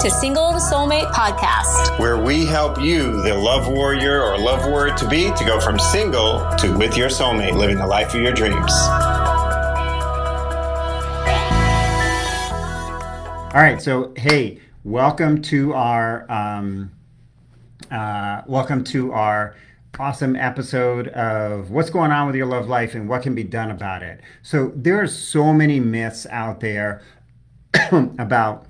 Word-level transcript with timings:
to 0.00 0.10
Single 0.10 0.54
Soulmate 0.54 1.12
Podcast, 1.12 1.98
where 1.98 2.16
we 2.16 2.46
help 2.46 2.80
you, 2.80 3.20
the 3.20 3.34
love 3.34 3.68
warrior 3.68 4.22
or 4.22 4.38
love 4.38 4.64
warrior 4.64 4.96
to 4.96 5.06
be, 5.06 5.30
to 5.32 5.44
go 5.44 5.60
from 5.60 5.78
single 5.78 6.38
to 6.56 6.74
with 6.78 6.96
your 6.96 7.10
soulmate, 7.10 7.54
living 7.54 7.76
the 7.76 7.86
life 7.86 8.14
of 8.14 8.22
your 8.22 8.32
dreams. 8.32 8.72
All 13.52 13.60
right, 13.60 13.76
so 13.78 14.14
hey, 14.16 14.60
welcome 14.84 15.42
to 15.42 15.74
our 15.74 16.24
um, 16.32 16.90
uh, 17.90 18.40
welcome 18.46 18.82
to 18.84 19.12
our 19.12 19.54
awesome 19.98 20.34
episode 20.34 21.08
of 21.08 21.70
what's 21.70 21.90
going 21.90 22.10
on 22.10 22.26
with 22.26 22.36
your 22.36 22.46
love 22.46 22.68
life 22.68 22.94
and 22.94 23.06
what 23.06 23.22
can 23.22 23.34
be 23.34 23.44
done 23.44 23.70
about 23.70 24.02
it. 24.02 24.22
So 24.40 24.72
there 24.74 24.98
are 24.98 25.06
so 25.06 25.52
many 25.52 25.78
myths 25.78 26.24
out 26.30 26.60
there 26.60 27.02
about 28.18 28.64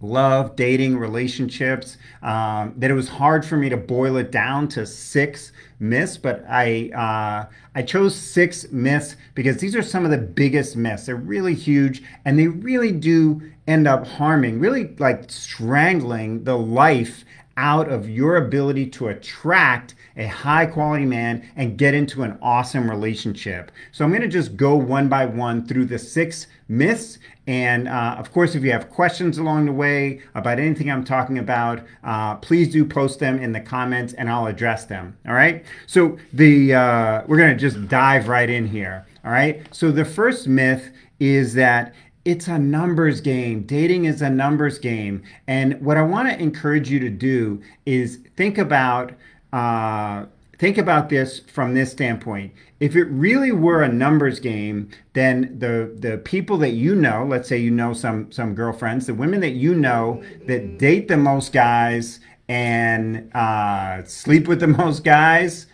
love, 0.00 0.56
dating, 0.56 0.98
relationships, 0.98 1.96
um, 2.22 2.74
that 2.76 2.90
it 2.90 2.94
was 2.94 3.08
hard 3.08 3.44
for 3.44 3.56
me 3.56 3.68
to 3.68 3.76
boil 3.76 4.16
it 4.16 4.30
down 4.30 4.68
to 4.68 4.86
six 4.86 5.52
myths. 5.78 6.16
But 6.16 6.44
I 6.48 6.90
uh, 6.90 7.52
I 7.74 7.82
chose 7.82 8.14
six 8.14 8.70
myths 8.70 9.16
because 9.34 9.58
these 9.58 9.74
are 9.74 9.82
some 9.82 10.04
of 10.04 10.10
the 10.10 10.18
biggest 10.18 10.76
myths. 10.76 11.06
They're 11.06 11.16
really 11.16 11.54
huge, 11.54 12.02
and 12.24 12.38
they 12.38 12.48
really 12.48 12.92
do 12.92 13.42
end 13.66 13.88
up 13.88 14.06
harming, 14.06 14.60
really 14.60 14.94
like 14.98 15.30
strangling 15.30 16.44
the 16.44 16.56
life 16.56 17.24
out 17.56 17.88
of 17.88 18.08
your 18.08 18.36
ability 18.36 18.86
to 18.86 19.08
attract 19.08 19.94
a 20.16 20.26
high 20.26 20.66
quality 20.66 21.04
man 21.06 21.48
and 21.56 21.78
get 21.78 21.94
into 21.94 22.22
an 22.22 22.38
awesome 22.42 22.90
relationship. 22.90 23.70
So 23.92 24.04
I'm 24.04 24.10
going 24.10 24.22
to 24.22 24.28
just 24.28 24.56
go 24.56 24.74
one 24.74 25.08
by 25.08 25.26
one 25.26 25.66
through 25.66 25.86
the 25.86 25.98
six 25.98 26.46
myths. 26.68 27.18
And 27.46 27.88
uh, 27.88 28.16
of 28.18 28.32
course, 28.32 28.54
if 28.54 28.62
you 28.62 28.72
have 28.72 28.90
questions 28.90 29.38
along 29.38 29.66
the 29.66 29.72
way 29.72 30.20
about 30.34 30.58
anything 30.58 30.90
I'm 30.90 31.04
talking 31.04 31.38
about, 31.38 31.84
uh, 32.02 32.36
please 32.36 32.72
do 32.72 32.84
post 32.84 33.20
them 33.20 33.38
in 33.38 33.52
the 33.52 33.60
comments 33.60 34.12
and 34.14 34.28
I'll 34.28 34.46
address 34.46 34.84
them. 34.84 35.16
All 35.26 35.34
right. 35.34 35.64
So 35.86 36.18
the 36.32 36.74
uh, 36.74 37.22
we're 37.26 37.38
going 37.38 37.56
to 37.56 37.60
just 37.60 37.88
dive 37.88 38.28
right 38.28 38.50
in 38.50 38.66
here. 38.66 39.06
All 39.24 39.30
right. 39.30 39.62
So 39.74 39.90
the 39.90 40.04
first 40.04 40.48
myth 40.48 40.90
is 41.20 41.54
that 41.54 41.94
it's 42.24 42.48
a 42.48 42.58
numbers 42.58 43.20
game. 43.20 43.62
Dating 43.62 44.04
is 44.06 44.20
a 44.20 44.28
numbers 44.28 44.78
game. 44.78 45.22
And 45.46 45.80
what 45.80 45.96
I 45.96 46.02
want 46.02 46.28
to 46.28 46.36
encourage 46.42 46.90
you 46.90 46.98
to 46.98 47.08
do 47.08 47.62
is 47.86 48.18
think 48.36 48.58
about 48.58 49.12
uh, 49.52 50.26
think 50.58 50.78
about 50.78 51.08
this 51.08 51.40
from 51.40 51.74
this 51.74 51.92
standpoint. 51.92 52.52
If 52.80 52.94
it 52.96 53.04
really 53.04 53.52
were 53.52 53.82
a 53.82 53.92
numbers 53.92 54.40
game, 54.40 54.90
then 55.14 55.58
the 55.58 55.94
the 55.98 56.18
people 56.18 56.58
that 56.58 56.70
you 56.70 56.94
know, 56.94 57.24
let's 57.24 57.48
say 57.48 57.58
you 57.58 57.70
know 57.70 57.92
some 57.92 58.30
some 58.32 58.54
girlfriends, 58.54 59.06
the 59.06 59.14
women 59.14 59.40
that 59.40 59.52
you 59.52 59.74
know 59.74 60.22
that 60.46 60.78
date 60.78 61.08
the 61.08 61.16
most 61.16 61.52
guys 61.52 62.20
and 62.48 63.34
uh, 63.34 64.04
sleep 64.04 64.46
with 64.46 64.60
the 64.60 64.66
most 64.82 65.04
guys, 65.04 65.66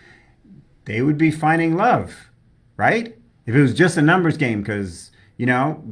they 0.84 1.02
would 1.02 1.19
be 1.19 1.30
finding 1.30 1.77
love, 1.77 2.30
right? 2.77 3.17
If 3.46 3.55
it 3.55 3.61
was 3.61 3.74
just 3.74 3.96
a 3.96 4.02
numbers 4.02 4.36
game, 4.36 4.62
because 4.62 5.11
you 5.36 5.46
know 5.46 5.83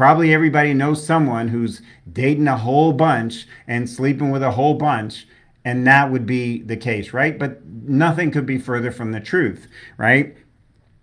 Probably 0.00 0.32
everybody 0.32 0.72
knows 0.72 1.04
someone 1.04 1.48
who's 1.48 1.82
dating 2.10 2.48
a 2.48 2.56
whole 2.56 2.94
bunch 2.94 3.46
and 3.66 3.86
sleeping 3.86 4.30
with 4.30 4.42
a 4.42 4.52
whole 4.52 4.72
bunch, 4.72 5.26
and 5.64 5.86
that 5.86 6.10
would 6.10 6.26
be 6.26 6.62
the 6.62 6.76
case, 6.76 7.12
right? 7.12 7.38
But 7.38 7.64
nothing 7.64 8.30
could 8.30 8.46
be 8.46 8.58
further 8.58 8.90
from 8.90 9.12
the 9.12 9.20
truth, 9.20 9.66
right? 9.98 10.36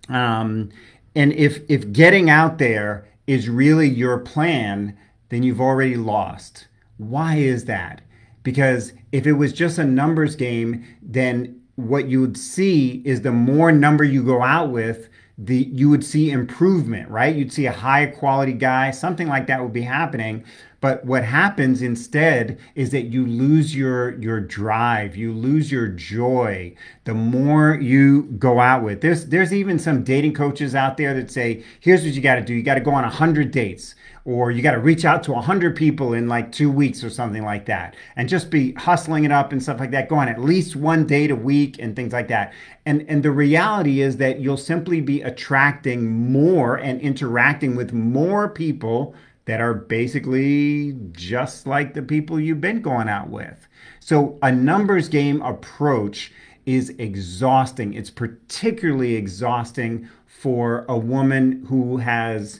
Um, 0.09 0.69
and 1.15 1.33
if 1.33 1.61
if 1.69 1.91
getting 1.91 2.29
out 2.29 2.57
there 2.57 3.07
is 3.27 3.49
really 3.49 3.87
your 3.87 4.19
plan, 4.19 4.97
then 5.29 5.43
you've 5.43 5.61
already 5.61 5.95
lost. 5.95 6.67
Why 6.97 7.35
is 7.35 7.65
that? 7.65 8.01
Because 8.43 8.93
if 9.11 9.27
it 9.27 9.33
was 9.33 9.53
just 9.53 9.77
a 9.77 9.83
numbers 9.83 10.35
game, 10.35 10.85
then 11.01 11.61
what 11.75 12.07
you 12.07 12.21
would 12.21 12.37
see 12.37 13.01
is 13.05 13.21
the 13.21 13.31
more 13.31 13.71
number 13.71 14.03
you 14.03 14.23
go 14.23 14.41
out 14.41 14.71
with, 14.71 15.09
the 15.37 15.69
you 15.71 15.89
would 15.89 16.03
see 16.03 16.31
improvement, 16.31 17.09
right? 17.09 17.35
You'd 17.35 17.53
see 17.53 17.67
a 17.67 17.71
high 17.71 18.07
quality 18.07 18.53
guy, 18.53 18.91
something 18.91 19.27
like 19.27 19.47
that 19.47 19.61
would 19.61 19.73
be 19.73 19.83
happening. 19.83 20.43
But 20.79 21.05
what 21.05 21.23
happens 21.23 21.81
instead 21.81 22.59
is 22.75 22.91
that 22.91 23.03
you 23.03 23.25
lose 23.25 23.75
your 23.75 24.19
your 24.19 24.39
drive, 24.39 25.15
you 25.15 25.31
lose 25.33 25.71
your 25.71 25.87
joy. 25.87 26.75
The 27.03 27.13
more 27.13 27.75
you 27.75 28.23
go 28.39 28.59
out 28.59 28.83
with. 28.83 29.01
There's 29.01 29.27
there's 29.27 29.53
even 29.53 29.77
some 29.79 30.03
dating 30.03 30.33
coaches 30.33 30.73
out 30.73 30.97
there 30.97 31.13
that 31.13 31.29
say, 31.29 31.63
here's 31.79 32.03
what 32.03 32.13
you 32.13 32.21
got 32.21 32.35
to 32.35 32.41
do. 32.41 32.53
You 32.53 32.63
got 32.63 32.75
to 32.75 32.81
go 32.81 32.91
on 32.91 33.03
100 33.03 33.51
dates 33.51 33.95
or 34.27 34.51
you 34.51 34.61
got 34.61 34.73
to 34.73 34.79
reach 34.79 35.05
out 35.05 35.23
to 35.23 35.31
100 35.31 35.73
people 35.73 36.11
in 36.11 36.27
like 36.27 36.51
2 36.51 36.69
weeks 36.69 37.01
or 37.01 37.09
something 37.09 37.45
like 37.45 37.65
that. 37.65 37.95
And 38.17 38.27
just 38.27 38.49
be 38.49 38.73
hustling 38.73 39.23
it 39.23 39.31
up 39.31 39.53
and 39.53 39.63
stuff 39.63 39.79
like 39.79 39.91
that. 39.91 40.09
Go 40.09 40.17
on 40.17 40.27
at 40.27 40.41
least 40.41 40.75
one 40.75 41.07
date 41.07 41.31
a 41.31 41.35
week 41.35 41.77
and 41.79 41.95
things 41.95 42.11
like 42.11 42.27
that. 42.27 42.53
And 42.85 43.05
and 43.07 43.23
the 43.23 43.31
reality 43.31 44.01
is 44.01 44.17
that 44.17 44.41
you'll 44.41 44.57
simply 44.57 44.99
be 44.99 45.21
attracting 45.21 46.29
more 46.29 46.75
and 46.75 46.99
interacting 46.99 47.77
with 47.77 47.93
more 47.93 48.49
people 48.49 49.15
that 49.45 49.61
are 49.61 49.73
basically 49.73 50.97
just 51.13 51.65
like 51.65 51.93
the 51.93 52.01
people 52.01 52.37
you've 52.37 52.59
been 52.59 52.81
going 52.81 53.07
out 53.07 53.29
with. 53.29 53.65
So 54.01 54.37
a 54.41 54.51
numbers 54.51 55.07
game 55.07 55.41
approach 55.41 56.33
is 56.65 56.89
exhausting. 56.97 57.93
It's 57.93 58.09
particularly 58.09 59.15
exhausting 59.15 60.09
for 60.25 60.85
a 60.89 60.97
woman 60.97 61.65
who 61.69 61.95
has 61.95 62.59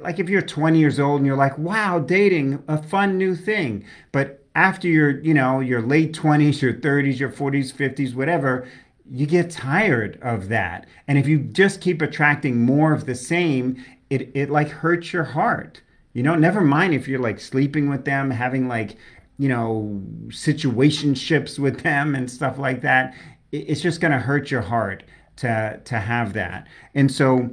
like 0.00 0.18
if 0.18 0.28
you're 0.28 0.42
20 0.42 0.78
years 0.78 0.98
old 0.98 1.18
and 1.18 1.26
you're 1.26 1.36
like, 1.36 1.56
"Wow, 1.58 1.98
dating, 2.00 2.62
a 2.68 2.82
fun 2.82 3.16
new 3.18 3.34
thing." 3.36 3.84
But 4.12 4.44
after 4.54 4.88
your, 4.88 5.20
you 5.20 5.34
know, 5.34 5.60
your 5.60 5.82
late 5.82 6.12
20s, 6.12 6.60
your 6.60 6.74
30s, 6.74 7.18
your 7.20 7.30
40s, 7.30 7.72
50s, 7.72 8.14
whatever, 8.14 8.66
you 9.10 9.26
get 9.26 9.50
tired 9.50 10.18
of 10.20 10.48
that. 10.48 10.86
And 11.06 11.16
if 11.18 11.26
you 11.28 11.38
just 11.38 11.80
keep 11.80 12.02
attracting 12.02 12.60
more 12.60 12.92
of 12.92 13.06
the 13.06 13.14
same, 13.14 13.84
it 14.10 14.30
it 14.34 14.50
like 14.50 14.68
hurts 14.68 15.12
your 15.12 15.24
heart 15.24 15.82
you 16.18 16.24
know, 16.24 16.34
never 16.34 16.62
mind 16.62 16.94
if 16.94 17.06
you're 17.06 17.20
like 17.20 17.38
sleeping 17.38 17.88
with 17.88 18.04
them, 18.04 18.30
having 18.30 18.66
like, 18.66 18.96
you 19.38 19.48
know, 19.48 20.02
situationships 20.28 21.60
with 21.60 21.82
them 21.82 22.16
and 22.16 22.28
stuff 22.28 22.58
like 22.58 22.82
that. 22.82 23.14
It's 23.52 23.80
just 23.80 24.00
going 24.00 24.10
to 24.10 24.18
hurt 24.18 24.50
your 24.50 24.62
heart 24.62 25.04
to 25.36 25.80
to 25.84 25.98
have 26.00 26.32
that. 26.32 26.66
And 26.94 27.08
so, 27.08 27.50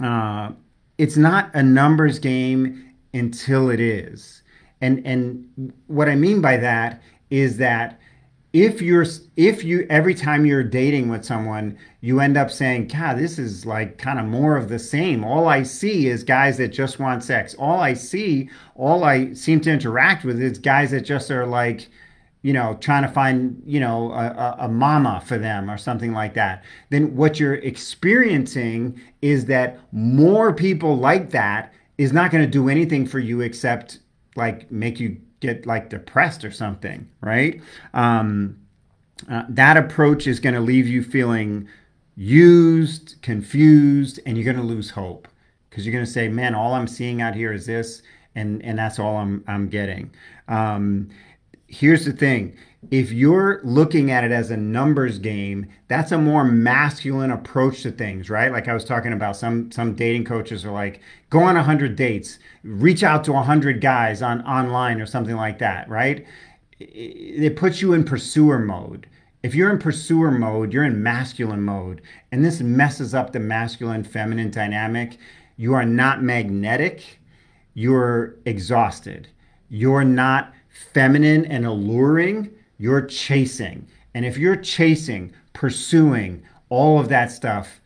uh, 0.00 0.50
it's 0.98 1.16
not 1.16 1.50
a 1.54 1.62
numbers 1.62 2.18
game 2.18 2.94
until 3.12 3.70
it 3.70 3.80
is. 3.80 4.42
And 4.80 5.06
and 5.06 5.72
what 5.86 6.08
I 6.08 6.14
mean 6.14 6.40
by 6.40 6.56
that 6.58 7.02
is 7.30 7.56
that 7.58 7.98
if 8.52 8.80
you're 8.80 9.04
if 9.36 9.64
you 9.64 9.86
every 9.90 10.14
time 10.14 10.46
you're 10.46 10.62
dating 10.62 11.10
with 11.10 11.24
someone 11.24 11.76
you 12.00 12.20
end 12.20 12.38
up 12.38 12.50
saying 12.50 12.86
god 12.86 13.18
this 13.18 13.38
is 13.38 13.66
like 13.66 13.98
kind 13.98 14.18
of 14.18 14.24
more 14.24 14.56
of 14.56 14.70
the 14.70 14.78
same 14.78 15.22
all 15.24 15.46
i 15.46 15.62
see 15.62 16.06
is 16.06 16.24
guys 16.24 16.56
that 16.56 16.68
just 16.68 16.98
want 16.98 17.22
sex 17.22 17.54
all 17.58 17.80
i 17.80 17.92
see 17.92 18.48
all 18.74 19.04
i 19.04 19.30
seem 19.34 19.60
to 19.60 19.70
interact 19.70 20.24
with 20.24 20.40
is 20.40 20.58
guys 20.58 20.90
that 20.90 21.02
just 21.02 21.30
are 21.30 21.44
like 21.44 21.88
you 22.46 22.52
know 22.52 22.76
trying 22.80 23.02
to 23.02 23.08
find 23.08 23.60
you 23.66 23.80
know 23.80 24.12
a, 24.12 24.56
a 24.60 24.68
mama 24.68 25.22
for 25.26 25.38
them 25.38 25.70
or 25.70 25.78
something 25.78 26.12
like 26.12 26.34
that 26.34 26.62
then 26.90 27.14
what 27.16 27.40
you're 27.40 27.60
experiencing 27.72 29.00
is 29.22 29.46
that 29.46 29.78
more 29.92 30.52
people 30.52 30.96
like 30.96 31.30
that 31.30 31.72
is 31.98 32.12
not 32.12 32.30
going 32.30 32.44
to 32.44 32.50
do 32.50 32.68
anything 32.68 33.06
for 33.06 33.18
you 33.18 33.40
except 33.40 33.98
like 34.36 34.70
make 34.70 35.00
you 35.00 35.16
get 35.40 35.66
like 35.66 35.88
depressed 35.90 36.44
or 36.44 36.50
something, 36.50 37.08
right? 37.20 37.60
Um, 37.94 38.58
uh, 39.30 39.44
that 39.48 39.76
approach 39.76 40.26
is 40.26 40.40
going 40.40 40.54
to 40.54 40.60
leave 40.60 40.86
you 40.86 41.02
feeling 41.02 41.68
used, 42.16 43.20
confused, 43.22 44.20
and 44.26 44.36
you're 44.36 44.44
going 44.44 44.56
to 44.56 44.62
lose 44.74 44.90
hope 44.90 45.28
because 45.68 45.86
you're 45.86 45.92
going 45.92 46.04
to 46.04 46.10
say, 46.10 46.28
"Man, 46.28 46.54
all 46.54 46.74
I'm 46.74 46.86
seeing 46.86 47.22
out 47.22 47.34
here 47.34 47.52
is 47.52 47.66
this, 47.66 48.02
and 48.34 48.62
and 48.62 48.78
that's 48.78 48.98
all 48.98 49.16
I'm 49.16 49.42
I'm 49.46 49.68
getting." 49.68 50.10
Um, 50.48 51.08
here's 51.68 52.04
the 52.04 52.12
thing: 52.12 52.56
if 52.90 53.10
you're 53.10 53.60
looking 53.64 54.10
at 54.10 54.24
it 54.24 54.32
as 54.32 54.50
a 54.50 54.56
numbers 54.56 55.18
game, 55.18 55.66
that's 55.88 56.12
a 56.12 56.18
more 56.18 56.44
masculine 56.44 57.30
approach 57.30 57.82
to 57.82 57.90
things, 57.90 58.30
right? 58.30 58.52
Like 58.52 58.68
I 58.68 58.74
was 58.74 58.84
talking 58.84 59.12
about, 59.12 59.36
some 59.36 59.70
some 59.72 59.94
dating 59.94 60.24
coaches 60.24 60.64
are 60.64 60.70
like, 60.70 61.00
go 61.30 61.40
on 61.40 61.56
100 61.56 61.96
dates, 61.96 62.38
reach 62.62 63.02
out 63.02 63.24
to 63.24 63.32
100 63.32 63.80
guys 63.80 64.22
on 64.22 64.42
online 64.46 65.00
or 65.00 65.06
something 65.06 65.36
like 65.36 65.58
that, 65.58 65.88
right? 65.88 66.26
It 66.78 67.56
puts 67.56 67.80
you 67.80 67.94
in 67.94 68.04
pursuer 68.04 68.58
mode. 68.58 69.06
If 69.42 69.54
you're 69.54 69.70
in 69.70 69.78
pursuer 69.78 70.30
mode, 70.30 70.72
you're 70.72 70.84
in 70.84 71.02
masculine 71.02 71.62
mode, 71.62 72.02
and 72.32 72.44
this 72.44 72.60
messes 72.60 73.14
up 73.14 73.32
the 73.32 73.40
masculine 73.40 74.04
feminine 74.04 74.50
dynamic. 74.50 75.18
You 75.56 75.74
are 75.74 75.86
not 75.86 76.22
magnetic, 76.22 77.18
you're 77.74 78.36
exhausted. 78.44 79.28
You're 79.68 80.04
not 80.04 80.52
feminine 80.92 81.44
and 81.46 81.66
alluring 81.66 82.50
you're 82.78 83.06
chasing. 83.06 83.86
And 84.14 84.24
if 84.24 84.36
you're 84.38 84.56
chasing, 84.56 85.32
pursuing 85.52 86.42
all 86.68 86.98
of 87.00 87.08
that 87.08 87.30
stuff, 87.30 87.80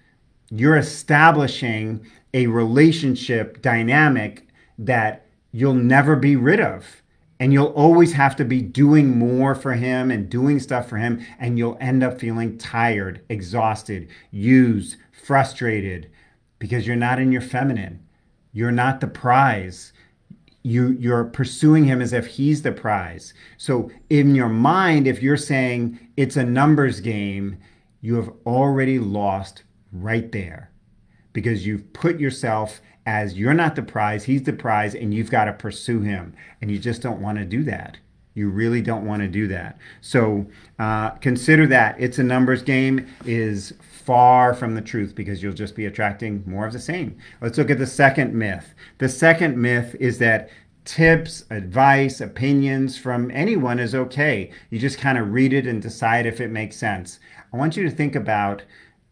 you're 0.50 0.76
establishing 0.76 2.06
a 2.34 2.46
relationship 2.46 3.62
dynamic 3.62 4.46
that 4.78 5.26
you'll 5.52 5.75
never 5.75 6.16
be 6.16 6.37
rid 6.37 6.60
of. 6.60 7.02
and 7.40 7.54
you'll 7.54 7.69
always 7.69 8.12
have 8.12 8.37
to 8.37 8.44
be 8.44 8.60
doing 8.60 9.19
more 9.19 9.54
for 9.54 9.72
him 9.72 10.10
and 10.10 10.28
doing 10.28 10.60
stuff 10.60 10.88
for 10.88 10.98
him 10.98 11.25
and 11.38 11.56
you'll 11.58 11.78
end 11.81 12.02
up 12.04 12.20
feeling 12.20 12.58
tired 12.58 13.22
exhausted 13.28 14.08
used 14.31 14.96
frustrated 15.10 16.10
because 16.58 16.87
you're 16.87 16.96
not 16.96 17.19
in 17.19 17.32
your 17.32 17.40
feminine 17.40 18.06
you're 18.52 18.70
not 18.70 19.00
the 19.00 19.06
prize 19.06 19.92
you 20.62 20.91
you're 20.99 21.25
pursuing 21.25 21.85
him 21.85 22.03
as 22.03 22.12
if 22.12 22.27
he's 22.27 22.62
the 22.62 22.73
prize 22.73 23.33
so 23.57 23.91
in 24.11 24.35
your 24.35 24.49
mind 24.49 25.07
if 25.07 25.23
you're 25.23 25.37
saying 25.37 25.99
it's 26.17 26.37
a 26.37 26.45
numbers 26.45 27.01
game 27.01 27.57
you 28.01 28.15
have 28.15 28.31
already 28.45 28.99
lost 28.99 29.62
right 29.93 30.33
there 30.33 30.71
because 31.33 31.67
you've 31.67 31.93
put 31.93 32.21
yourself 32.21 32.81
as 33.07 33.37
you're 33.39 33.55
not 33.55 33.77
the 33.77 33.83
prize, 33.83 34.25
he's 34.25 34.43
the 34.43 34.53
prize, 34.53 34.95
and 34.95 35.12
you've 35.15 35.31
got 35.31 35.47
to 35.47 35.53
pursue 35.53 36.01
him. 36.01 36.35
And 36.61 36.71
you 36.71 36.79
just 36.79 37.03
don't 37.03 37.21
want 37.21 37.39
to 37.39 37.45
do 37.45 37.62
that. 37.65 37.97
You 38.35 38.49
really 38.49 38.81
don't 38.81 39.05
want 39.05 39.23
to 39.23 39.29
do 39.29 39.49
that. 39.49 39.79
So 40.01 40.47
uh, 40.79 41.11
consider 41.11 41.67
that 41.67 41.97
it's 41.99 42.19
a 42.19 42.23
numbers 42.23 42.62
game 42.62 43.09
is 43.25 43.75
far 44.00 44.55
from 44.55 44.75
the 44.75 44.81
truth 44.81 45.14
because 45.14 45.43
you'll 45.43 45.52
just 45.52 45.76
be 45.76 45.87
attracting 45.87 46.43
more 46.47 46.67
of 46.67 46.73
the 46.73 46.81
same. 46.81 47.17
Let's 47.41 47.58
look 47.58 47.70
at 47.70 47.79
the 47.79 47.87
second 47.87 48.35
myth. 48.35 48.75
The 48.99 49.08
second 49.08 49.56
myth 49.56 49.94
is 50.00 50.19
that 50.19 50.50
tips, 50.85 51.44
advice, 51.50 52.20
opinions 52.20 52.99
from 52.99 53.31
anyone 53.31 53.79
is 53.79 53.94
okay. 53.94 54.50
You 54.70 54.79
just 54.79 54.99
kind 54.99 55.19
of 55.19 55.32
read 55.32 55.52
it 55.52 55.67
and 55.67 55.81
decide 55.81 56.26
if 56.26 56.41
it 56.41 56.50
makes 56.50 56.76
sense. 56.76 57.20
I 57.52 57.56
want 57.56 57.76
you 57.76 57.85
to 57.85 57.91
think 57.91 58.17
about 58.17 58.62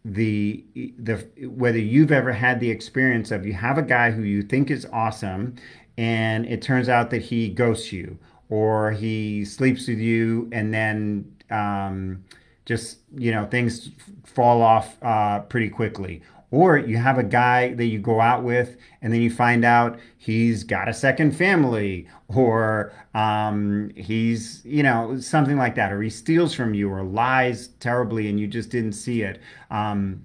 the 0.05 0.65
the 0.99 1.17
whether 1.49 1.79
you've 1.79 2.13
ever 2.13 2.33
had 2.33 2.61
the 2.61 2.71
experience 2.71 3.31
of 3.31 3.45
you 3.45 3.53
have 3.53 3.79
a 3.79 3.83
guy 3.83 4.11
who 4.11 4.23
you 4.23 4.43
think 4.43 4.71
is 4.71 4.87
awesome 4.93 5.55
and 5.99 6.47
it 6.47 6.63
turns 6.63 6.89
out 6.89 7.11
that 7.11 7.21
he 7.21 7.49
ghosts 7.49 7.93
you 7.93 8.17
or 8.49 8.93
he 8.93 9.45
sleeps 9.45 9.87
with 9.89 9.99
you 9.99 10.49
and 10.53 10.73
then 10.73 11.37
um, 11.51 12.25
just 12.69 12.99
you 13.17 13.33
know 13.33 13.47
things 13.47 13.91
fall 14.25 14.63
off 14.63 15.03
uh, 15.03 15.41
pretty 15.41 15.71
quickly 15.71 16.23
or 16.51 16.79
you 16.79 16.97
have 16.97 17.19
a 17.19 17.23
guy 17.23 17.75
that 17.75 17.87
you 17.87 17.99
go 17.99 18.21
out 18.21 18.43
with 18.43 18.77
and 19.03 19.13
then 19.13 19.21
you 19.21 19.31
find 19.31 19.65
out 19.65 19.99
he's 20.17 20.65
got 20.65 20.89
a 20.89 20.95
second 20.95 21.37
family 21.37 22.09
or 22.29 22.93
um, 23.15 23.91
he's, 23.97 24.63
you 24.65 24.83
know, 24.83 25.19
something 25.21 25.59
like 25.59 25.75
that, 25.75 25.93
or 25.93 26.01
he 26.01 26.11
steals 26.11 26.55
from 26.55 26.75
you 26.75 26.91
or 26.91 27.03
lies 27.03 27.69
terribly 27.81 28.29
and 28.29 28.41
you 28.41 28.47
just 28.47 28.71
didn't 28.71 28.93
see 28.93 29.23
it. 29.23 29.41
Um, 29.71 30.25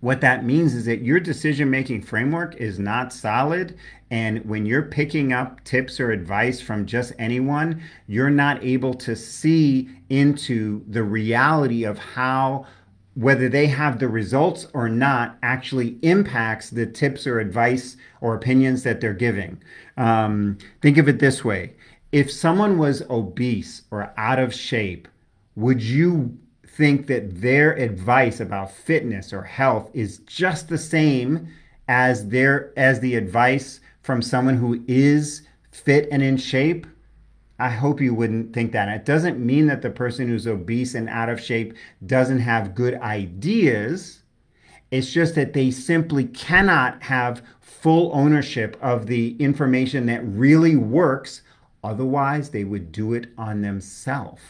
what 0.00 0.20
that 0.20 0.44
means 0.44 0.74
is 0.74 0.84
that 0.84 1.00
your 1.00 1.18
decision 1.18 1.70
making 1.70 2.02
framework 2.02 2.56
is 2.56 2.78
not 2.78 3.12
solid. 3.12 3.78
And 4.10 4.44
when 4.44 4.66
you're 4.66 4.82
picking 4.82 5.32
up 5.32 5.62
tips 5.64 5.98
or 5.98 6.10
advice 6.10 6.60
from 6.60 6.86
just 6.86 7.12
anyone, 7.18 7.82
you're 8.06 8.30
not 8.30 8.62
able 8.62 8.94
to 8.94 9.16
see 9.16 9.88
into 10.08 10.84
the 10.88 11.02
reality 11.02 11.84
of 11.84 11.98
how 11.98 12.66
whether 13.14 13.48
they 13.48 13.66
have 13.68 13.98
the 13.98 14.08
results 14.08 14.66
or 14.74 14.88
not 14.88 15.38
actually 15.42 15.98
impacts 16.02 16.70
the 16.70 16.84
tips 16.84 17.26
or 17.26 17.38
advice 17.38 17.96
or 18.20 18.34
opinions 18.34 18.82
that 18.82 19.00
they're 19.00 19.14
giving. 19.14 19.62
Um, 19.96 20.58
think 20.82 20.98
of 20.98 21.08
it 21.08 21.20
this 21.20 21.44
way 21.44 21.74
if 22.12 22.30
someone 22.30 22.78
was 22.78 23.02
obese 23.10 23.82
or 23.90 24.12
out 24.16 24.38
of 24.38 24.54
shape, 24.54 25.08
would 25.56 25.82
you 25.82 26.38
think 26.64 27.06
that 27.06 27.40
their 27.40 27.72
advice 27.72 28.40
about 28.40 28.70
fitness 28.70 29.32
or 29.32 29.42
health 29.42 29.90
is 29.94 30.18
just 30.18 30.68
the 30.68 30.78
same 30.78 31.48
as 31.88 32.28
their 32.28 32.72
as 32.76 33.00
the 33.00 33.14
advice 33.14 33.80
from 34.04 34.20
someone 34.20 34.58
who 34.58 34.84
is 34.86 35.42
fit 35.72 36.06
and 36.12 36.22
in 36.22 36.36
shape? 36.36 36.86
I 37.58 37.70
hope 37.70 38.00
you 38.00 38.14
wouldn't 38.14 38.52
think 38.52 38.72
that. 38.72 38.88
It 38.88 39.06
doesn't 39.06 39.44
mean 39.44 39.66
that 39.68 39.80
the 39.80 39.90
person 39.90 40.28
who's 40.28 40.46
obese 40.46 40.94
and 40.94 41.08
out 41.08 41.30
of 41.30 41.40
shape 41.40 41.72
doesn't 42.04 42.40
have 42.40 42.74
good 42.74 42.94
ideas. 42.96 44.22
It's 44.90 45.10
just 45.10 45.34
that 45.36 45.54
they 45.54 45.70
simply 45.70 46.26
cannot 46.26 47.02
have 47.04 47.42
full 47.60 48.10
ownership 48.12 48.76
of 48.82 49.06
the 49.06 49.36
information 49.38 50.04
that 50.06 50.22
really 50.26 50.76
works. 50.76 51.40
Otherwise, 51.82 52.50
they 52.50 52.64
would 52.64 52.92
do 52.92 53.14
it 53.14 53.28
on 53.38 53.62
themselves, 53.62 54.42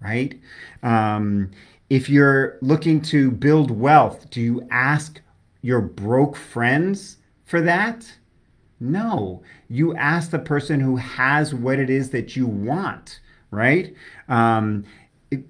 right? 0.00 0.38
Um, 0.84 1.50
if 1.90 2.08
you're 2.08 2.56
looking 2.60 3.00
to 3.02 3.32
build 3.32 3.72
wealth, 3.72 4.30
do 4.30 4.40
you 4.40 4.68
ask 4.70 5.20
your 5.60 5.80
broke 5.80 6.36
friends 6.36 7.16
for 7.44 7.60
that? 7.62 8.12
No, 8.82 9.42
you 9.68 9.94
ask 9.96 10.30
the 10.30 10.40
person 10.40 10.80
who 10.80 10.96
has 10.96 11.54
what 11.54 11.78
it 11.78 11.88
is 11.88 12.10
that 12.10 12.36
you 12.36 12.46
want, 12.46 13.20
right? 13.52 13.94
Um, 14.28 14.84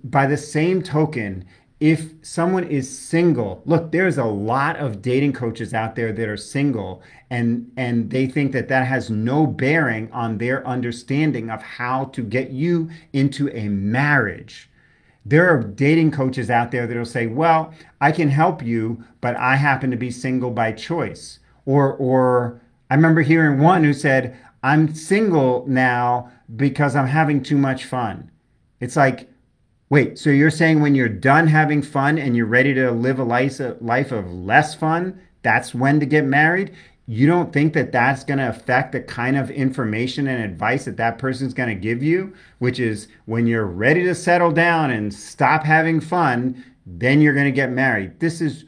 by 0.05 0.26
the 0.26 0.37
same 0.37 0.82
token, 0.82 1.44
if 1.81 2.12
someone 2.23 2.64
is 2.64 2.88
single, 2.96 3.62
look, 3.64 3.90
there's 3.90 4.19
a 4.19 4.25
lot 4.25 4.76
of 4.76 5.02
dating 5.02 5.32
coaches 5.32 5.75
out 5.75 5.96
there 5.96 6.12
that 6.12 6.29
are 6.29 6.37
single 6.37 7.02
and 7.31 7.73
and 7.76 8.11
they 8.11 8.26
think 8.26 8.52
that 8.52 8.69
that 8.69 8.87
has 8.87 9.11
no 9.11 9.46
bearing 9.46 10.12
on 10.12 10.38
their 10.38 10.64
understanding 10.67 11.50
of 11.50 11.62
how 11.62 12.05
to 12.06 12.23
get 12.23 12.50
you 12.50 12.90
into 13.12 13.49
a 13.56 13.69
marriage. 13.69 14.70
There 15.25 15.49
are 15.49 15.62
dating 15.62 16.12
coaches 16.12 16.50
out 16.50 16.70
there 16.70 16.87
that'll 16.87 17.05
say, 17.05 17.26
"Well, 17.26 17.73
I 18.00 18.12
can 18.12 18.29
help 18.29 18.62
you, 18.62 19.05
but 19.20 19.37
I 19.37 19.56
happen 19.56 19.90
to 19.90 19.96
be 19.96 20.11
single 20.11 20.50
by 20.50 20.73
choice." 20.73 21.40
Or 21.67 21.94
or 21.94 22.62
I 22.93 22.94
remember 22.94 23.23
hearing 23.23 23.59
one 23.59 23.85
who 23.85 23.94
said, 23.94 24.37
I'm 24.62 24.94
single 24.94 25.65
now 25.67 26.31
because 26.56 26.94
I'm 26.94 27.06
having 27.06 27.43
too 27.43 27.56
much 27.56 27.87
fun. 27.87 28.31
It's 28.81 28.97
like, 28.97 29.31
wait, 29.89 30.19
so 30.19 30.29
you're 30.29 30.50
saying 30.50 30.83
when 30.83 30.94
you're 30.94 31.09
done 31.09 31.47
having 31.47 31.81
fun 31.81 32.19
and 32.19 32.37
you're 32.37 32.44
ready 32.44 32.75
to 32.75 32.91
live 32.91 33.19
a 33.19 33.25
life, 33.25 33.61
of 34.12 34.31
less 34.31 34.75
fun, 34.75 35.19
that's 35.41 35.75
when 35.75 36.00
to 36.00 36.05
get 36.05 36.27
married? 36.27 36.75
You 37.06 37.27
don't 37.27 37.50
think 37.50 37.73
that 37.73 37.93
that's 37.93 38.25
going 38.25 38.41
to 38.41 38.50
affect 38.50 38.93
the 38.93 39.00
kind 39.00 39.39
of 39.39 39.50
information 39.50 40.27
and 40.29 40.44
advice 40.44 40.85
that 40.85 40.99
that 40.99 41.17
person's 41.17 41.55
going 41.55 41.71
to 41.71 41.75
give 41.75 42.03
you, 42.03 42.35
which 42.59 42.79
is 42.79 43.09
when 43.25 43.47
you're 43.47 43.65
ready 43.65 44.03
to 44.03 44.15
settle 44.15 44.53
down 44.53 44.91
and 44.91 45.15
stop 45.15 45.65
having 45.65 45.99
fun, 45.99 46.62
then 46.85 47.23
you're 47.23 47.33
going 47.33 47.47
to 47.47 47.53
get 47.53 47.71
married. 47.73 48.21
This 48.21 48.43
is 48.43 48.67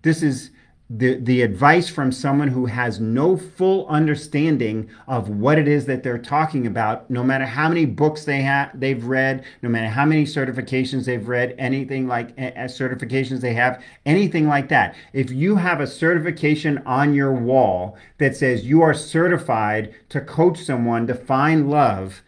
this 0.00 0.22
is 0.22 0.50
the, 0.88 1.16
the 1.16 1.42
advice 1.42 1.88
from 1.88 2.12
someone 2.12 2.46
who 2.48 2.66
has 2.66 3.00
no 3.00 3.36
full 3.36 3.88
understanding 3.88 4.88
of 5.08 5.28
what 5.28 5.58
it 5.58 5.66
is 5.66 5.86
that 5.86 6.04
they're 6.04 6.16
talking 6.16 6.64
about, 6.64 7.10
no 7.10 7.24
matter 7.24 7.44
how 7.44 7.68
many 7.68 7.84
books 7.84 8.24
they 8.24 8.42
have 8.42 8.70
they've 8.78 9.04
read, 9.04 9.44
no 9.62 9.68
matter 9.68 9.88
how 9.88 10.04
many 10.04 10.24
certifications 10.24 11.04
they've 11.04 11.26
read, 11.26 11.56
anything 11.58 12.06
like 12.06 12.30
uh, 12.38 12.68
certifications 12.68 13.40
they 13.40 13.54
have, 13.54 13.82
anything 14.04 14.46
like 14.46 14.68
that. 14.68 14.94
If 15.12 15.32
you 15.32 15.56
have 15.56 15.80
a 15.80 15.88
certification 15.88 16.78
on 16.86 17.14
your 17.14 17.32
wall 17.32 17.96
that 18.18 18.36
says 18.36 18.64
you 18.64 18.80
are 18.82 18.94
certified 18.94 19.92
to 20.10 20.20
coach 20.20 20.62
someone 20.62 21.08
to 21.08 21.14
find 21.14 21.68
love, 21.68 22.22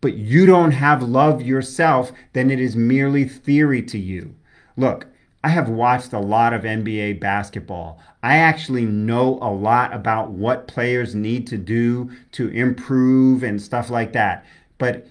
but 0.00 0.14
you 0.14 0.46
don't 0.46 0.72
have 0.72 1.02
love 1.02 1.42
yourself, 1.42 2.10
then 2.32 2.50
it 2.50 2.58
is 2.58 2.74
merely 2.74 3.24
theory 3.24 3.82
to 3.82 3.98
you. 3.98 4.34
Look, 4.76 5.06
I 5.42 5.48
have 5.48 5.70
watched 5.70 6.12
a 6.12 6.18
lot 6.18 6.52
of 6.52 6.62
NBA 6.62 7.18
basketball. 7.18 7.98
I 8.22 8.36
actually 8.36 8.84
know 8.84 9.38
a 9.40 9.50
lot 9.50 9.94
about 9.94 10.30
what 10.30 10.68
players 10.68 11.14
need 11.14 11.46
to 11.46 11.56
do 11.56 12.10
to 12.32 12.48
improve 12.48 13.42
and 13.42 13.60
stuff 13.60 13.88
like 13.88 14.12
that. 14.12 14.44
But 14.76 15.06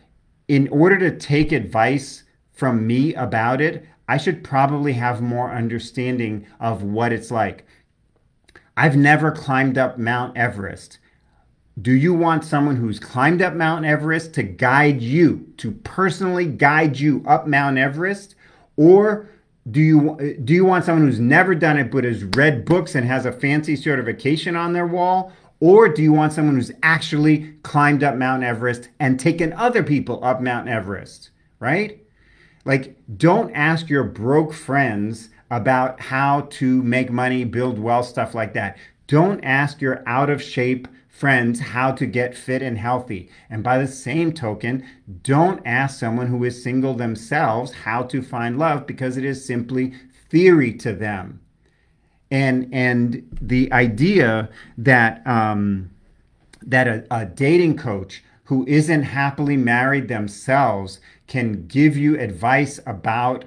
in 0.47 0.67
order 0.67 0.99
to 0.99 1.17
take 1.17 1.51
advice 1.51 2.23
from 2.51 2.85
me 2.85 3.15
about 3.15 3.59
it, 3.59 3.85
I 4.07 4.17
should 4.17 4.43
probably 4.43 4.93
have 4.93 5.21
more 5.21 5.51
understanding 5.51 6.45
of 6.59 6.83
what 6.83 7.11
it's 7.11 7.31
like. 7.31 7.65
I've 8.77 8.95
never 8.95 9.31
climbed 9.31 9.77
up 9.77 9.97
Mount 9.97 10.37
Everest. 10.37 10.99
Do 11.81 11.91
you 11.91 12.13
want 12.13 12.43
someone 12.43 12.75
who's 12.75 12.99
climbed 12.99 13.41
up 13.41 13.53
Mount 13.53 13.85
Everest 13.85 14.33
to 14.35 14.43
guide 14.43 15.01
you, 15.01 15.53
to 15.57 15.71
personally 15.71 16.45
guide 16.45 16.99
you 16.99 17.23
up 17.27 17.47
Mount 17.47 17.77
Everest? 17.77 18.35
Or 18.75 19.29
do 19.71 19.81
you 19.81 20.11
uh, 20.11 20.41
do 20.43 20.53
you 20.53 20.65
want 20.65 20.85
someone 20.85 21.05
who's 21.05 21.19
never 21.19 21.53
done 21.55 21.77
it 21.77 21.91
but 21.91 22.03
has 22.03 22.23
read 22.23 22.65
books 22.65 22.95
and 22.95 23.05
has 23.05 23.25
a 23.25 23.31
fancy 23.31 23.75
certification 23.75 24.55
on 24.55 24.73
their 24.73 24.87
wall? 24.87 25.31
Or 25.61 25.89
do 25.89 26.01
you 26.01 26.13
want 26.13 26.31
someone 26.31 26.55
who's 26.55 26.71
actually 26.83 27.53
climbed 27.63 28.01
up 28.01 28.15
Mount 28.15 28.43
Everest 28.43 28.87
and 28.99 29.19
taken 29.19 29.51
other 29.53 29.83
people 29.83 30.23
up 30.23 30.41
Mount 30.41 30.69
Everest 30.69 31.31
right? 31.59 32.01
Like 32.65 32.95
don't 33.17 33.53
ask 33.53 33.89
your 33.89 34.03
broke 34.03 34.53
friends 34.53 35.29
about 35.51 35.99
how 35.99 36.41
to 36.51 36.81
make 36.83 37.11
money 37.11 37.43
build 37.43 37.79
wealth 37.79 38.07
stuff 38.07 38.35
like 38.35 38.53
that. 38.53 38.77
Don't 39.07 39.43
ask 39.43 39.81
your 39.81 40.03
out 40.05 40.29
of 40.29 40.41
shape 40.41 40.87
friends 41.19 41.59
how 41.59 41.91
to 41.91 42.05
get 42.05 42.33
fit 42.33 42.61
and 42.61 42.77
healthy. 42.77 43.29
And 43.49 43.61
by 43.61 43.77
the 43.77 43.87
same 43.87 44.31
token, 44.31 44.85
don't 45.21 45.61
ask 45.65 45.99
someone 45.99 46.27
who 46.27 46.41
is 46.45 46.63
single 46.63 46.93
themselves 46.93 47.73
how 47.83 48.03
to 48.03 48.21
find 48.21 48.57
love 48.57 48.87
because 48.87 49.17
it 49.17 49.25
is 49.25 49.43
simply 49.45 49.93
theory 50.29 50.73
to 50.75 50.93
them. 50.93 51.41
And 52.31 52.69
and 52.71 53.27
the 53.41 53.69
idea 53.73 54.49
that 54.77 55.25
um, 55.27 55.89
that 56.61 56.87
a, 56.87 57.05
a 57.11 57.25
dating 57.25 57.75
coach 57.75 58.23
who 58.45 58.65
isn't 58.65 59.03
happily 59.03 59.57
married 59.57 60.07
themselves 60.07 60.99
can 61.27 61.67
give 61.67 61.97
you 61.97 62.17
advice 62.17 62.79
about 62.85 63.43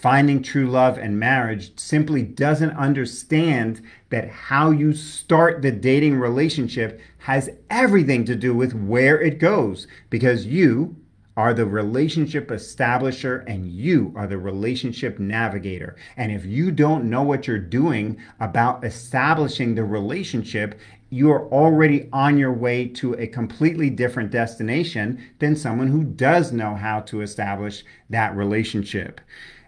finding 0.00 0.42
true 0.42 0.68
love 0.68 0.96
and 0.96 1.18
marriage 1.18 1.76
simply 1.76 2.22
doesn't 2.22 2.70
understand 2.70 3.82
that 4.10 4.30
how 4.30 4.70
you 4.70 4.94
start 4.94 5.60
the 5.60 5.72
dating 5.72 6.16
relationship 6.16 7.00
has 7.18 7.50
everything 7.68 8.24
to 8.24 8.36
do 8.36 8.54
with 8.54 8.72
where 8.74 9.20
it 9.20 9.40
goes 9.40 9.88
because 10.08 10.46
you 10.46 10.96
are 11.36 11.52
the 11.52 11.66
relationship 11.66 12.48
establisher 12.48 13.44
and 13.48 13.70
you 13.70 14.12
are 14.16 14.26
the 14.26 14.38
relationship 14.38 15.18
navigator. 15.18 15.96
And 16.16 16.32
if 16.32 16.44
you 16.44 16.70
don't 16.70 17.10
know 17.10 17.22
what 17.22 17.46
you're 17.46 17.58
doing 17.58 18.18
about 18.40 18.84
establishing 18.84 19.74
the 19.74 19.84
relationship, 19.84 20.78
you're 21.10 21.48
already 21.48 22.08
on 22.12 22.38
your 22.38 22.52
way 22.52 22.86
to 22.86 23.14
a 23.14 23.26
completely 23.26 23.90
different 23.90 24.30
destination 24.30 25.24
than 25.38 25.56
someone 25.56 25.88
who 25.88 26.04
does 26.04 26.52
know 26.52 26.74
how 26.74 27.00
to 27.00 27.22
establish 27.22 27.84
that 28.10 28.36
relationship. 28.36 29.20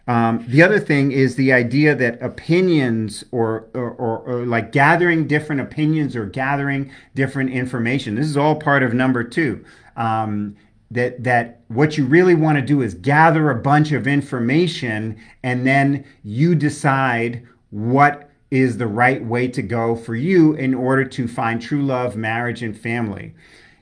Um, 0.09 0.45
the 0.49 0.63
other 0.63 0.81
thing 0.81 1.13
is 1.13 1.37
the 1.37 1.53
idea 1.53 1.95
that 1.95 2.21
opinions 2.23 3.23
or, 3.31 3.69
or, 3.75 3.91
or, 3.91 4.19
or, 4.19 4.47
like 4.47 4.73
gathering 4.73 5.27
different 5.27 5.61
opinions 5.61 6.17
or 6.17 6.27
gathering 6.27 6.91
different 7.15 7.51
information. 7.51 8.17
This 8.17 8.27
is 8.27 8.37
all 8.37 8.57
part 8.57 8.83
of 8.83 8.93
number 8.93 9.23
two. 9.23 9.65
Um, 9.97 10.57
that 10.91 11.23
that 11.23 11.61
what 11.69 11.97
you 11.97 12.05
really 12.05 12.35
want 12.35 12.59
to 12.59 12.63
do 12.63 12.83
is 12.83 12.95
gather 12.95 13.51
a 13.51 13.55
bunch 13.55 13.93
of 13.93 14.09
information 14.09 15.17
and 15.43 15.65
then 15.65 16.05
you 16.25 16.57
decide 16.57 17.47
what 17.71 18.29
is 18.51 18.79
the 18.79 18.87
right 18.87 19.25
way 19.25 19.47
to 19.47 19.63
go 19.63 19.95
for 19.95 20.17
you 20.17 20.55
in 20.55 20.75
order 20.75 21.05
to 21.05 21.29
find 21.29 21.63
true 21.63 21.83
love, 21.83 22.17
marriage, 22.17 22.63
and 22.63 22.77
family. 22.77 23.35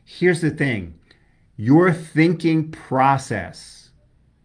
Here's 0.04 0.42
the 0.42 0.50
thing 0.50 0.94
your 1.56 1.92
thinking 1.92 2.70
process 2.70 3.77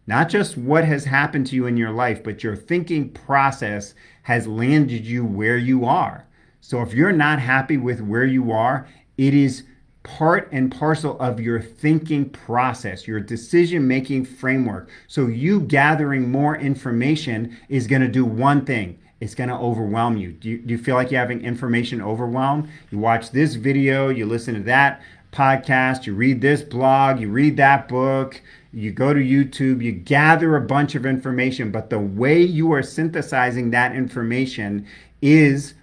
not 0.06 0.28
just 0.28 0.56
what 0.56 0.84
has 0.84 1.04
happened 1.04 1.46
to 1.48 1.56
you 1.56 1.66
in 1.66 1.76
your 1.76 1.90
life, 1.90 2.22
but 2.22 2.42
your 2.42 2.56
thinking 2.56 3.10
process 3.10 3.94
has 4.22 4.46
landed 4.46 5.06
you 5.06 5.24
where 5.24 5.58
you 5.58 5.84
are. 5.84 6.26
So 6.60 6.82
if 6.82 6.92
you're 6.94 7.12
not 7.12 7.38
happy 7.40 7.76
with 7.76 8.00
where 8.00 8.24
you 8.24 8.52
are, 8.52 8.88
it 9.16 9.34
is 9.34 9.64
part 10.02 10.48
and 10.52 10.70
parcel 10.70 11.18
of 11.18 11.40
your 11.40 11.60
thinking 11.60 12.28
process, 12.28 13.06
your 13.06 13.20
decision 13.20 13.88
making 13.88 14.24
framework. 14.24 14.90
So 15.08 15.26
you 15.26 15.60
gathering 15.60 16.30
more 16.30 16.56
information 16.56 17.56
is 17.68 17.86
going 17.86 18.02
to 18.02 18.08
do 18.08 18.24
one 18.24 18.64
thing. 18.64 18.98
It's 19.20 19.34
going 19.34 19.48
to 19.48 19.56
overwhelm 19.56 20.18
you. 20.18 20.32
Do, 20.32 20.50
you. 20.50 20.58
do 20.58 20.72
you 20.72 20.78
feel 20.78 20.96
like 20.96 21.10
you're 21.10 21.20
having 21.20 21.42
information 21.42 22.02
overwhelm? 22.02 22.68
You 22.90 22.98
watch 22.98 23.30
this 23.30 23.54
video, 23.54 24.10
you 24.10 24.26
listen 24.26 24.54
to 24.54 24.60
that 24.64 25.02
podcast, 25.32 26.06
you 26.06 26.14
read 26.14 26.40
this 26.40 26.62
blog, 26.62 27.20
you 27.20 27.30
read 27.30 27.56
that 27.56 27.88
book, 27.88 28.40
you 28.74 28.90
go 28.90 29.14
to 29.14 29.20
YouTube, 29.20 29.82
you 29.82 29.92
gather 29.92 30.56
a 30.56 30.60
bunch 30.60 30.94
of 30.94 31.06
information, 31.06 31.70
but 31.70 31.90
the 31.90 31.98
way 31.98 32.42
you 32.42 32.72
are 32.72 32.82
synthesizing 32.82 33.70
that 33.70 33.94
information 33.94 34.86
is 35.22 35.74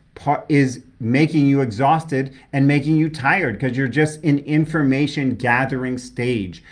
is 0.50 0.84
making 1.00 1.48
you 1.48 1.62
exhausted 1.62 2.38
and 2.54 2.68
making 2.68 2.96
you 2.96 3.10
tired 3.10 3.54
because 3.58 3.76
you're 3.76 3.88
just 3.88 4.22
in 4.24 4.38
information 4.40 5.36
gathering 5.36 5.98
stage. 5.98 6.64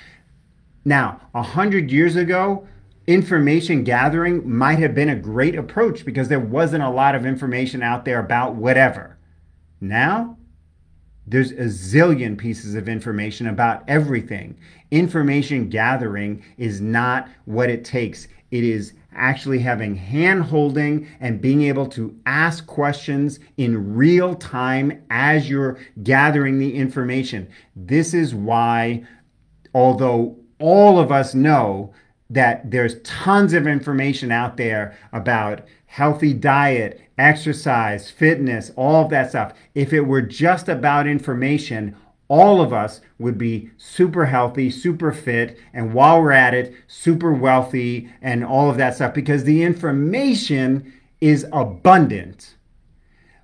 Now, 0.85 1.21
a 1.33 1.41
hundred 1.41 1.89
years 1.89 2.15
ago, 2.15 2.67
information 3.07 3.83
gathering 3.83 4.47
might 4.47 4.77
have 4.79 4.93
been 4.93 5.09
a 5.09 5.15
great 5.15 5.55
approach 5.55 6.05
because 6.05 6.27
there 6.27 6.39
wasn't 6.39 6.83
a 6.83 6.89
lot 6.89 7.15
of 7.15 7.25
information 7.25 7.81
out 7.81 8.05
there 8.05 8.19
about 8.19 8.55
whatever. 8.55 9.17
Now, 9.81 10.37
there's 11.29 11.51
a 11.51 11.65
zillion 11.65 12.37
pieces 12.37 12.73
of 12.73 12.89
information 12.89 13.47
about 13.47 13.83
everything. 13.87 14.57
Information 14.89 15.69
gathering 15.69 16.43
is 16.57 16.81
not 16.81 17.29
what 17.45 17.69
it 17.69 17.85
takes. 17.85 18.27
It 18.49 18.63
is 18.63 18.93
actually 19.13 19.59
having 19.59 19.95
hand 19.95 20.43
holding 20.43 21.07
and 21.19 21.39
being 21.39 21.61
able 21.63 21.85
to 21.87 22.15
ask 22.25 22.65
questions 22.65 23.39
in 23.57 23.95
real 23.95 24.33
time 24.33 25.03
as 25.11 25.47
you're 25.47 25.77
gathering 26.01 26.57
the 26.57 26.75
information. 26.75 27.47
This 27.75 28.15
is 28.15 28.33
why, 28.33 29.05
although 29.75 30.35
all 30.57 30.99
of 30.99 31.11
us 31.11 31.35
know 31.35 31.93
that 32.31 32.69
there's 32.71 33.01
tons 33.01 33.53
of 33.53 33.67
information 33.67 34.31
out 34.31 34.57
there 34.57 34.97
about 35.13 35.67
healthy 35.85 36.33
diet, 36.33 37.01
exercise, 37.19 38.09
fitness, 38.09 38.71
all 38.75 39.03
of 39.03 39.09
that 39.11 39.29
stuff. 39.29 39.53
If 39.75 39.93
it 39.93 40.01
were 40.01 40.21
just 40.21 40.69
about 40.69 41.05
information, 41.05 41.95
all 42.29 42.61
of 42.61 42.71
us 42.71 43.01
would 43.17 43.37
be 43.37 43.71
super 43.77 44.25
healthy, 44.25 44.69
super 44.71 45.11
fit, 45.11 45.59
and 45.73 45.93
while 45.93 46.21
we're 46.21 46.31
at 46.31 46.53
it, 46.53 46.73
super 46.87 47.33
wealthy 47.33 48.09
and 48.21 48.45
all 48.45 48.69
of 48.69 48.77
that 48.77 48.95
stuff 48.95 49.13
because 49.13 49.43
the 49.43 49.63
information 49.63 50.93
is 51.19 51.45
abundant. 51.51 52.55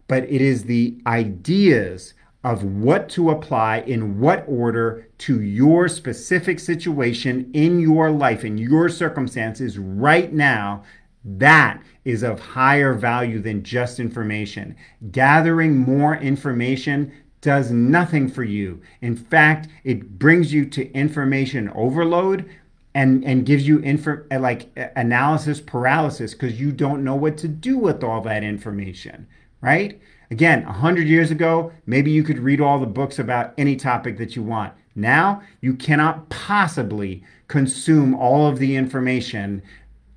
But 0.08 0.24
it 0.26 0.40
is 0.40 0.64
the 0.64 1.02
ideas 1.08 2.14
of 2.44 2.64
what 2.64 3.10
to 3.10 3.32
apply 3.32 3.80
in 3.80 4.20
what 4.20 4.46
order 4.48 5.10
to 5.18 5.42
your 5.42 5.88
specific 5.88 6.60
situation 6.60 7.50
in 7.54 7.80
your 7.80 8.12
life, 8.12 8.46
in 8.46 8.56
your 8.56 8.88
circumstances 8.88 9.80
right 9.80 10.32
now. 10.32 10.84
That 11.24 11.82
is 12.06 12.24
of 12.24 12.40
higher 12.40 12.94
value 12.94 13.42
than 13.42 13.64
just 13.64 14.00
information. 14.00 14.76
Gathering 15.12 15.76
more 15.76 16.16
information 16.16 17.12
does 17.42 17.72
nothing 17.72 18.30
for 18.30 18.44
you. 18.44 18.82
In 19.02 19.16
fact, 19.16 19.68
it 19.84 20.18
brings 20.18 20.54
you 20.54 20.66
to 20.68 20.92
information 20.94 21.70
overload 21.76 22.50
and 22.96 23.26
and 23.26 23.46
gives 23.46 23.68
you 23.68 23.84
info 23.84 24.24
uh, 24.32 24.40
like 24.40 24.70
analysis 24.96 25.60
paralysis 25.60 26.34
because 26.34 26.60
you 26.60 26.72
don't 26.72 27.04
know 27.04 27.14
what 27.14 27.38
to 27.38 27.48
do 27.48 27.78
with 27.78 28.04
all 28.04 28.22
that 28.22 28.44
information, 28.44 29.28
right? 29.62 30.00
Again, 30.32 30.66
100 30.66 31.08
years 31.08 31.30
ago, 31.30 31.72
maybe 31.86 32.10
you 32.10 32.24
could 32.24 32.40
read 32.40 32.62
all 32.62 32.80
the 32.80 32.88
books 32.88 33.20
about 33.20 33.54
any 33.58 33.76
topic 33.76 34.18
that 34.18 34.36
you 34.36 34.42
want. 34.42 34.74
Now, 34.96 35.42
you 35.62 35.76
cannot 35.76 36.30
possibly 36.30 37.24
consume 37.48 38.16
all 38.16 38.48
of 38.48 38.58
the 38.58 38.76
information 38.76 39.62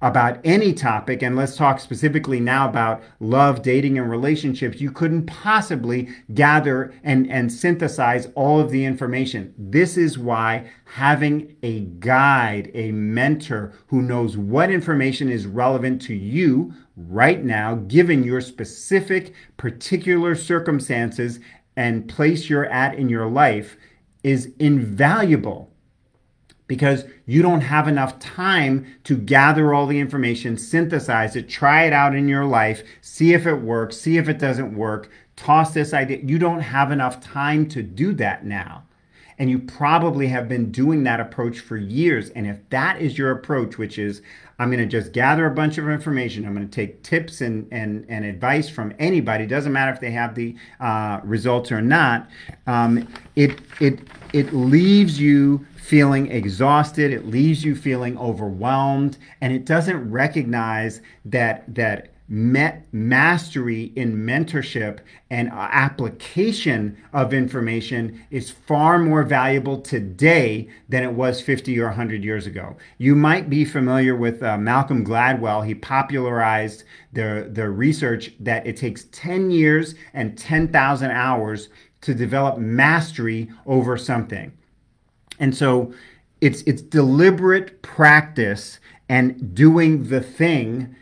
about 0.00 0.38
any 0.44 0.72
topic, 0.72 1.22
and 1.22 1.34
let's 1.34 1.56
talk 1.56 1.80
specifically 1.80 2.38
now 2.38 2.68
about 2.68 3.02
love, 3.18 3.62
dating, 3.62 3.98
and 3.98 4.08
relationships, 4.08 4.80
you 4.80 4.92
couldn't 4.92 5.26
possibly 5.26 6.08
gather 6.34 6.94
and, 7.02 7.28
and 7.30 7.52
synthesize 7.52 8.28
all 8.36 8.60
of 8.60 8.70
the 8.70 8.84
information. 8.84 9.52
This 9.58 9.96
is 9.96 10.16
why 10.16 10.70
having 10.84 11.56
a 11.64 11.80
guide, 11.80 12.70
a 12.74 12.92
mentor 12.92 13.72
who 13.88 14.00
knows 14.00 14.36
what 14.36 14.70
information 14.70 15.28
is 15.28 15.46
relevant 15.46 16.00
to 16.02 16.14
you 16.14 16.72
right 16.96 17.44
now, 17.44 17.74
given 17.74 18.22
your 18.22 18.40
specific, 18.40 19.34
particular 19.56 20.36
circumstances 20.36 21.40
and 21.76 22.08
place 22.08 22.48
you're 22.48 22.66
at 22.66 22.94
in 22.94 23.08
your 23.08 23.26
life, 23.26 23.76
is 24.22 24.52
invaluable 24.58 25.72
because 26.68 27.04
you 27.26 27.42
don't 27.42 27.62
have 27.62 27.88
enough 27.88 28.18
time 28.20 28.86
to 29.04 29.16
gather 29.16 29.74
all 29.74 29.86
the 29.86 29.98
information, 29.98 30.56
synthesize 30.56 31.34
it, 31.34 31.48
try 31.48 31.84
it 31.84 31.92
out 31.92 32.14
in 32.14 32.28
your 32.28 32.44
life, 32.44 32.84
see 33.00 33.32
if 33.32 33.46
it 33.46 33.56
works, 33.56 33.96
see 33.96 34.18
if 34.18 34.28
it 34.28 34.38
doesn't 34.38 34.76
work, 34.76 35.10
toss 35.34 35.72
this 35.72 35.92
idea. 35.92 36.18
You 36.22 36.38
don't 36.38 36.60
have 36.60 36.92
enough 36.92 37.20
time 37.20 37.68
to 37.70 37.82
do 37.82 38.12
that 38.14 38.44
now. 38.44 38.84
And 39.40 39.48
you 39.48 39.60
probably 39.60 40.26
have 40.28 40.48
been 40.48 40.72
doing 40.72 41.04
that 41.04 41.20
approach 41.20 41.60
for 41.60 41.76
years. 41.76 42.30
And 42.30 42.46
if 42.46 42.58
that 42.70 43.00
is 43.00 43.16
your 43.16 43.30
approach, 43.30 43.78
which 43.78 43.96
is, 43.96 44.20
I'm 44.58 44.68
going 44.68 44.80
to 44.80 44.86
just 44.86 45.12
gather 45.12 45.46
a 45.46 45.50
bunch 45.52 45.78
of 45.78 45.88
information. 45.88 46.44
I'm 46.44 46.54
going 46.54 46.68
to 46.68 46.74
take 46.74 47.04
tips 47.04 47.40
and, 47.40 47.68
and, 47.70 48.04
and 48.08 48.24
advice 48.24 48.68
from 48.68 48.92
anybody. 48.98 49.46
Doesn't 49.46 49.72
matter 49.72 49.92
if 49.92 50.00
they 50.00 50.10
have 50.10 50.34
the 50.34 50.56
uh, 50.80 51.20
results 51.22 51.70
or 51.70 51.80
not. 51.80 52.28
Um, 52.66 53.06
it, 53.36 53.60
it, 53.80 54.00
it 54.32 54.52
leaves 54.52 55.20
you 55.20 55.64
feeling 55.88 56.30
exhausted, 56.30 57.10
it 57.10 57.26
leaves 57.26 57.64
you 57.64 57.74
feeling 57.74 58.18
overwhelmed, 58.18 59.16
and 59.40 59.54
it 59.54 59.64
doesn't 59.64 60.10
recognize 60.10 61.00
that 61.24 61.74
that 61.74 62.10
met 62.28 62.86
mastery 62.92 63.84
in 63.96 64.14
mentorship 64.14 64.98
and 65.30 65.48
application 65.50 66.94
of 67.14 67.32
information 67.32 68.22
is 68.30 68.50
far 68.50 68.98
more 68.98 69.22
valuable 69.22 69.80
today 69.80 70.68
than 70.90 71.02
it 71.02 71.12
was 71.14 71.40
50 71.40 71.80
or 71.80 71.86
100 71.86 72.22
years 72.22 72.46
ago. 72.46 72.76
You 72.98 73.16
might 73.16 73.48
be 73.48 73.64
familiar 73.64 74.14
with 74.14 74.42
uh, 74.42 74.58
Malcolm 74.58 75.06
Gladwell. 75.06 75.66
He 75.66 75.74
popularized 75.74 76.84
the, 77.14 77.48
the 77.50 77.70
research 77.70 78.32
that 78.40 78.66
it 78.66 78.76
takes 78.76 79.04
10 79.10 79.50
years 79.50 79.94
and 80.12 80.36
10,000 80.36 81.10
hours 81.10 81.70
to 82.02 82.14
develop 82.14 82.58
mastery 82.58 83.48
over 83.64 83.96
something. 83.96 84.52
And 85.38 85.56
so 85.56 85.92
it's 86.40 86.62
it's 86.62 86.82
deliberate 86.82 87.82
practice 87.82 88.78
and 89.08 89.54
doing 89.54 90.08
the 90.08 90.20
thing 90.20 90.94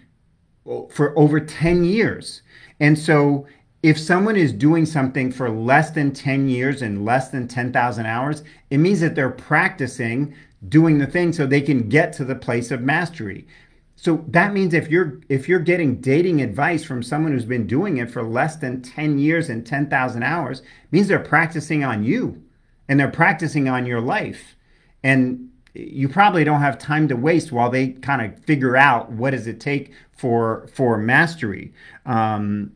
for 0.91 1.17
over 1.19 1.41
10 1.41 1.85
years. 1.85 2.43
And 2.81 2.99
so 2.99 3.47
if 3.83 3.99
someone 3.99 4.37
is 4.37 4.53
doing 4.53 4.85
something 4.85 5.31
for 5.31 5.49
less 5.51 5.91
than 5.91 6.13
10 6.13 6.49
years 6.49 6.83
and 6.83 7.05
less 7.05 7.29
than 7.29 7.47
10,000 7.47 8.07
hours, 8.07 8.43
it 8.71 8.79
means 8.79 9.01
that 9.01 9.15
they're 9.15 9.31
practicing 9.31 10.35
doing 10.69 10.99
the 10.99 11.07
thing 11.07 11.33
so 11.33 11.47
they 11.47 11.61
can 11.61 11.89
get 11.89 12.13
to 12.15 12.25
the 12.25 12.35
place 12.35 12.71
of 12.71 12.81
mastery. 12.81 13.47
So 13.95 14.25
that 14.29 14.53
means 14.53 14.75
if 14.75 14.91
you're 14.91 15.21
if 15.29 15.49
you're 15.49 15.59
getting 15.59 16.01
dating 16.01 16.43
advice 16.43 16.85
from 16.85 17.03
someone 17.03 17.33
who's 17.33 17.47
been 17.47 17.67
doing 17.67 17.97
it 17.97 18.11
for 18.11 18.23
less 18.23 18.57
than 18.57 18.83
10 18.83 19.19
years 19.19 19.49
and 19.49 19.67
10,000 19.67 20.23
hours, 20.23 20.63
means 20.91 21.09
they're 21.09 21.19
practicing 21.19 21.83
on 21.83 22.05
you 22.05 22.43
and 22.89 22.99
they're 22.99 23.11
practicing 23.11 23.69
on 23.69 23.87
your 23.87 24.01
life. 24.01 24.57
And 25.03 25.51
you 25.75 26.09
probably 26.09 26.45
don't 26.45 26.61
have 26.61 26.79
time 26.79 27.07
to 27.09 27.17
waste 27.17 27.53
while 27.53 27.71
they 27.71 27.89
kind 27.89 28.23
of 28.23 28.43
figure 28.45 28.77
out 28.77 29.13
what 29.13 29.31
does 29.31 29.47
it 29.47 29.61
take 29.61 29.93
for 30.17 30.69
for 30.73 30.97
mastery. 30.97 31.73
Um, 32.05 32.73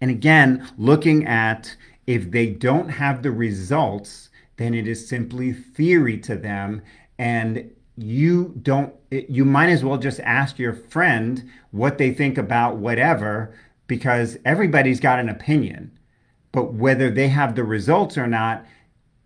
and 0.00 0.10
again, 0.10 0.68
looking 0.76 1.26
at 1.26 1.76
if 2.06 2.30
they 2.30 2.46
don't 2.48 2.88
have 2.88 3.22
the 3.22 3.30
results, 3.30 4.30
then 4.56 4.74
it 4.74 4.86
is 4.86 5.08
simply 5.08 5.52
theory 5.52 6.18
to 6.18 6.36
them, 6.36 6.82
and 7.18 7.70
you 7.96 8.54
don't. 8.62 8.92
You 9.10 9.44
might 9.44 9.70
as 9.70 9.84
well 9.84 9.98
just 9.98 10.20
ask 10.20 10.58
your 10.58 10.72
friend 10.72 11.48
what 11.70 11.98
they 11.98 12.12
think 12.12 12.36
about 12.36 12.76
whatever, 12.76 13.54
because 13.86 14.36
everybody's 14.44 15.00
got 15.00 15.20
an 15.20 15.28
opinion. 15.28 15.96
But 16.50 16.74
whether 16.74 17.10
they 17.10 17.28
have 17.28 17.54
the 17.54 17.64
results 17.64 18.18
or 18.18 18.26
not 18.26 18.64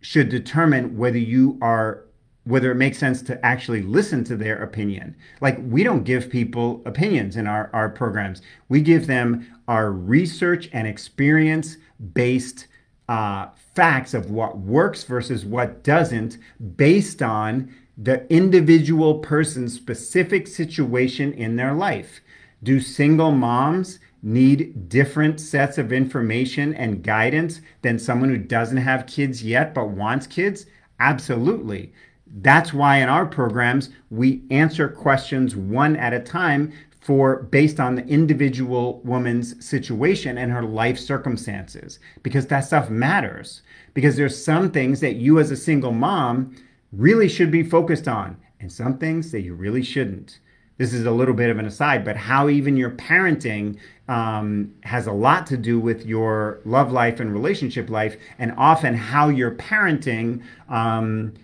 should 0.00 0.28
determine 0.28 0.96
whether 0.96 1.18
you 1.18 1.58
are 1.60 2.04
whether 2.44 2.72
it 2.72 2.76
makes 2.76 2.96
sense 2.96 3.20
to 3.20 3.44
actually 3.44 3.82
listen 3.82 4.24
to 4.24 4.34
their 4.34 4.62
opinion. 4.62 5.14
Like 5.42 5.58
we 5.60 5.82
don't 5.84 6.02
give 6.04 6.30
people 6.30 6.80
opinions 6.86 7.36
in 7.36 7.46
our, 7.46 7.68
our 7.74 7.90
programs. 7.90 8.40
We 8.70 8.80
give 8.80 9.06
them 9.06 9.46
our 9.68 9.92
research 9.92 10.70
and 10.72 10.88
experience 10.88 11.76
based 12.14 12.66
uh, 13.06 13.48
facts 13.74 14.14
of 14.14 14.30
what 14.30 14.58
works 14.58 15.04
versus 15.04 15.44
what 15.44 15.84
doesn't 15.84 16.38
based 16.76 17.20
on 17.20 17.74
the 17.98 18.26
individual 18.32 19.18
person's 19.18 19.74
specific 19.74 20.46
situation 20.46 21.34
in 21.34 21.56
their 21.56 21.74
life. 21.74 22.20
Do 22.62 22.80
single 22.80 23.32
moms 23.32 23.98
need 24.22 24.88
different 24.88 25.40
sets 25.40 25.78
of 25.78 25.92
information 25.92 26.74
and 26.74 27.02
guidance 27.02 27.60
than 27.82 27.98
someone 27.98 28.28
who 28.28 28.38
doesn't 28.38 28.78
have 28.78 29.06
kids 29.06 29.42
yet 29.42 29.74
but 29.74 29.88
wants 29.88 30.26
kids? 30.26 30.66
Absolutely. 31.00 31.92
That's 32.40 32.74
why 32.74 32.98
in 32.98 33.08
our 33.08 33.26
programs, 33.26 33.90
we 34.10 34.42
answer 34.50 34.88
questions 34.88 35.56
one 35.56 35.96
at 35.96 36.12
a 36.12 36.20
time 36.20 36.72
for 37.00 37.44
based 37.44 37.80
on 37.80 37.94
the 37.94 38.06
individual 38.06 39.00
woman's 39.04 39.64
situation 39.64 40.36
and 40.36 40.52
her 40.52 40.62
life 40.62 40.98
circumstances 40.98 41.98
because 42.22 42.46
that 42.48 42.60
stuff 42.60 42.90
matters 42.90 43.62
because 43.94 44.16
there's 44.16 44.44
some 44.44 44.70
things 44.70 45.00
that 45.00 45.16
you 45.16 45.38
as 45.38 45.50
a 45.50 45.56
single 45.56 45.92
mom 45.92 46.54
really 46.92 47.28
should 47.28 47.50
be 47.50 47.62
focused 47.62 48.08
on 48.08 48.36
and 48.60 48.70
some 48.70 48.98
things 48.98 49.32
that 49.32 49.40
you 49.40 49.54
really 49.54 49.82
shouldn't 49.82 50.38
this 50.78 50.92
is 50.94 51.04
a 51.04 51.10
little 51.10 51.34
bit 51.34 51.50
of 51.50 51.58
an 51.58 51.66
aside 51.66 52.04
but 52.04 52.16
how 52.16 52.48
even 52.48 52.76
your 52.76 52.90
parenting 52.90 53.76
um, 54.08 54.72
has 54.84 55.06
a 55.06 55.12
lot 55.12 55.46
to 55.46 55.56
do 55.56 55.78
with 55.78 56.06
your 56.06 56.60
love 56.64 56.90
life 56.90 57.20
and 57.20 57.32
relationship 57.32 57.90
life 57.90 58.16
and 58.38 58.52
often 58.56 58.94
how 58.94 59.28
your 59.28 59.50
parenting 59.50 60.42
um, 60.68 61.34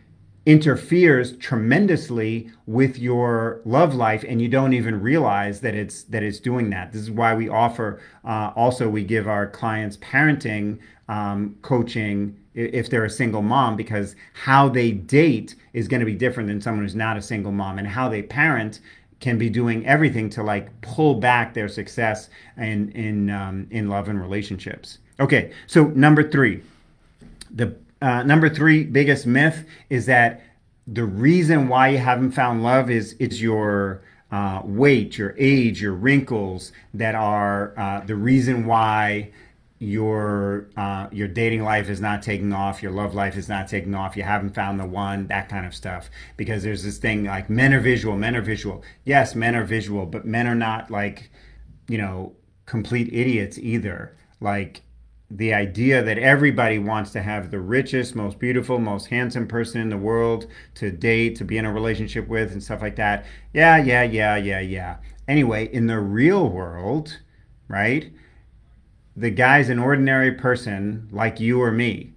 interferes 0.46 1.36
tremendously 1.38 2.50
with 2.66 2.98
your 2.98 3.60
love 3.64 3.94
life 3.94 4.24
and 4.28 4.42
you 4.42 4.48
don't 4.48 4.74
even 4.74 5.00
realize 5.00 5.60
that 5.60 5.74
it's 5.74 6.02
that 6.04 6.22
it's 6.22 6.38
doing 6.38 6.70
that. 6.70 6.92
This 6.92 7.02
is 7.02 7.10
why 7.10 7.34
we 7.34 7.48
offer 7.48 8.00
uh, 8.24 8.52
also 8.54 8.88
we 8.88 9.04
give 9.04 9.26
our 9.26 9.46
clients 9.46 9.96
parenting 9.98 10.78
um, 11.08 11.56
coaching 11.62 12.36
if 12.54 12.88
they're 12.88 13.04
a 13.04 13.10
single 13.10 13.42
mom 13.42 13.74
because 13.74 14.14
how 14.34 14.68
they 14.68 14.92
date 14.92 15.54
is 15.72 15.88
going 15.88 16.00
to 16.00 16.06
be 16.06 16.14
different 16.14 16.46
than 16.46 16.60
someone 16.60 16.84
who's 16.84 16.94
not 16.94 17.16
a 17.16 17.22
single 17.22 17.50
mom 17.50 17.78
and 17.78 17.88
how 17.88 18.08
they 18.08 18.22
parent 18.22 18.80
can 19.20 19.38
be 19.38 19.48
doing 19.48 19.86
everything 19.86 20.28
to 20.30 20.42
like 20.42 20.80
pull 20.80 21.14
back 21.14 21.54
their 21.54 21.68
success 21.68 22.28
in 22.56 22.90
in 22.92 23.30
um, 23.30 23.66
in 23.70 23.88
love 23.88 24.08
and 24.08 24.20
relationships. 24.20 24.98
Okay 25.20 25.52
so 25.66 25.84
number 25.88 26.28
three. 26.28 26.62
The 27.50 27.76
uh, 28.02 28.22
number 28.24 28.48
three 28.48 28.84
biggest 28.84 29.26
myth 29.26 29.64
is 29.88 30.06
that 30.06 30.42
the 30.86 31.04
reason 31.04 31.68
why 31.68 31.88
you 31.88 31.98
haven't 31.98 32.32
found 32.32 32.62
love 32.62 32.90
is 32.90 33.16
it's 33.18 33.40
your 33.40 34.02
uh, 34.30 34.60
weight, 34.64 35.16
your 35.16 35.34
age, 35.38 35.80
your 35.80 35.92
wrinkles 35.92 36.72
that 36.92 37.14
are 37.14 37.72
uh, 37.78 38.00
the 38.00 38.16
reason 38.16 38.66
why 38.66 39.30
your 39.84 40.68
uh, 40.76 41.08
your 41.12 41.28
dating 41.28 41.62
life 41.62 41.88
is 41.88 42.00
not 42.00 42.22
taking 42.22 42.52
off, 42.52 42.82
your 42.82 42.92
love 42.92 43.14
life 43.14 43.36
is 43.36 43.48
not 43.48 43.68
taking 43.68 43.94
off, 43.94 44.16
you 44.16 44.22
haven't 44.22 44.54
found 44.54 44.80
the 44.80 44.86
one, 44.86 45.26
that 45.28 45.48
kind 45.48 45.66
of 45.66 45.74
stuff. 45.74 46.10
Because 46.36 46.62
there's 46.62 46.82
this 46.82 46.98
thing 46.98 47.24
like 47.24 47.50
men 47.50 47.72
are 47.74 47.80
visual, 47.80 48.16
men 48.16 48.36
are 48.36 48.42
visual. 48.42 48.82
Yes, 49.04 49.34
men 49.34 49.54
are 49.54 49.64
visual, 49.64 50.06
but 50.06 50.24
men 50.24 50.46
are 50.46 50.54
not 50.54 50.90
like, 50.90 51.30
you 51.88 51.98
know, 51.98 52.34
complete 52.66 53.12
idiots 53.12 53.58
either. 53.58 54.16
Like 54.40 54.82
the 55.30 55.52
idea 55.52 56.02
that 56.02 56.18
everybody 56.18 56.78
wants 56.78 57.10
to 57.12 57.22
have 57.22 57.50
the 57.50 57.60
richest, 57.60 58.14
most 58.14 58.38
beautiful, 58.38 58.78
most 58.78 59.06
handsome 59.06 59.48
person 59.48 59.80
in 59.80 59.88
the 59.88 59.96
world 59.96 60.46
to 60.74 60.90
date, 60.90 61.36
to 61.36 61.44
be 61.44 61.58
in 61.58 61.64
a 61.64 61.72
relationship 61.72 62.28
with, 62.28 62.52
and 62.52 62.62
stuff 62.62 62.82
like 62.82 62.96
that. 62.96 63.24
Yeah, 63.52 63.76
yeah, 63.78 64.02
yeah, 64.02 64.36
yeah, 64.36 64.60
yeah. 64.60 64.96
Anyway, 65.26 65.72
in 65.72 65.86
the 65.86 65.98
real 65.98 66.48
world, 66.48 67.20
right, 67.68 68.12
the 69.16 69.30
guy's 69.30 69.68
an 69.68 69.78
ordinary 69.78 70.32
person 70.32 71.08
like 71.12 71.40
you 71.40 71.62
or 71.62 71.70
me, 71.70 72.12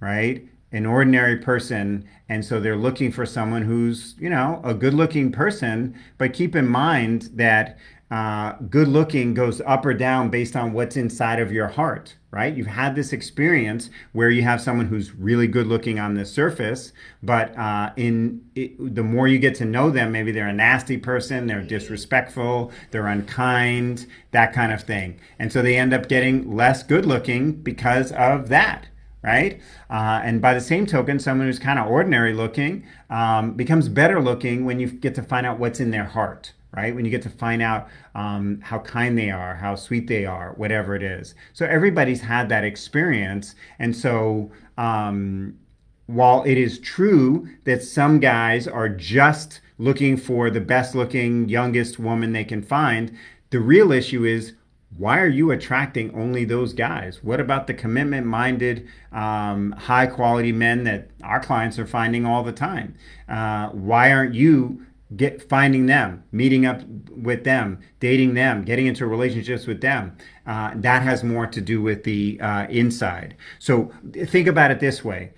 right? 0.00 0.44
An 0.72 0.86
ordinary 0.86 1.36
person. 1.36 2.08
And 2.28 2.44
so 2.44 2.60
they're 2.60 2.76
looking 2.76 3.12
for 3.12 3.26
someone 3.26 3.62
who's, 3.62 4.14
you 4.18 4.30
know, 4.30 4.60
a 4.64 4.74
good 4.74 4.94
looking 4.94 5.32
person. 5.32 5.98
But 6.16 6.32
keep 6.32 6.56
in 6.56 6.66
mind 6.66 7.30
that 7.34 7.78
uh, 8.10 8.52
good 8.70 8.88
looking 8.88 9.34
goes 9.34 9.60
up 9.62 9.84
or 9.84 9.94
down 9.94 10.30
based 10.30 10.56
on 10.56 10.72
what's 10.72 10.96
inside 10.96 11.40
of 11.40 11.52
your 11.52 11.68
heart, 11.68 12.16
right? 12.30 12.54
You've 12.54 12.66
had 12.66 12.94
this 12.94 13.12
experience 13.12 13.88
where 14.12 14.30
you 14.30 14.42
have 14.42 14.60
someone 14.60 14.86
who's 14.86 15.14
really 15.14 15.46
good 15.46 15.66
looking 15.66 15.98
on 15.98 16.14
the 16.14 16.26
surface, 16.26 16.92
but 17.22 17.56
uh, 17.56 17.92
in 17.96 18.44
it, 18.54 18.94
the 18.94 19.02
more 19.02 19.26
you 19.26 19.38
get 19.38 19.54
to 19.56 19.64
know 19.64 19.90
them, 19.90 20.12
maybe 20.12 20.30
they're 20.30 20.48
a 20.48 20.52
nasty 20.52 20.98
person, 20.98 21.46
they're 21.46 21.62
disrespectful, 21.62 22.70
they're 22.90 23.06
unkind, 23.06 24.06
that 24.32 24.52
kind 24.52 24.72
of 24.72 24.82
thing, 24.82 25.18
and 25.38 25.52
so 25.52 25.62
they 25.62 25.76
end 25.76 25.94
up 25.94 26.08
getting 26.08 26.54
less 26.54 26.82
good 26.82 27.06
looking 27.06 27.52
because 27.52 28.12
of 28.12 28.48
that. 28.48 28.88
Right, 29.20 29.60
uh, 29.90 30.20
and 30.22 30.40
by 30.40 30.54
the 30.54 30.60
same 30.60 30.86
token, 30.86 31.18
someone 31.18 31.48
who's 31.48 31.58
kind 31.58 31.80
of 31.80 31.88
ordinary 31.88 32.32
looking 32.32 32.86
um, 33.10 33.54
becomes 33.54 33.88
better 33.88 34.22
looking 34.22 34.64
when 34.64 34.78
you 34.78 34.86
get 34.86 35.16
to 35.16 35.24
find 35.24 35.44
out 35.44 35.58
what's 35.58 35.80
in 35.80 35.90
their 35.90 36.04
heart 36.04 36.52
right? 36.78 36.94
When 36.94 37.04
you 37.04 37.10
get 37.10 37.22
to 37.22 37.30
find 37.30 37.60
out 37.60 37.88
um, 38.14 38.60
how 38.62 38.78
kind 38.78 39.18
they 39.18 39.30
are, 39.30 39.56
how 39.56 39.74
sweet 39.74 40.06
they 40.06 40.24
are, 40.24 40.52
whatever 40.56 40.94
it 40.94 41.02
is. 41.02 41.34
So 41.52 41.66
everybody's 41.66 42.20
had 42.20 42.48
that 42.50 42.62
experience. 42.62 43.56
And 43.80 43.96
so 43.96 44.52
um, 44.76 45.58
while 46.06 46.44
it 46.44 46.56
is 46.56 46.78
true 46.78 47.48
that 47.64 47.82
some 47.82 48.20
guys 48.20 48.68
are 48.68 48.88
just 48.88 49.60
looking 49.76 50.16
for 50.16 50.50
the 50.50 50.60
best 50.60 50.94
looking, 50.94 51.48
youngest 51.48 51.98
woman 51.98 52.32
they 52.32 52.44
can 52.44 52.62
find, 52.62 53.16
the 53.50 53.58
real 53.58 53.90
issue 53.90 54.24
is 54.24 54.52
why 54.96 55.18
are 55.18 55.28
you 55.28 55.50
attracting 55.50 56.14
only 56.14 56.44
those 56.44 56.72
guys? 56.72 57.22
What 57.22 57.40
about 57.40 57.66
the 57.66 57.74
commitment 57.74 58.26
minded, 58.26 58.88
um, 59.12 59.72
high 59.72 60.06
quality 60.06 60.52
men 60.52 60.84
that 60.84 61.10
our 61.22 61.40
clients 61.40 61.78
are 61.78 61.86
finding 61.86 62.24
all 62.24 62.42
the 62.42 62.52
time? 62.52 62.94
Uh, 63.28 63.68
why 63.68 64.12
aren't 64.12 64.34
you 64.34 64.86
get 65.16 65.48
finding 65.48 65.86
them, 65.86 66.22
meeting 66.32 66.66
up 66.66 66.82
with 67.10 67.44
them, 67.44 67.80
dating 68.00 68.34
them, 68.34 68.62
getting 68.64 68.86
into 68.86 69.06
relationships 69.06 69.66
with 69.66 69.80
them. 69.80 70.16
Uh, 70.46 70.72
that 70.76 71.02
has 71.02 71.24
more 71.24 71.46
to 71.46 71.60
do 71.60 71.80
with 71.80 72.04
the 72.04 72.38
uh, 72.40 72.66
inside. 72.68 73.36
So 73.58 73.90
think 74.26 74.46
about 74.46 74.70
it 74.70 74.80
this 74.80 75.04
way: 75.04 75.32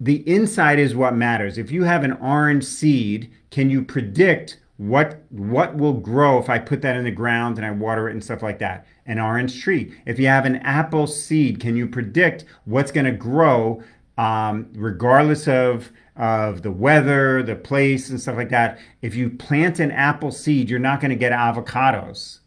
the 0.00 0.28
inside 0.28 0.78
is 0.78 0.94
what 0.94 1.14
matters. 1.14 1.58
If 1.58 1.70
you 1.70 1.84
have 1.84 2.04
an 2.04 2.12
orange 2.12 2.64
seed, 2.64 3.30
can 3.50 3.70
you 3.70 3.82
predict 3.82 4.58
what 4.76 5.22
what 5.30 5.74
will 5.76 5.94
grow 5.94 6.38
if 6.38 6.50
I 6.50 6.58
put 6.58 6.82
that 6.82 6.96
in 6.96 7.04
the 7.04 7.10
ground 7.10 7.56
and 7.56 7.66
I 7.66 7.70
water 7.70 8.08
it 8.08 8.12
and 8.12 8.22
stuff 8.22 8.42
like 8.42 8.58
that? 8.60 8.86
An 9.06 9.18
orange 9.18 9.62
tree. 9.62 9.94
If 10.04 10.18
you 10.18 10.26
have 10.26 10.44
an 10.44 10.56
apple 10.56 11.06
seed, 11.06 11.60
can 11.60 11.76
you 11.76 11.86
predict 11.86 12.44
what's 12.64 12.92
going 12.92 13.06
to 13.06 13.12
grow 13.12 13.82
um, 14.16 14.68
regardless 14.74 15.46
of 15.48 15.92
of 16.16 16.62
the 16.62 16.70
weather, 16.70 17.42
the 17.42 17.54
place, 17.54 18.08
and 18.08 18.20
stuff 18.20 18.36
like 18.36 18.48
that. 18.48 18.78
If 19.02 19.14
you 19.14 19.28
plant 19.28 19.78
an 19.78 19.90
apple 19.90 20.32
seed, 20.32 20.70
you're 20.70 20.78
not 20.78 21.00
going 21.00 21.10
to 21.10 21.16
get 21.16 21.32
avocados. 21.32 22.38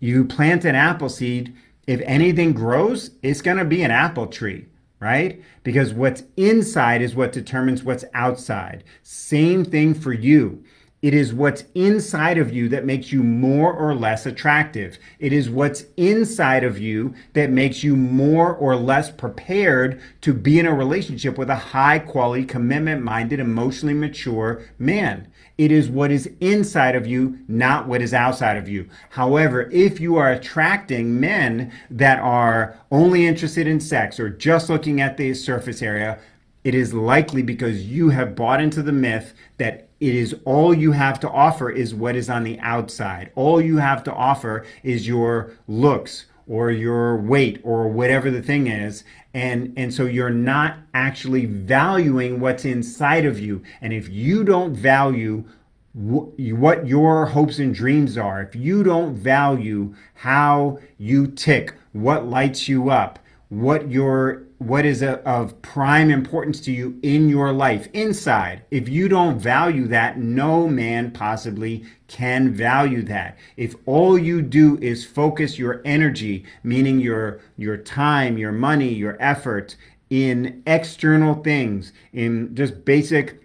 You 0.00 0.24
plant 0.24 0.64
an 0.64 0.74
apple 0.74 1.08
seed, 1.08 1.54
if 1.86 2.00
anything 2.04 2.52
grows, 2.52 3.12
it's 3.22 3.40
going 3.40 3.58
to 3.58 3.64
be 3.64 3.82
an 3.82 3.90
apple 3.90 4.26
tree, 4.26 4.66
right? 5.00 5.42
Because 5.62 5.94
what's 5.94 6.24
inside 6.36 7.02
is 7.02 7.14
what 7.14 7.32
determines 7.32 7.84
what's 7.84 8.04
outside. 8.14 8.84
Same 9.02 9.64
thing 9.64 9.94
for 9.94 10.12
you. 10.12 10.64
It 11.04 11.12
is 11.12 11.34
what's 11.34 11.64
inside 11.74 12.38
of 12.38 12.50
you 12.50 12.66
that 12.70 12.86
makes 12.86 13.12
you 13.12 13.22
more 13.22 13.70
or 13.74 13.94
less 13.94 14.24
attractive. 14.24 14.98
It 15.18 15.34
is 15.34 15.50
what's 15.50 15.84
inside 15.98 16.64
of 16.64 16.78
you 16.78 17.12
that 17.34 17.50
makes 17.50 17.84
you 17.84 17.94
more 17.94 18.54
or 18.54 18.74
less 18.74 19.10
prepared 19.10 20.00
to 20.22 20.32
be 20.32 20.58
in 20.58 20.64
a 20.64 20.72
relationship 20.72 21.36
with 21.36 21.50
a 21.50 21.56
high 21.56 21.98
quality, 21.98 22.46
commitment 22.46 23.02
minded, 23.02 23.38
emotionally 23.38 23.92
mature 23.92 24.62
man. 24.78 25.28
It 25.58 25.70
is 25.70 25.90
what 25.90 26.10
is 26.10 26.30
inside 26.40 26.96
of 26.96 27.06
you, 27.06 27.38
not 27.48 27.86
what 27.86 28.00
is 28.00 28.14
outside 28.14 28.56
of 28.56 28.66
you. 28.66 28.88
However, 29.10 29.68
if 29.70 30.00
you 30.00 30.16
are 30.16 30.32
attracting 30.32 31.20
men 31.20 31.70
that 31.90 32.18
are 32.18 32.78
only 32.90 33.26
interested 33.26 33.66
in 33.66 33.78
sex 33.78 34.18
or 34.18 34.30
just 34.30 34.70
looking 34.70 35.02
at 35.02 35.18
the 35.18 35.34
surface 35.34 35.82
area, 35.82 36.18
it 36.64 36.74
is 36.74 36.94
likely 36.94 37.42
because 37.42 37.84
you 37.84 38.08
have 38.08 38.34
bought 38.34 38.62
into 38.62 38.82
the 38.82 38.90
myth 38.90 39.34
that 39.58 39.86
it 40.08 40.14
is 40.14 40.36
all 40.44 40.74
you 40.74 40.92
have 40.92 41.18
to 41.20 41.30
offer 41.30 41.70
is 41.70 41.94
what 41.94 42.16
is 42.16 42.28
on 42.28 42.44
the 42.44 42.58
outside. 42.60 43.30
All 43.34 43.60
you 43.60 43.78
have 43.78 44.04
to 44.04 44.12
offer 44.12 44.66
is 44.82 45.08
your 45.08 45.56
looks 45.66 46.26
or 46.46 46.70
your 46.70 47.16
weight 47.16 47.60
or 47.62 47.88
whatever 47.88 48.30
the 48.30 48.42
thing 48.42 48.66
is. 48.66 49.04
And, 49.32 49.72
and 49.76 49.92
so 49.92 50.04
you're 50.04 50.30
not 50.30 50.76
actually 50.92 51.46
valuing 51.46 52.38
what's 52.38 52.64
inside 52.64 53.24
of 53.24 53.40
you. 53.40 53.62
And 53.80 53.92
if 53.92 54.08
you 54.08 54.44
don't 54.44 54.74
value 54.74 55.44
what 55.94 56.86
your 56.86 57.26
hopes 57.26 57.58
and 57.58 57.74
dreams 57.74 58.18
are, 58.18 58.42
if 58.42 58.54
you 58.54 58.82
don't 58.82 59.14
value 59.14 59.94
how 60.14 60.80
you 60.98 61.28
tick, 61.28 61.74
what 61.92 62.26
lights 62.26 62.68
you 62.68 62.90
up, 62.90 63.18
what 63.60 63.90
your 63.90 64.44
what 64.58 64.84
is 64.86 65.02
a, 65.02 65.20
of 65.28 65.60
prime 65.62 66.10
importance 66.10 66.60
to 66.60 66.72
you 66.72 66.98
in 67.02 67.28
your 67.28 67.52
life 67.52 67.88
inside. 67.92 68.64
If 68.70 68.88
you 68.88 69.08
don't 69.08 69.38
value 69.38 69.86
that 69.88 70.18
no 70.18 70.66
man 70.66 71.10
possibly 71.10 71.84
can 72.08 72.52
value 72.54 73.02
that. 73.02 73.36
If 73.56 73.74
all 73.84 74.16
you 74.16 74.42
do 74.42 74.78
is 74.80 75.04
focus 75.04 75.58
your 75.58 75.82
energy 75.84 76.44
meaning 76.62 76.98
your 77.00 77.40
your 77.56 77.76
time 77.76 78.38
your 78.38 78.52
money 78.52 78.92
your 78.92 79.16
effort 79.20 79.76
in 80.10 80.62
external 80.66 81.34
things 81.34 81.92
in 82.12 82.54
just 82.54 82.84
basic 82.84 83.40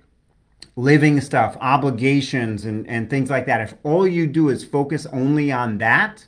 living 0.76 1.20
stuff 1.22 1.58
obligations 1.62 2.66
and 2.66 2.88
and 2.88 3.10
things 3.10 3.30
like 3.30 3.46
that 3.46 3.62
if 3.62 3.74
all 3.84 4.08
you 4.08 4.26
do 4.26 4.50
is 4.50 4.64
focus 4.64 5.06
only 5.08 5.52
on 5.52 5.78
that 5.78 6.26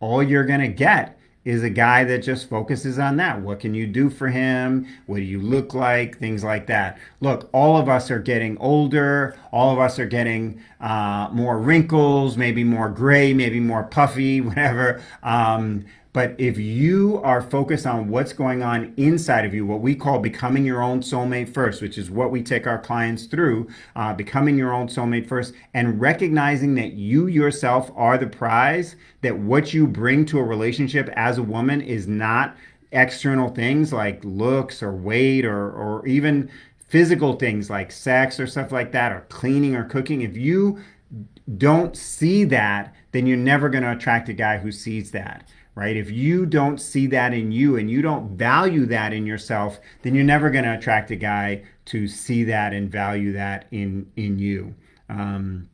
all 0.00 0.22
you're 0.22 0.44
going 0.44 0.60
to 0.60 0.68
get 0.68 1.18
is 1.44 1.62
a 1.62 1.70
guy 1.70 2.04
that 2.04 2.18
just 2.18 2.48
focuses 2.48 2.98
on 2.98 3.16
that. 3.16 3.40
What 3.40 3.60
can 3.60 3.74
you 3.74 3.86
do 3.86 4.08
for 4.08 4.28
him? 4.28 4.86
What 5.06 5.16
do 5.16 5.22
you 5.22 5.40
look 5.40 5.74
like? 5.74 6.18
Things 6.18 6.42
like 6.42 6.66
that. 6.66 6.98
Look, 7.20 7.50
all 7.52 7.76
of 7.76 7.88
us 7.88 8.10
are 8.10 8.18
getting 8.18 8.56
older. 8.58 9.36
All 9.52 9.72
of 9.72 9.78
us 9.78 9.98
are 9.98 10.06
getting 10.06 10.60
uh, 10.80 11.28
more 11.32 11.58
wrinkles, 11.58 12.36
maybe 12.36 12.64
more 12.64 12.88
gray, 12.88 13.34
maybe 13.34 13.60
more 13.60 13.84
puffy, 13.84 14.40
whatever. 14.40 15.02
Um, 15.22 15.84
but 16.14 16.36
if 16.38 16.56
you 16.56 17.20
are 17.24 17.42
focused 17.42 17.88
on 17.88 18.08
what's 18.08 18.32
going 18.32 18.62
on 18.62 18.94
inside 18.96 19.44
of 19.44 19.52
you, 19.52 19.66
what 19.66 19.80
we 19.80 19.96
call 19.96 20.20
becoming 20.20 20.64
your 20.64 20.80
own 20.80 21.00
soulmate 21.00 21.52
first, 21.52 21.82
which 21.82 21.98
is 21.98 22.08
what 22.08 22.30
we 22.30 22.40
take 22.40 22.68
our 22.68 22.78
clients 22.78 23.24
through, 23.24 23.66
uh, 23.96 24.14
becoming 24.14 24.56
your 24.56 24.72
own 24.72 24.86
soulmate 24.86 25.26
first, 25.26 25.54
and 25.74 26.00
recognizing 26.00 26.76
that 26.76 26.92
you 26.92 27.26
yourself 27.26 27.90
are 27.96 28.16
the 28.16 28.28
prize, 28.28 28.94
that 29.22 29.36
what 29.36 29.74
you 29.74 29.88
bring 29.88 30.24
to 30.24 30.38
a 30.38 30.42
relationship 30.44 31.10
as 31.14 31.38
a 31.38 31.42
woman 31.42 31.80
is 31.80 32.06
not 32.06 32.56
external 32.92 33.48
things 33.48 33.92
like 33.92 34.20
looks 34.22 34.84
or 34.84 34.94
weight 34.94 35.44
or, 35.44 35.72
or 35.72 36.06
even 36.06 36.48
physical 36.86 37.32
things 37.32 37.68
like 37.68 37.90
sex 37.90 38.38
or 38.38 38.46
stuff 38.46 38.70
like 38.70 38.92
that, 38.92 39.10
or 39.10 39.26
cleaning 39.30 39.74
or 39.74 39.82
cooking. 39.82 40.22
If 40.22 40.36
you 40.36 40.78
don't 41.58 41.96
see 41.96 42.44
that, 42.44 42.94
then 43.10 43.26
you're 43.26 43.36
never 43.36 43.68
going 43.68 43.82
to 43.82 43.90
attract 43.90 44.28
a 44.28 44.32
guy 44.32 44.58
who 44.58 44.70
sees 44.70 45.10
that 45.10 45.48
right? 45.74 45.96
If 45.96 46.10
you 46.10 46.46
don't 46.46 46.78
see 46.78 47.06
that 47.08 47.34
in 47.34 47.52
you 47.52 47.76
and 47.76 47.90
you 47.90 48.02
don't 48.02 48.36
value 48.36 48.86
that 48.86 49.12
in 49.12 49.26
yourself, 49.26 49.80
then 50.02 50.14
you're 50.14 50.24
never 50.24 50.50
going 50.50 50.64
to 50.64 50.74
attract 50.74 51.10
a 51.10 51.16
guy 51.16 51.62
to 51.86 52.08
see 52.08 52.44
that 52.44 52.72
and 52.72 52.90
value 52.90 53.32
that 53.32 53.66
in 53.70 54.10
in 54.16 54.38
you. 54.38 54.74
Um, 55.08 55.68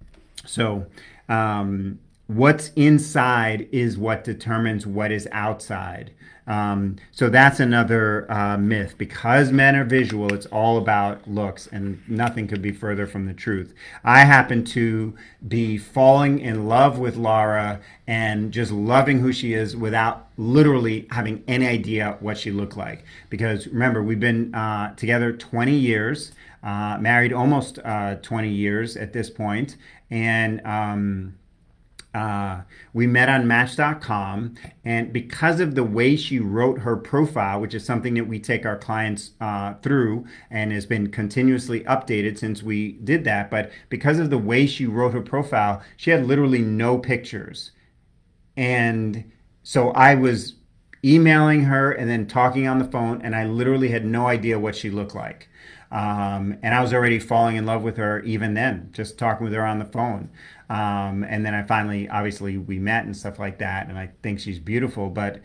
so, 0.45 0.87
um, 1.29 1.99
what's 2.31 2.69
inside 2.77 3.69
is 3.73 3.99
what 3.99 4.23
determines 4.23 4.87
what 4.87 5.11
is 5.11 5.27
outside. 5.33 6.13
Um, 6.47 6.97
so 7.11 7.29
that's 7.29 7.59
another 7.61 8.31
uh, 8.31 8.57
myth. 8.57 8.95
Because 8.97 9.51
men 9.51 9.75
are 9.75 9.85
visual, 9.85 10.33
it's 10.33 10.47
all 10.47 10.79
about 10.79 11.29
looks, 11.29 11.67
and 11.67 12.01
nothing 12.09 12.47
could 12.47 12.63
be 12.63 12.71
further 12.71 13.07
from 13.07 13.27
the 13.27 13.35
truth. 13.35 13.75
I 14.05 14.21
happen 14.21 14.65
to 14.67 15.15
be 15.47 15.77
falling 15.77 16.39
in 16.39 16.69
love 16.69 16.99
with 16.99 17.17
Laura 17.17 17.81
and 18.07 18.53
just 18.53 18.71
loving 18.71 19.19
who 19.19 19.33
she 19.33 19.53
is 19.53 19.77
without 19.77 20.29
literally 20.37 21.09
having 21.11 21.43
any 21.49 21.67
idea 21.67 22.17
what 22.21 22.39
she 22.39 22.53
looked 22.53 22.77
like. 22.77 23.05
Because 23.29 23.67
remember, 23.67 24.03
we've 24.03 24.21
been 24.21 24.55
uh, 24.55 24.95
together 24.95 25.33
20 25.33 25.73
years, 25.73 26.33
uh, 26.63 26.97
married 27.01 27.33
almost 27.33 27.81
uh, 27.81 28.17
20 28.17 28.49
years 28.49 28.97
at 28.97 29.13
this 29.13 29.31
point, 29.31 29.77
and 30.11 30.65
um, 30.65 31.35
uh, 32.13 32.63
we 32.93 33.07
met 33.07 33.29
on 33.29 33.47
Match.com, 33.47 34.55
and 34.85 35.13
because 35.13 35.61
of 35.61 35.75
the 35.75 35.85
way 35.85 36.17
she 36.17 36.41
wrote 36.41 36.81
her 36.81 36.97
profile, 36.97 37.61
which 37.61 37.75
is 37.75 37.85
something 37.85 38.15
that 38.15 38.27
we 38.27 38.41
take 38.41 38.67
our 38.67 38.77
clients 38.77 39.31
uh, 39.41 39.75
through 39.83 40.27
and 40.51 40.73
has 40.73 40.87
been 40.87 41.11
continuously 41.11 41.81
updated 41.83 42.37
since 42.39 42.63
we 42.63 42.93
did 42.93 43.25
that, 43.25 43.51
but 43.51 43.71
because 43.89 44.19
of 44.19 44.31
the 44.31 44.39
way 44.39 44.67
she 44.67 44.87
wrote 44.87 45.13
her 45.13 45.21
profile, 45.21 45.83
she 45.97 46.11
had 46.11 46.27
literally 46.27 46.63
no 46.63 46.99
pictures. 46.99 47.73
And 48.57 49.31
so 49.63 49.91
I 49.91 50.17
was 50.17 50.57
emailing 51.05 51.65
her 51.65 51.93
and 51.93 52.11
then 52.11 52.27
talking 52.27 52.67
on 52.67 52.79
the 52.79 52.85
phone, 52.85 53.23
and 53.23 53.37
I 53.37 53.45
literally 53.45 53.89
had 53.89 54.05
no 54.05 54.27
idea 54.27 54.59
what 54.59 54.75
she 54.75 54.91
looked 54.91 55.15
like. 55.15 55.49
Um, 55.91 56.57
and 56.63 56.75
I 56.75 56.81
was 56.81 56.95
already 56.95 57.19
falling 57.19 57.57
in 57.57 57.67
love 57.67 57.83
with 57.83 57.97
her 57.97 58.21
even 58.21 58.55
then, 58.55 58.91
just 58.93 59.19
talking 59.19 59.45
with 59.45 59.53
her 59.55 59.67
on 59.67 59.79
the 59.79 59.85
phone. 59.85 60.31
Um, 60.69 61.25
and 61.25 61.45
then 61.45 61.53
I 61.53 61.63
finally, 61.63 62.09
obviously, 62.09 62.57
we 62.57 62.79
met 62.79 63.05
and 63.05 63.17
stuff 63.17 63.39
like 63.39 63.59
that. 63.59 63.89
And 63.89 63.99
I 63.99 64.11
think 64.23 64.39
she's 64.39 64.61
beautiful, 64.61 65.11
but 65.11 65.41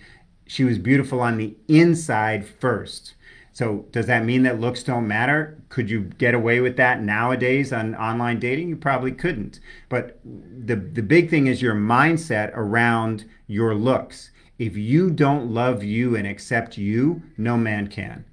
she 0.46 0.64
was 0.64 0.78
beautiful 0.78 1.20
on 1.20 1.38
the 1.38 1.56
inside 1.68 2.46
first. 2.46 3.16
So 3.56 3.86
does 3.92 4.06
that 4.08 4.26
mean 4.26 4.44
that 4.44 4.60
looks 4.60 4.84
don't 4.84 5.08
matter? 5.08 5.64
Could 5.70 5.90
you 5.90 6.02
get 6.02 6.34
away 6.34 6.60
with 6.60 6.76
that 6.76 7.02
nowadays 7.02 7.72
on 7.72 7.96
online 7.96 8.38
dating? 8.38 8.68
You 8.68 8.76
probably 8.76 9.14
couldn't. 9.14 9.62
But 9.88 10.20
the 10.24 10.76
the 10.76 11.02
big 11.02 11.30
thing 11.30 11.48
is 11.48 11.62
your 11.62 11.74
mindset 11.74 12.52
around 12.54 13.24
your 13.48 13.74
looks. 13.74 14.32
If 14.60 14.76
you 14.76 15.10
don't 15.10 15.54
love 15.54 15.86
you 15.86 16.18
and 16.18 16.28
accept 16.28 16.78
you, 16.78 17.24
no 17.38 17.56
man 17.56 17.88
can. 17.88 18.26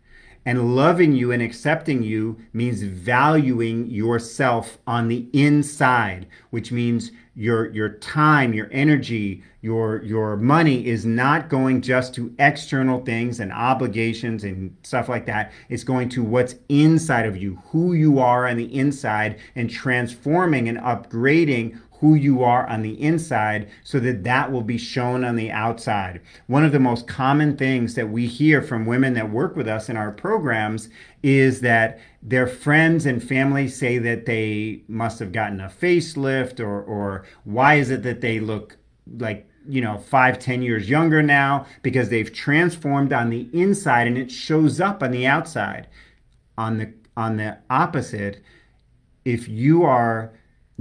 And 0.45 0.75
loving 0.75 1.13
you 1.13 1.31
and 1.31 1.41
accepting 1.41 2.03
you 2.03 2.37
means 2.53 2.83
valuing 2.83 3.89
yourself 3.89 4.79
on 4.89 5.07
the 5.07 5.29
inside, 5.33 6.27
which 6.51 6.73
means 6.73 7.13
your 7.35 7.71
your 7.71 7.89
time, 7.89 8.53
your 8.53 8.69
energy, 8.73 9.43
your 9.63 10.03
your 10.03 10.37
money 10.37 10.87
is 10.87 11.07
not 11.07 11.49
going 11.49 11.81
just 11.81 12.15
to 12.15 12.35
external 12.39 13.05
things 13.05 13.41
and 13.41 13.53
obligations 13.53 14.43
and 14.43 14.77
stuff 14.83 15.09
like 15.09 15.27
that. 15.27 15.53
It's 15.69 15.85
going 15.85 16.09
to 16.11 16.25
what's 16.25 16.57
inside 16.69 17.25
of 17.27 17.37
you, 17.37 17.63
who 17.67 17.95
you 17.95 18.19
are 18.19 18.47
on 18.47 18.57
the 18.57 18.75
inside 18.77 19.39
and 19.55 19.71
transforming 19.71 20.69
and 20.69 20.79
upgrading 20.79 21.79
who 22.03 22.17
you 22.17 22.43
are 22.43 22.67
on 22.67 22.83
the 22.83 23.01
inside 23.01 23.71
so 23.85 24.01
that 24.01 24.25
that 24.25 24.51
will 24.51 24.63
be 24.63 24.77
shown 24.77 25.23
on 25.23 25.37
the 25.37 25.53
outside. 25.53 26.21
One 26.49 26.65
of 26.65 26.73
the 26.73 26.81
most 26.81 27.07
common 27.07 27.57
things 27.57 27.95
that 27.95 28.11
we 28.11 28.27
hear 28.27 28.61
from 28.61 28.87
women 28.87 29.15
that 29.15 29.31
work 29.31 29.55
with 29.55 29.69
us 29.69 29.89
in 29.89 29.97
our 29.97 30.11
programs 30.11 30.89
is 31.23 31.61
that 31.61 32.01
their 32.21 32.49
friends 32.49 33.07
and 33.07 33.23
family 33.23 33.69
say 33.69 33.99
that 33.99 34.27
they 34.27 34.83
must 34.89 35.21
have 35.21 35.31
gotten 35.31 35.61
a 35.61 35.69
facelift 35.69 36.59
or 36.59 36.83
or 36.83 37.25
why 37.45 37.75
is 37.75 37.89
it 37.89 38.03
that 38.03 38.21
they 38.21 38.41
look 38.41 38.77
like 39.19 39.49
you 39.69 39.81
know 39.81 39.97
five 39.97 40.41
ten 40.41 40.61
years 40.61 40.91
younger 40.91 41.23
now 41.23 41.65
because 41.83 42.09
they've 42.09 42.33
transformed 42.33 43.13
on 43.13 43.31
the 43.31 43.49
inside 43.53 44.09
and 44.09 44.19
it 44.19 44.31
shows 44.31 44.81
up 44.81 45.05
on 45.05 45.13
the 45.13 45.25
outside 45.25 45.87
on 46.59 46.79
the 46.79 46.93
on 47.17 47.37
the 47.37 47.59
opposite 47.71 48.43
if 49.25 49.49
you 49.49 49.85
are 49.85 50.33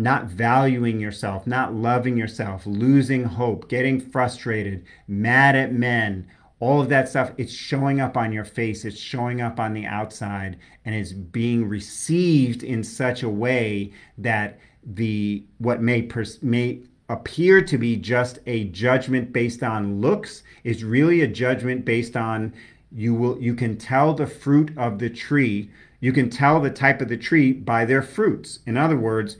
not 0.01 0.25
valuing 0.25 0.99
yourself, 0.99 1.45
not 1.45 1.73
loving 1.73 2.17
yourself, 2.17 2.65
losing 2.65 3.23
hope, 3.23 3.69
getting 3.69 3.99
frustrated, 3.99 4.83
mad 5.07 5.55
at 5.55 5.73
men, 5.73 6.27
all 6.59 6.79
of 6.79 6.89
that 6.89 7.09
stuff, 7.09 7.31
it's 7.37 7.51
showing 7.51 7.99
up 7.99 8.15
on 8.15 8.31
your 8.31 8.45
face, 8.45 8.85
it's 8.85 8.99
showing 8.99 9.41
up 9.41 9.59
on 9.59 9.73
the 9.73 9.85
outside, 9.85 10.57
and 10.85 10.93
it's 10.93 11.11
being 11.11 11.67
received 11.67 12.61
in 12.63 12.83
such 12.83 13.23
a 13.23 13.29
way 13.29 13.91
that 14.17 14.59
the 14.83 15.43
what 15.57 15.81
may 15.81 16.03
pers- 16.03 16.41
may 16.43 16.79
appear 17.09 17.61
to 17.61 17.77
be 17.77 17.95
just 17.95 18.39
a 18.45 18.65
judgment 18.65 19.33
based 19.33 19.63
on 19.63 19.99
looks 20.01 20.43
is 20.63 20.83
really 20.83 21.21
a 21.21 21.27
judgment 21.27 21.83
based 21.83 22.15
on 22.15 22.53
you 22.91 23.13
will 23.13 23.39
you 23.41 23.53
can 23.53 23.77
tell 23.77 24.13
the 24.13 24.27
fruit 24.27 24.71
of 24.77 24.99
the 24.99 25.09
tree 25.09 25.69
you 25.99 26.11
can 26.11 26.29
tell 26.29 26.59
the 26.59 26.71
type 26.71 26.99
of 26.99 27.09
the 27.09 27.17
tree 27.17 27.53
by 27.53 27.85
their 27.85 28.01
fruits. 28.01 28.59
In 28.65 28.75
other 28.75 28.97
words 28.97 29.37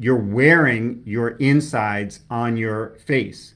you're 0.00 0.16
wearing 0.16 1.02
your 1.04 1.28
insides 1.32 2.20
on 2.30 2.56
your 2.56 2.94
face 3.04 3.54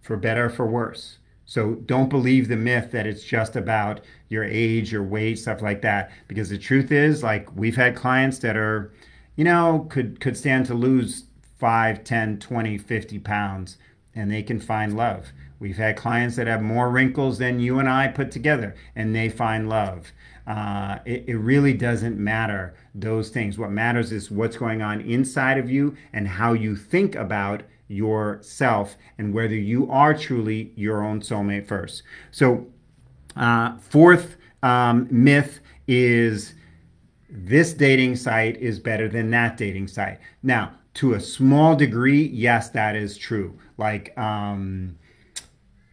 for 0.00 0.16
better 0.16 0.46
or 0.46 0.50
for 0.50 0.66
worse. 0.66 1.18
So 1.44 1.74
don't 1.74 2.08
believe 2.08 2.46
the 2.46 2.56
myth 2.56 2.92
that 2.92 3.08
it's 3.08 3.24
just 3.24 3.56
about 3.56 4.02
your 4.28 4.44
age, 4.44 4.92
your 4.92 5.02
weight, 5.02 5.40
stuff 5.40 5.62
like 5.62 5.82
that. 5.82 6.12
Because 6.28 6.48
the 6.48 6.58
truth 6.58 6.92
is, 6.92 7.24
like 7.24 7.54
we've 7.56 7.74
had 7.74 7.96
clients 7.96 8.38
that 8.38 8.56
are, 8.56 8.92
you 9.34 9.42
know, 9.42 9.88
could 9.90 10.20
could 10.20 10.36
stand 10.36 10.66
to 10.66 10.74
lose 10.74 11.24
5, 11.58 12.04
10, 12.04 12.38
20, 12.38 12.78
50 12.78 13.18
pounds 13.18 13.78
and 14.14 14.30
they 14.30 14.44
can 14.44 14.60
find 14.60 14.96
love. 14.96 15.32
We've 15.58 15.76
had 15.76 15.96
clients 15.96 16.36
that 16.36 16.46
have 16.46 16.62
more 16.62 16.88
wrinkles 16.88 17.38
than 17.38 17.58
you 17.58 17.80
and 17.80 17.88
I 17.88 18.08
put 18.08 18.30
together 18.30 18.76
and 18.94 19.14
they 19.14 19.28
find 19.28 19.68
love. 19.68 20.12
Uh, 20.46 20.98
it, 21.04 21.24
it 21.26 21.36
really 21.36 21.72
doesn't 21.72 22.18
matter 22.18 22.74
those 22.94 23.30
things. 23.30 23.58
What 23.58 23.70
matters 23.70 24.12
is 24.12 24.30
what's 24.30 24.56
going 24.56 24.80
on 24.80 25.00
inside 25.00 25.58
of 25.58 25.68
you 25.70 25.96
and 26.12 26.28
how 26.28 26.52
you 26.52 26.76
think 26.76 27.14
about 27.14 27.64
yourself 27.88 28.96
and 29.18 29.34
whether 29.34 29.54
you 29.54 29.90
are 29.90 30.14
truly 30.14 30.72
your 30.76 31.02
own 31.02 31.20
soulmate 31.20 31.66
first. 31.66 32.02
So, 32.30 32.66
uh, 33.36 33.76
fourth 33.78 34.36
um, 34.62 35.08
myth 35.10 35.60
is 35.86 36.54
this 37.28 37.72
dating 37.74 38.16
site 38.16 38.56
is 38.56 38.78
better 38.78 39.08
than 39.08 39.30
that 39.30 39.56
dating 39.56 39.88
site. 39.88 40.18
Now, 40.42 40.72
to 40.94 41.14
a 41.14 41.20
small 41.20 41.76
degree, 41.76 42.26
yes, 42.28 42.70
that 42.70 42.96
is 42.96 43.18
true. 43.18 43.58
Like, 43.76 44.16
um, 44.18 44.96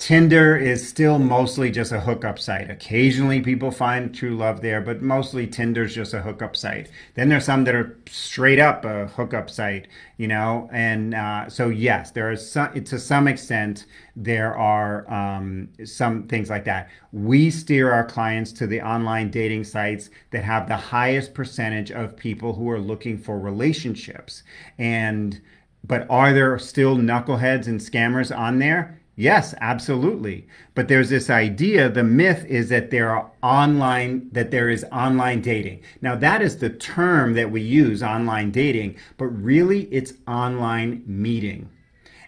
Tinder 0.03 0.57
is 0.57 0.85
still 0.85 1.17
mostly 1.17 1.71
just 1.71 1.93
a 1.93 2.01
hookup 2.01 2.37
site. 2.37 2.69
Occasionally 2.69 3.39
people 3.39 3.71
find 3.71 4.13
true 4.13 4.35
love 4.35 4.59
there, 4.59 4.81
but 4.81 5.01
mostly 5.01 5.47
Tinder's 5.47 5.95
just 5.95 6.13
a 6.13 6.21
hookup 6.21 6.57
site. 6.57 6.89
Then 7.13 7.29
there's 7.29 7.45
some 7.45 7.63
that 7.63 7.73
are 7.73 7.97
straight 8.09 8.59
up 8.59 8.83
a 8.83 9.07
hookup 9.07 9.49
site, 9.49 9.87
you 10.17 10.27
know? 10.27 10.69
And 10.73 11.15
uh, 11.15 11.47
so, 11.47 11.69
yes, 11.69 12.11
there 12.11 12.31
is 12.31 12.51
some, 12.51 12.83
to 12.83 12.99
some 12.99 13.29
extent, 13.29 13.85
there 14.13 14.53
are 14.57 15.09
um, 15.09 15.69
some 15.85 16.27
things 16.27 16.49
like 16.49 16.65
that. 16.65 16.89
We 17.13 17.49
steer 17.49 17.93
our 17.93 18.03
clients 18.05 18.51
to 18.53 18.67
the 18.67 18.81
online 18.81 19.31
dating 19.31 19.63
sites 19.63 20.09
that 20.31 20.43
have 20.43 20.67
the 20.67 20.75
highest 20.75 21.33
percentage 21.33 21.91
of 21.91 22.17
people 22.17 22.55
who 22.55 22.69
are 22.69 22.81
looking 22.81 23.17
for 23.17 23.39
relationships. 23.39 24.43
And, 24.77 25.39
but 25.81 26.05
are 26.09 26.33
there 26.33 26.59
still 26.59 26.97
knuckleheads 26.97 27.67
and 27.67 27.79
scammers 27.79 28.37
on 28.37 28.59
there? 28.59 28.99
Yes, 29.15 29.53
absolutely. 29.61 30.47
But 30.73 30.87
there's 30.87 31.09
this 31.09 31.29
idea, 31.29 31.87
the 31.87 32.03
myth 32.03 32.45
is 32.45 32.69
that 32.69 32.89
there 32.89 33.11
are 33.11 33.31
online, 33.43 34.29
that 34.31 34.49
there 34.49 34.69
is 34.69 34.83
online 34.91 35.41
dating. 35.41 35.81
Now, 36.01 36.15
that 36.15 36.41
is 36.41 36.57
the 36.57 36.71
term 36.71 37.33
that 37.33 37.51
we 37.51 37.61
use, 37.61 38.01
online 38.01 38.49
dating, 38.49 38.95
but 39.17 39.27
really 39.27 39.83
it's 39.93 40.13
online 40.27 41.03
meeting. 41.05 41.69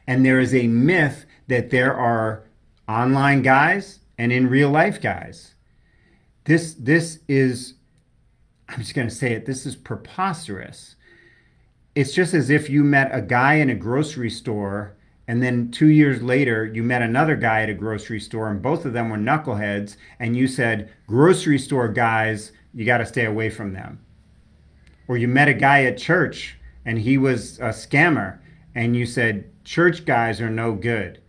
And 0.05 0.23
there 0.23 0.39
is 0.39 0.53
a 0.53 0.67
myth 0.67 1.25
that 1.47 1.71
there 1.71 1.95
are 1.95 2.43
online 2.87 3.41
guys 3.41 3.99
and 4.19 4.31
in 4.31 4.47
real 4.47 4.69
life 4.69 5.01
guys. 5.01 5.55
This, 6.43 6.75
this 6.75 7.19
is, 7.27 7.73
I'm 8.69 8.77
just 8.79 8.93
going 8.93 9.07
to 9.07 9.15
say 9.15 9.33
it, 9.33 9.47
this 9.47 9.65
is 9.65 9.75
preposterous. 9.75 10.95
It's 11.95 12.13
just 12.13 12.35
as 12.35 12.51
if 12.51 12.69
you 12.69 12.83
met 12.83 13.09
a 13.11 13.21
guy 13.21 13.55
in 13.55 13.71
a 13.71 13.75
grocery 13.75 14.29
store 14.29 14.94
and 15.27 15.41
then 15.41 15.71
two 15.71 15.87
years 15.87 16.21
later 16.21 16.65
you 16.65 16.83
met 16.83 17.01
another 17.01 17.35
guy 17.35 17.61
at 17.61 17.69
a 17.69 17.73
grocery 17.73 18.19
store 18.19 18.49
and 18.49 18.61
both 18.61 18.85
of 18.85 18.93
them 18.93 19.09
were 19.09 19.17
knuckleheads 19.17 19.97
and 20.19 20.35
you 20.35 20.47
said 20.47 20.91
grocery 21.07 21.59
store 21.59 21.87
guys 21.87 22.51
you 22.73 22.85
got 22.85 22.97
to 22.97 23.05
stay 23.05 23.25
away 23.25 23.49
from 23.49 23.73
them. 23.73 24.03
Or 25.07 25.17
you 25.17 25.27
met 25.27 25.47
a 25.47 25.53
guy 25.53 25.83
at 25.85 25.97
church 25.97 26.57
and 26.85 26.99
he 26.99 27.17
was 27.17 27.57
a 27.59 27.69
scammer 27.69 28.39
and 28.73 28.95
you 28.95 29.05
said 29.05 29.49
church 29.63 30.05
guys 30.05 30.41
are 30.41 30.49
no 30.49 30.73
good. 30.73 31.21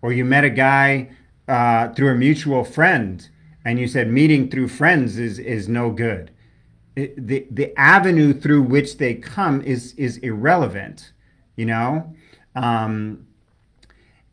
Or 0.00 0.12
you 0.12 0.24
met 0.24 0.44
a 0.44 0.50
guy 0.50 1.10
uh, 1.48 1.92
through 1.92 2.12
a 2.12 2.14
mutual 2.14 2.64
friend 2.64 3.28
and 3.64 3.78
you 3.78 3.88
said 3.88 4.08
meeting 4.08 4.50
through 4.50 4.68
friends 4.68 5.18
is 5.18 5.38
is 5.38 5.68
no 5.68 5.90
good. 5.90 6.30
It, 6.94 7.26
the 7.26 7.46
the 7.50 7.78
avenue 7.78 8.32
through 8.32 8.62
which 8.62 8.98
they 8.98 9.14
come 9.14 9.60
is 9.62 9.94
is 9.94 10.18
irrelevant 10.18 11.12
you 11.56 11.66
know? 11.66 12.14
Um, 12.54 13.26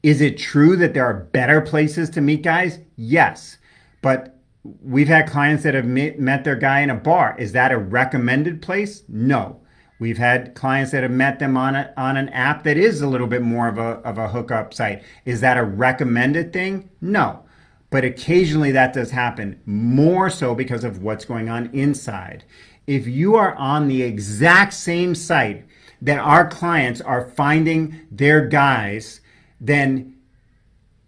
is 0.02 0.22
it 0.22 0.38
true 0.38 0.76
that 0.78 0.94
there 0.94 1.06
are 1.06 1.14
better 1.14 1.62
places 1.62 2.10
to 2.12 2.22
meet 2.22 2.42
guys? 2.42 2.80
Yes. 2.96 3.58
But 4.02 4.40
we've 4.82 5.08
had 5.08 5.30
clients 5.30 5.64
that 5.64 5.74
have 5.74 5.86
met 5.86 6.44
their 6.44 6.56
guy 6.56 6.80
in 6.80 6.90
a 6.90 6.96
bar. 6.96 7.36
Is 7.38 7.52
that 7.54 7.72
a 7.72 7.78
recommended 7.78 8.62
place? 8.62 9.04
No. 9.08 9.62
We've 10.00 10.18
had 10.18 10.56
clients 10.56 10.92
that 10.92 11.04
have 11.04 11.12
met 11.12 11.40
them 11.40 11.58
on 11.58 11.76
a, 11.76 11.94
on 11.98 12.16
an 12.16 12.30
app 12.30 12.64
that 12.64 12.78
is 12.78 13.02
a 13.02 13.08
little 13.08 13.28
bit 13.28 13.42
more 13.42 13.68
of 13.68 13.78
a 13.78 14.00
of 14.06 14.18
a 14.18 14.30
hookup 14.30 14.74
site. 14.74 15.04
Is 15.26 15.42
that 15.42 15.58
a 15.58 15.64
recommended 15.64 16.54
thing? 16.54 16.90
No. 17.02 17.44
But 17.90 18.06
occasionally 18.06 18.72
that 18.72 18.94
does 18.94 19.12
happen, 19.12 19.60
more 19.66 20.30
so 20.30 20.56
because 20.56 20.86
of 20.86 21.04
what's 21.04 21.26
going 21.26 21.50
on 21.50 21.70
inside. 21.74 22.46
If 22.88 23.08
you 23.08 23.36
are 23.36 23.56
on 23.56 23.88
the 23.88 24.04
exact 24.04 24.74
same 24.74 25.16
site 25.16 25.66
that 26.02 26.20
our 26.20 26.48
clients 26.48 27.02
are 27.02 27.30
finding 27.32 28.08
their 28.10 28.48
guys 28.48 29.20
then 29.60 30.16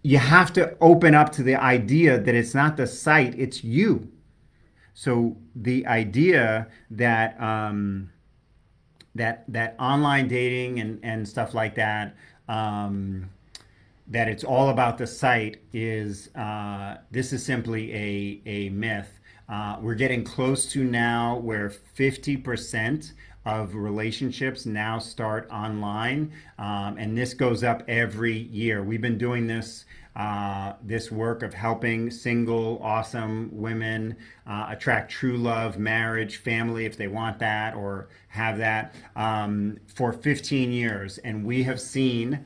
you 0.03 0.17
have 0.17 0.51
to 0.53 0.75
open 0.81 1.13
up 1.13 1.31
to 1.33 1.43
the 1.43 1.55
idea 1.55 2.19
that 2.19 2.33
it's 2.35 2.55
not 2.55 2.77
the 2.77 2.87
site, 2.87 3.37
it's 3.37 3.63
you. 3.63 4.11
So 4.93 5.37
the 5.55 5.85
idea 5.85 6.67
that 6.89 7.39
um, 7.41 8.11
that 9.15 9.45
that 9.47 9.75
online 9.79 10.27
dating 10.27 10.79
and, 10.79 10.99
and 11.03 11.27
stuff 11.27 11.53
like 11.53 11.75
that, 11.75 12.15
um, 12.47 13.29
that 14.07 14.27
it's 14.27 14.43
all 14.43 14.69
about 14.69 14.97
the 14.97 15.07
site 15.07 15.57
is 15.73 16.29
uh, 16.35 16.97
this 17.11 17.31
is 17.31 17.45
simply 17.45 17.93
a, 17.93 18.41
a 18.45 18.69
myth. 18.69 19.19
Uh, 19.47 19.77
we're 19.81 19.95
getting 19.95 20.23
close 20.23 20.65
to 20.71 20.83
now 20.83 21.37
where 21.37 21.69
50% 21.69 23.11
of 23.45 23.75
relationships 23.75 24.65
now 24.65 24.99
start 24.99 25.49
online, 25.51 26.31
um, 26.59 26.97
and 26.97 27.17
this 27.17 27.33
goes 27.33 27.63
up 27.63 27.83
every 27.87 28.37
year. 28.37 28.83
We've 28.83 29.01
been 29.01 29.17
doing 29.17 29.47
this. 29.47 29.85
Uh, 30.13 30.73
this 30.83 31.09
work 31.09 31.41
of 31.41 31.53
helping 31.53 32.11
single, 32.11 32.81
awesome 32.83 33.49
women 33.53 34.13
uh, 34.45 34.65
attract 34.67 35.09
true 35.09 35.37
love, 35.37 35.77
marriage, 35.77 36.35
family, 36.35 36.85
if 36.85 36.97
they 36.97 37.07
want 37.07 37.39
that 37.39 37.75
or 37.75 38.09
have 38.27 38.57
that, 38.57 38.93
um, 39.15 39.79
for 39.87 40.11
15 40.11 40.69
years. 40.69 41.17
And 41.19 41.45
we 41.45 41.63
have 41.63 41.79
seen, 41.79 42.45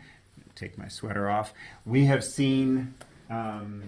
take 0.53 0.77
my 0.77 0.87
sweater 0.87 1.27
off, 1.27 1.55
we 1.87 2.05
have 2.05 2.23
seen. 2.23 2.93
Um, 3.31 3.81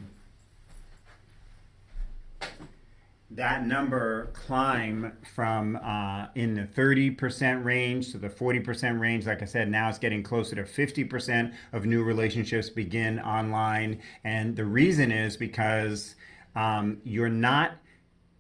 that 3.30 3.66
number 3.66 4.28
climb 4.28 5.18
from 5.34 5.76
uh, 5.84 6.28
in 6.36 6.54
the 6.54 6.62
30% 6.62 7.64
range 7.64 8.12
to 8.12 8.18
the 8.18 8.30
40% 8.30 9.00
range. 9.00 9.28
Like 9.28 9.42
I 9.42 9.46
said, 9.46 9.70
now 9.70 9.90
it's 9.90 9.98
getting 9.98 10.24
closer 10.24 10.56
to 10.56 10.64
50% 10.64 11.54
of 11.74 11.86
new 11.86 12.04
relationships 12.04 12.70
begin 12.70 13.20
online. 13.20 14.02
And 14.24 14.56
the 14.56 14.66
reason 14.66 15.12
is 15.12 15.36
because 15.36 16.16
um, 16.56 17.00
you're 17.04 17.30
not 17.30 17.74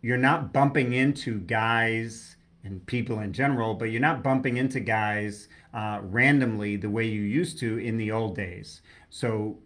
you're 0.02 0.15
not 0.15 0.54
bumping 0.54 0.93
into 0.93 1.39
guys 1.39 2.38
and 2.63 2.86
people 2.86 3.19
in 3.19 3.34
general, 3.34 3.73
but 3.73 3.86
you're 3.86 4.00
not 4.00 4.23
bumping 4.23 4.58
into 4.58 4.80
guys 4.80 5.50
uh, 5.73 6.00
randomly 6.04 6.78
the 6.78 6.89
way 6.89 7.06
you 7.06 7.21
used 7.21 7.60
to 7.60 7.78
in 7.78 7.97
the 7.97 8.12
old 8.12 8.36
days. 8.36 8.82
So 9.10 9.58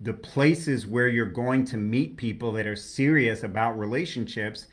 the 0.00 0.12
places 0.12 0.86
where 0.86 1.08
you're 1.08 1.26
going 1.26 1.64
to 1.66 1.76
meet 1.76 2.16
people 2.16 2.52
that 2.52 2.66
are 2.66 2.76
serious 2.76 3.42
about 3.42 3.78
relationships 3.78 4.66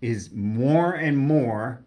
is 0.00 0.30
more 0.32 0.94
and 0.94 1.16
more 1.16 1.84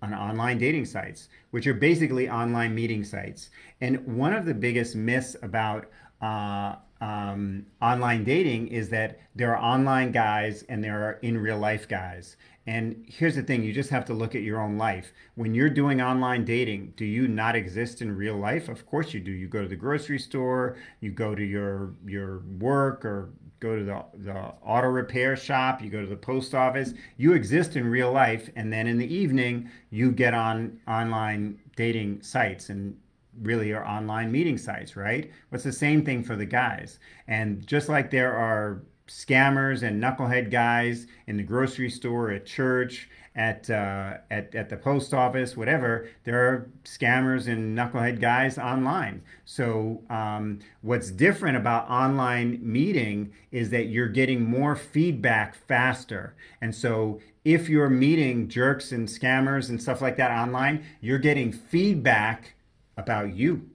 on 0.00 0.14
online 0.14 0.58
dating 0.58 0.84
sites, 0.84 1.28
which 1.50 1.66
are 1.66 1.74
basically 1.74 2.28
online 2.28 2.74
meeting 2.74 3.04
sites. 3.04 3.50
And 3.80 4.16
one 4.16 4.32
of 4.32 4.44
the 4.44 4.54
biggest 4.54 4.94
myths 4.96 5.36
about 5.42 5.90
uh, 6.20 6.76
um, 7.04 7.66
online 7.82 8.24
dating 8.24 8.68
is 8.68 8.88
that 8.88 9.20
there 9.34 9.54
are 9.54 9.62
online 9.62 10.10
guys 10.10 10.62
and 10.70 10.82
there 10.82 11.06
are 11.06 11.18
in 11.20 11.36
real 11.36 11.58
life 11.58 11.86
guys. 11.86 12.38
And 12.66 13.04
here's 13.06 13.36
the 13.36 13.42
thing 13.42 13.62
you 13.62 13.74
just 13.74 13.90
have 13.90 14.06
to 14.06 14.14
look 14.14 14.34
at 14.34 14.40
your 14.40 14.58
own 14.58 14.78
life. 14.78 15.12
When 15.34 15.54
you're 15.54 15.68
doing 15.68 16.00
online 16.00 16.46
dating, 16.46 16.94
do 16.96 17.04
you 17.04 17.28
not 17.28 17.56
exist 17.56 18.00
in 18.00 18.16
real 18.16 18.38
life? 18.38 18.70
Of 18.70 18.86
course 18.86 19.12
you 19.12 19.20
do. 19.20 19.32
You 19.32 19.48
go 19.48 19.60
to 19.60 19.68
the 19.68 19.76
grocery 19.76 20.18
store, 20.18 20.78
you 21.00 21.10
go 21.10 21.34
to 21.34 21.44
your, 21.44 21.92
your 22.06 22.38
work 22.58 23.04
or 23.04 23.34
go 23.60 23.76
to 23.76 23.84
the, 23.84 24.02
the 24.14 24.38
auto 24.62 24.88
repair 24.88 25.36
shop, 25.36 25.82
you 25.82 25.90
go 25.90 26.00
to 26.00 26.06
the 26.06 26.16
post 26.16 26.54
office. 26.54 26.94
You 27.18 27.34
exist 27.34 27.76
in 27.76 27.86
real 27.86 28.12
life. 28.12 28.48
And 28.56 28.72
then 28.72 28.86
in 28.86 28.96
the 28.96 29.14
evening, 29.14 29.68
you 29.90 30.10
get 30.10 30.32
on 30.32 30.80
online 30.88 31.58
dating 31.76 32.22
sites 32.22 32.70
and 32.70 32.96
really 33.42 33.72
are 33.72 33.84
online 33.84 34.30
meeting 34.32 34.58
sites, 34.58 34.96
right? 34.96 35.26
Well, 35.50 35.56
it's 35.56 35.64
the 35.64 35.72
same 35.72 36.04
thing 36.04 36.22
for 36.22 36.36
the 36.36 36.46
guys. 36.46 36.98
And 37.26 37.66
just 37.66 37.88
like 37.88 38.10
there 38.10 38.34
are 38.34 38.82
scammers 39.08 39.82
and 39.82 40.02
knucklehead 40.02 40.50
guys 40.50 41.06
in 41.26 41.36
the 41.36 41.42
grocery 41.42 41.90
store, 41.90 42.30
at 42.30 42.46
church, 42.46 43.08
at 43.36 43.68
uh, 43.68 44.18
at 44.30 44.54
at 44.54 44.68
the 44.68 44.76
post 44.76 45.12
office, 45.12 45.56
whatever. 45.56 46.08
There 46.24 46.38
are 46.38 46.70
scammers 46.84 47.48
and 47.48 47.76
knucklehead 47.76 48.20
guys 48.20 48.58
online. 48.58 49.22
So 49.44 50.02
um, 50.08 50.60
what's 50.82 51.10
different 51.10 51.56
about 51.56 51.88
online 51.90 52.60
meeting 52.62 53.32
is 53.50 53.70
that 53.70 53.86
you're 53.86 54.08
getting 54.08 54.48
more 54.48 54.76
feedback 54.76 55.54
faster, 55.54 56.34
and 56.60 56.74
so 56.74 57.20
if 57.44 57.68
you're 57.68 57.90
meeting 57.90 58.48
jerks 58.48 58.90
and 58.90 59.06
scammers 59.06 59.68
and 59.68 59.82
stuff 59.82 60.00
like 60.00 60.16
that 60.16 60.30
online, 60.30 60.84
you're 61.00 61.18
getting 61.18 61.52
feedback 61.52 62.54
about 62.96 63.34
you. 63.34 63.68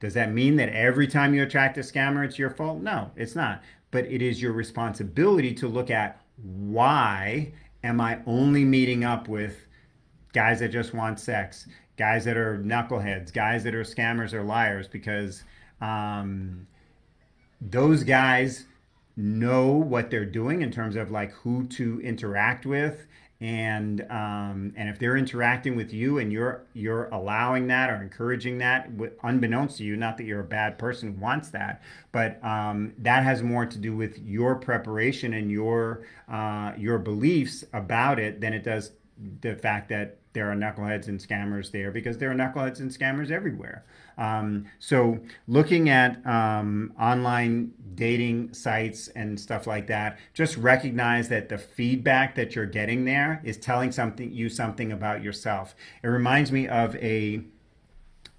Does 0.00 0.14
that 0.14 0.32
mean 0.32 0.56
that 0.56 0.68
every 0.70 1.06
time 1.06 1.34
you 1.34 1.42
attract 1.42 1.78
a 1.78 1.80
scammer, 1.80 2.24
it's 2.24 2.38
your 2.38 2.50
fault? 2.50 2.82
No, 2.82 3.10
it's 3.16 3.34
not. 3.34 3.62
But 3.90 4.04
it 4.06 4.20
is 4.20 4.42
your 4.42 4.52
responsibility 4.52 5.54
to 5.54 5.68
look 5.68 5.90
at 5.90 6.20
why 6.42 7.52
am 7.82 8.00
I 8.00 8.20
only 8.26 8.64
meeting 8.64 9.04
up 9.04 9.28
with 9.28 9.66
guys 10.32 10.60
that 10.60 10.68
just 10.68 10.92
want 10.92 11.18
sex, 11.18 11.66
guys 11.96 12.24
that 12.26 12.36
are 12.36 12.58
knuckleheads, 12.58 13.32
guys 13.32 13.64
that 13.64 13.74
are 13.74 13.84
scammers 13.84 14.34
or 14.34 14.42
liars? 14.42 14.86
Because 14.86 15.44
um, 15.80 16.66
those 17.60 18.04
guys 18.04 18.66
know 19.16 19.68
what 19.68 20.10
they're 20.10 20.26
doing 20.26 20.60
in 20.60 20.70
terms 20.70 20.94
of 20.94 21.10
like 21.10 21.32
who 21.32 21.66
to 21.68 22.00
interact 22.02 22.66
with 22.66 23.06
and 23.40 24.00
um, 24.10 24.72
and 24.76 24.88
if 24.88 24.98
they're 24.98 25.16
interacting 25.16 25.76
with 25.76 25.92
you 25.92 26.18
and 26.18 26.32
you're 26.32 26.62
you're 26.72 27.04
allowing 27.06 27.66
that 27.66 27.90
or 27.90 28.02
encouraging 28.02 28.58
that 28.58 28.88
unbeknownst 29.22 29.76
to 29.76 29.84
you 29.84 29.94
not 29.94 30.16
that 30.16 30.24
you're 30.24 30.40
a 30.40 30.44
bad 30.44 30.78
person 30.78 31.20
wants 31.20 31.50
that 31.50 31.82
but 32.12 32.42
um, 32.42 32.94
that 32.96 33.24
has 33.24 33.42
more 33.42 33.66
to 33.66 33.76
do 33.76 33.94
with 33.94 34.18
your 34.20 34.54
preparation 34.54 35.34
and 35.34 35.50
your 35.50 36.06
uh, 36.30 36.72
your 36.78 36.98
beliefs 36.98 37.62
about 37.74 38.18
it 38.18 38.40
than 38.40 38.54
it 38.54 38.64
does 38.64 38.92
the 39.40 39.54
fact 39.54 39.88
that 39.88 40.18
there 40.32 40.50
are 40.50 40.54
knuckleheads 40.54 41.08
and 41.08 41.18
scammers 41.18 41.70
there 41.70 41.90
because 41.90 42.18
there 42.18 42.30
are 42.30 42.34
knuckleheads 42.34 42.80
and 42.80 42.90
scammers 42.90 43.30
everywhere 43.30 43.84
um, 44.18 44.66
so 44.78 45.18
looking 45.46 45.88
at 45.90 46.26
um, 46.26 46.92
online 46.98 47.72
dating 47.94 48.54
sites 48.54 49.08
and 49.08 49.38
stuff 49.38 49.66
like 49.66 49.86
that, 49.88 50.18
just 50.32 50.56
recognize 50.56 51.28
that 51.28 51.48
the 51.48 51.58
feedback 51.58 52.34
that 52.36 52.54
you're 52.54 52.66
getting 52.66 53.04
there 53.04 53.40
is 53.44 53.56
telling 53.58 53.92
something 53.92 54.32
you 54.32 54.48
something 54.48 54.92
about 54.92 55.22
yourself. 55.22 55.74
It 56.02 56.08
reminds 56.08 56.50
me 56.50 56.66
of 56.68 56.96
a 56.96 57.42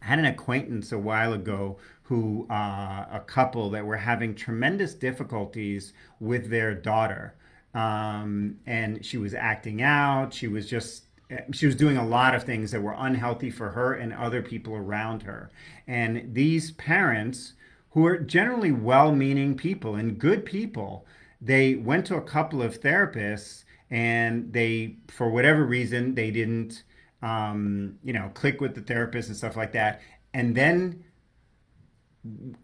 I 0.02 0.06
had 0.06 0.20
an 0.20 0.26
acquaintance 0.26 0.92
a 0.92 0.98
while 0.98 1.34
ago 1.34 1.80
who 2.04 2.48
uh, 2.50 3.06
a 3.12 3.22
couple 3.26 3.70
that 3.72 3.86
were 3.86 3.98
having 3.98 4.34
tremendous 4.34 4.94
difficulties 4.94 5.94
with 6.20 6.50
their 6.50 6.74
daughter. 6.74 7.36
Um, 7.74 8.58
and 8.66 9.06
she 9.06 9.18
was 9.18 9.34
acting 9.34 9.82
out. 9.82 10.34
She 10.34 10.48
was 10.48 10.70
just 10.70 11.04
she 11.52 11.66
was 11.66 11.76
doing 11.76 11.98
a 11.98 12.08
lot 12.08 12.36
of 12.36 12.44
things 12.44 12.72
that 12.72 12.82
were 12.82 12.96
unhealthy 12.98 13.50
for 13.50 13.70
her 13.70 13.94
and 13.94 14.14
other 14.14 14.42
people 14.42 14.74
around 14.74 15.24
her. 15.24 15.52
And 15.86 16.34
these 16.34 16.72
parents, 16.72 17.54
who 17.92 18.06
are 18.06 18.18
generally 18.18 18.72
well 18.72 19.12
meaning 19.12 19.56
people 19.56 19.96
and 19.96 20.20
good 20.20 20.46
people, 20.46 21.06
they 21.42 21.76
went 21.76 22.06
to 22.08 22.16
a 22.16 22.22
couple 22.22 22.62
of 22.62 22.80
therapists 22.80 23.64
and 23.90 24.52
they, 24.54 24.98
for 25.08 25.30
whatever 25.30 25.66
reason, 25.66 26.16
they 26.16 26.32
didn't, 26.32 26.84
um, 27.22 27.98
you 28.04 28.14
know, 28.14 28.32
click 28.34 28.62
with 28.62 28.76
the 28.76 28.82
therapist 28.82 29.30
and 29.30 29.38
stuff 29.38 29.56
like 29.56 29.72
that. 29.74 30.02
And 30.34 30.56
then 30.56 31.04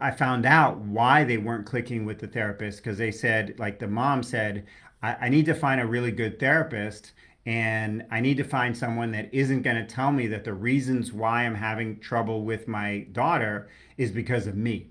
I 0.00 0.10
found 0.10 0.46
out 0.46 0.78
why 0.78 1.24
they 1.24 1.38
weren't 1.38 1.66
clicking 1.66 2.04
with 2.04 2.18
the 2.18 2.26
therapist 2.26 2.78
because 2.78 2.98
they 2.98 3.10
said, 3.10 3.54
like 3.58 3.78
the 3.78 3.88
mom 3.88 4.22
said, 4.22 4.66
I, 5.04 5.26
I 5.26 5.28
need 5.28 5.44
to 5.46 5.54
find 5.54 5.80
a 5.80 5.86
really 5.86 6.10
good 6.10 6.40
therapist 6.40 7.12
and 7.46 8.06
I 8.10 8.20
need 8.20 8.38
to 8.38 8.44
find 8.44 8.74
someone 8.74 9.12
that 9.12 9.28
isn't 9.34 9.62
going 9.62 9.76
to 9.76 9.84
tell 9.84 10.10
me 10.10 10.26
that 10.28 10.44
the 10.44 10.54
reasons 10.54 11.12
why 11.12 11.44
I'm 11.44 11.54
having 11.54 12.00
trouble 12.00 12.42
with 12.42 12.66
my 12.66 13.06
daughter 13.12 13.68
is 13.98 14.10
because 14.10 14.46
of 14.46 14.56
me. 14.56 14.88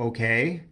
Okay, 0.00 0.64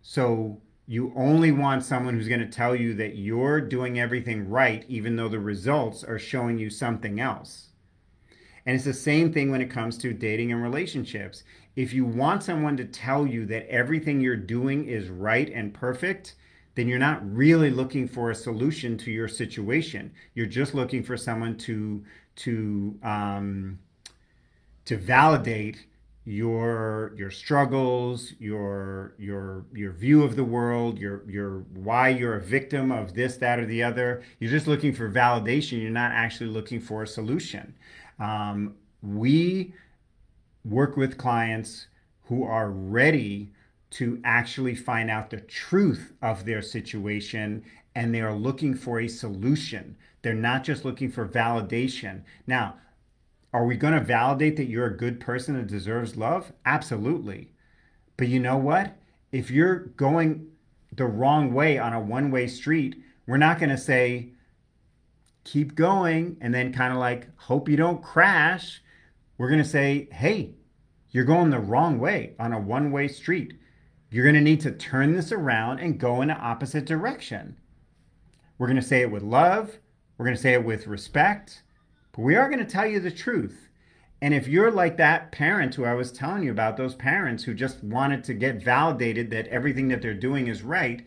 so 0.00 0.62
you 0.86 1.12
only 1.14 1.52
want 1.52 1.84
someone 1.84 2.14
who's 2.14 2.28
going 2.28 2.40
to 2.40 2.46
tell 2.46 2.74
you 2.74 2.94
that 2.94 3.16
you're 3.16 3.60
doing 3.60 4.00
everything 4.00 4.48
right, 4.48 4.82
even 4.88 5.16
though 5.16 5.28
the 5.28 5.38
results 5.38 6.02
are 6.02 6.18
showing 6.18 6.56
you 6.56 6.70
something 6.70 7.20
else. 7.20 7.68
And 8.64 8.74
it's 8.74 8.84
the 8.84 8.94
same 8.94 9.30
thing 9.30 9.50
when 9.50 9.60
it 9.60 9.70
comes 9.70 9.98
to 9.98 10.14
dating 10.14 10.52
and 10.52 10.62
relationships. 10.62 11.44
If 11.76 11.92
you 11.92 12.06
want 12.06 12.42
someone 12.42 12.76
to 12.78 12.84
tell 12.84 13.26
you 13.26 13.44
that 13.46 13.68
everything 13.68 14.20
you're 14.20 14.34
doing 14.34 14.86
is 14.86 15.08
right 15.08 15.50
and 15.52 15.74
perfect, 15.74 16.34
then 16.74 16.88
you're 16.88 16.98
not 16.98 17.20
really 17.34 17.70
looking 17.70 18.08
for 18.08 18.30
a 18.30 18.34
solution 18.34 18.96
to 18.98 19.10
your 19.10 19.28
situation. 19.28 20.12
You're 20.34 20.46
just 20.46 20.74
looking 20.74 21.02
for 21.02 21.16
someone 21.16 21.56
to 21.58 22.02
to 22.36 22.98
um, 23.02 23.78
to 24.86 24.96
validate 24.96 25.86
your 26.26 27.12
your 27.16 27.30
struggles, 27.30 28.32
your 28.38 29.14
your 29.18 29.64
your 29.72 29.92
view 29.92 30.22
of 30.24 30.34
the 30.34 30.44
world, 30.44 30.98
your 30.98 31.22
your 31.30 31.60
why 31.74 32.08
you're 32.08 32.34
a 32.34 32.42
victim 32.42 32.90
of 32.90 33.14
this, 33.14 33.36
that, 33.36 33.58
or 33.60 33.66
the 33.66 33.82
other. 33.82 34.22
You're 34.40 34.50
just 34.50 34.66
looking 34.66 34.92
for 34.92 35.10
validation. 35.10 35.80
You're 35.80 35.90
not 35.90 36.12
actually 36.12 36.50
looking 36.50 36.80
for 36.80 37.02
a 37.02 37.06
solution. 37.06 37.74
Um, 38.18 38.74
we 39.02 39.72
work 40.68 40.96
with 40.96 41.18
clients 41.18 41.86
who 42.24 42.44
are 42.44 42.70
ready 42.70 43.52
to 43.90 44.20
actually 44.24 44.74
find 44.74 45.10
out 45.10 45.30
the 45.30 45.40
truth 45.40 46.12
of 46.20 46.44
their 46.44 46.60
situation 46.60 47.64
and 47.94 48.14
they 48.14 48.20
are 48.20 48.34
looking 48.34 48.74
for 48.74 49.00
a 49.00 49.08
solution. 49.08 49.96
They're 50.22 50.34
not 50.34 50.64
just 50.64 50.84
looking 50.84 51.10
for 51.10 51.26
validation. 51.26 52.22
Now, 52.46 52.76
are 53.52 53.64
we 53.64 53.76
going 53.76 53.94
to 53.94 54.00
validate 54.00 54.56
that 54.56 54.66
you're 54.66 54.86
a 54.86 54.96
good 54.96 55.18
person 55.20 55.56
that 55.56 55.66
deserves 55.66 56.16
love? 56.16 56.52
Absolutely. 56.66 57.52
But 58.16 58.28
you 58.28 58.40
know 58.40 58.58
what? 58.58 58.96
If 59.32 59.50
you're 59.50 59.76
going 59.76 60.48
the 60.92 61.06
wrong 61.06 61.54
way 61.54 61.78
on 61.78 61.92
a 61.92 62.00
one 62.00 62.30
way 62.30 62.48
street, 62.48 62.96
we're 63.26 63.36
not 63.36 63.58
going 63.58 63.70
to 63.70 63.78
say, 63.78 64.32
keep 65.44 65.74
going 65.74 66.36
and 66.40 66.52
then 66.52 66.72
kind 66.72 66.92
of 66.92 66.98
like 66.98 67.28
hope 67.38 67.68
you 67.68 67.76
don't 67.76 68.02
crash. 68.02 68.82
We're 69.38 69.48
going 69.48 69.62
to 69.62 69.68
say, 69.68 70.08
hey, 70.12 70.54
you're 71.10 71.24
going 71.24 71.50
the 71.50 71.58
wrong 71.58 71.98
way 71.98 72.34
on 72.38 72.52
a 72.52 72.60
one 72.60 72.90
way 72.90 73.08
street. 73.08 73.54
You're 74.10 74.24
going 74.24 74.34
to 74.34 74.40
need 74.40 74.60
to 74.60 74.70
turn 74.70 75.12
this 75.12 75.32
around 75.32 75.78
and 75.80 75.98
go 75.98 76.22
in 76.22 76.28
the 76.28 76.34
opposite 76.34 76.84
direction. 76.84 77.56
We're 78.58 78.68
going 78.68 78.80
to 78.80 78.82
say 78.82 79.02
it 79.02 79.10
with 79.10 79.22
love. 79.22 79.78
We're 80.16 80.26
going 80.26 80.36
to 80.36 80.42
say 80.42 80.54
it 80.54 80.64
with 80.64 80.86
respect. 80.86 81.62
But 82.12 82.22
we 82.22 82.36
are 82.36 82.48
going 82.48 82.64
to 82.64 82.70
tell 82.70 82.86
you 82.86 83.00
the 83.00 83.10
truth. 83.10 83.68
And 84.22 84.32
if 84.32 84.48
you're 84.48 84.70
like 84.70 84.96
that 84.96 85.32
parent 85.32 85.74
who 85.74 85.84
I 85.84 85.92
was 85.94 86.10
telling 86.10 86.42
you 86.42 86.50
about, 86.50 86.76
those 86.76 86.94
parents 86.94 87.44
who 87.44 87.52
just 87.52 87.84
wanted 87.84 88.24
to 88.24 88.34
get 88.34 88.62
validated 88.62 89.30
that 89.30 89.48
everything 89.48 89.88
that 89.88 90.00
they're 90.00 90.14
doing 90.14 90.46
is 90.46 90.62
right, 90.62 91.04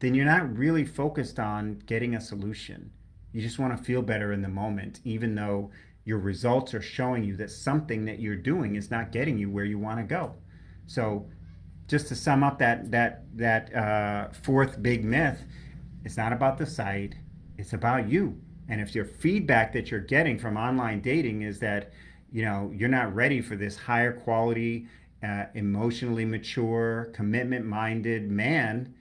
then 0.00 0.14
you're 0.14 0.24
not 0.24 0.56
really 0.56 0.84
focused 0.84 1.38
on 1.38 1.82
getting 1.86 2.14
a 2.14 2.20
solution. 2.20 2.90
You 3.32 3.42
just 3.42 3.58
want 3.58 3.76
to 3.76 3.84
feel 3.84 4.02
better 4.02 4.32
in 4.32 4.42
the 4.42 4.48
moment, 4.48 5.00
even 5.04 5.34
though 5.34 5.70
your 6.04 6.18
results 6.18 6.74
are 6.74 6.82
showing 6.82 7.24
you 7.24 7.36
that 7.36 7.50
something 7.50 8.04
that 8.04 8.18
you're 8.18 8.36
doing 8.36 8.76
is 8.76 8.90
not 8.90 9.12
getting 9.12 9.38
you 9.38 9.50
where 9.50 9.64
you 9.64 9.78
want 9.78 9.98
to 9.98 10.04
go. 10.04 10.34
So 10.86 11.28
just 11.86 12.08
to 12.08 12.16
sum 12.16 12.42
up 12.42 12.58
that 12.58 12.90
that 12.90 13.24
that 13.36 13.74
uh, 13.74 14.28
fourth 14.32 14.82
big 14.82 15.04
myth, 15.04 15.42
it's 16.04 16.16
not 16.16 16.32
about 16.32 16.58
the 16.58 16.66
site, 16.66 17.14
it's 17.58 17.72
about 17.72 18.08
you. 18.08 18.40
And 18.68 18.80
if 18.80 18.94
your 18.94 19.04
feedback 19.04 19.72
that 19.74 19.90
you're 19.90 20.00
getting 20.00 20.38
from 20.38 20.56
online 20.56 21.00
dating 21.00 21.42
is 21.42 21.58
that 21.60 21.92
you 22.32 22.44
know 22.44 22.72
you're 22.74 22.88
not 22.88 23.14
ready 23.14 23.40
for 23.40 23.56
this 23.56 23.76
higher 23.76 24.12
quality, 24.12 24.88
uh, 25.22 25.44
emotionally 25.54 26.24
mature, 26.24 27.10
commitment-minded 27.14 28.30
man, 28.30 28.94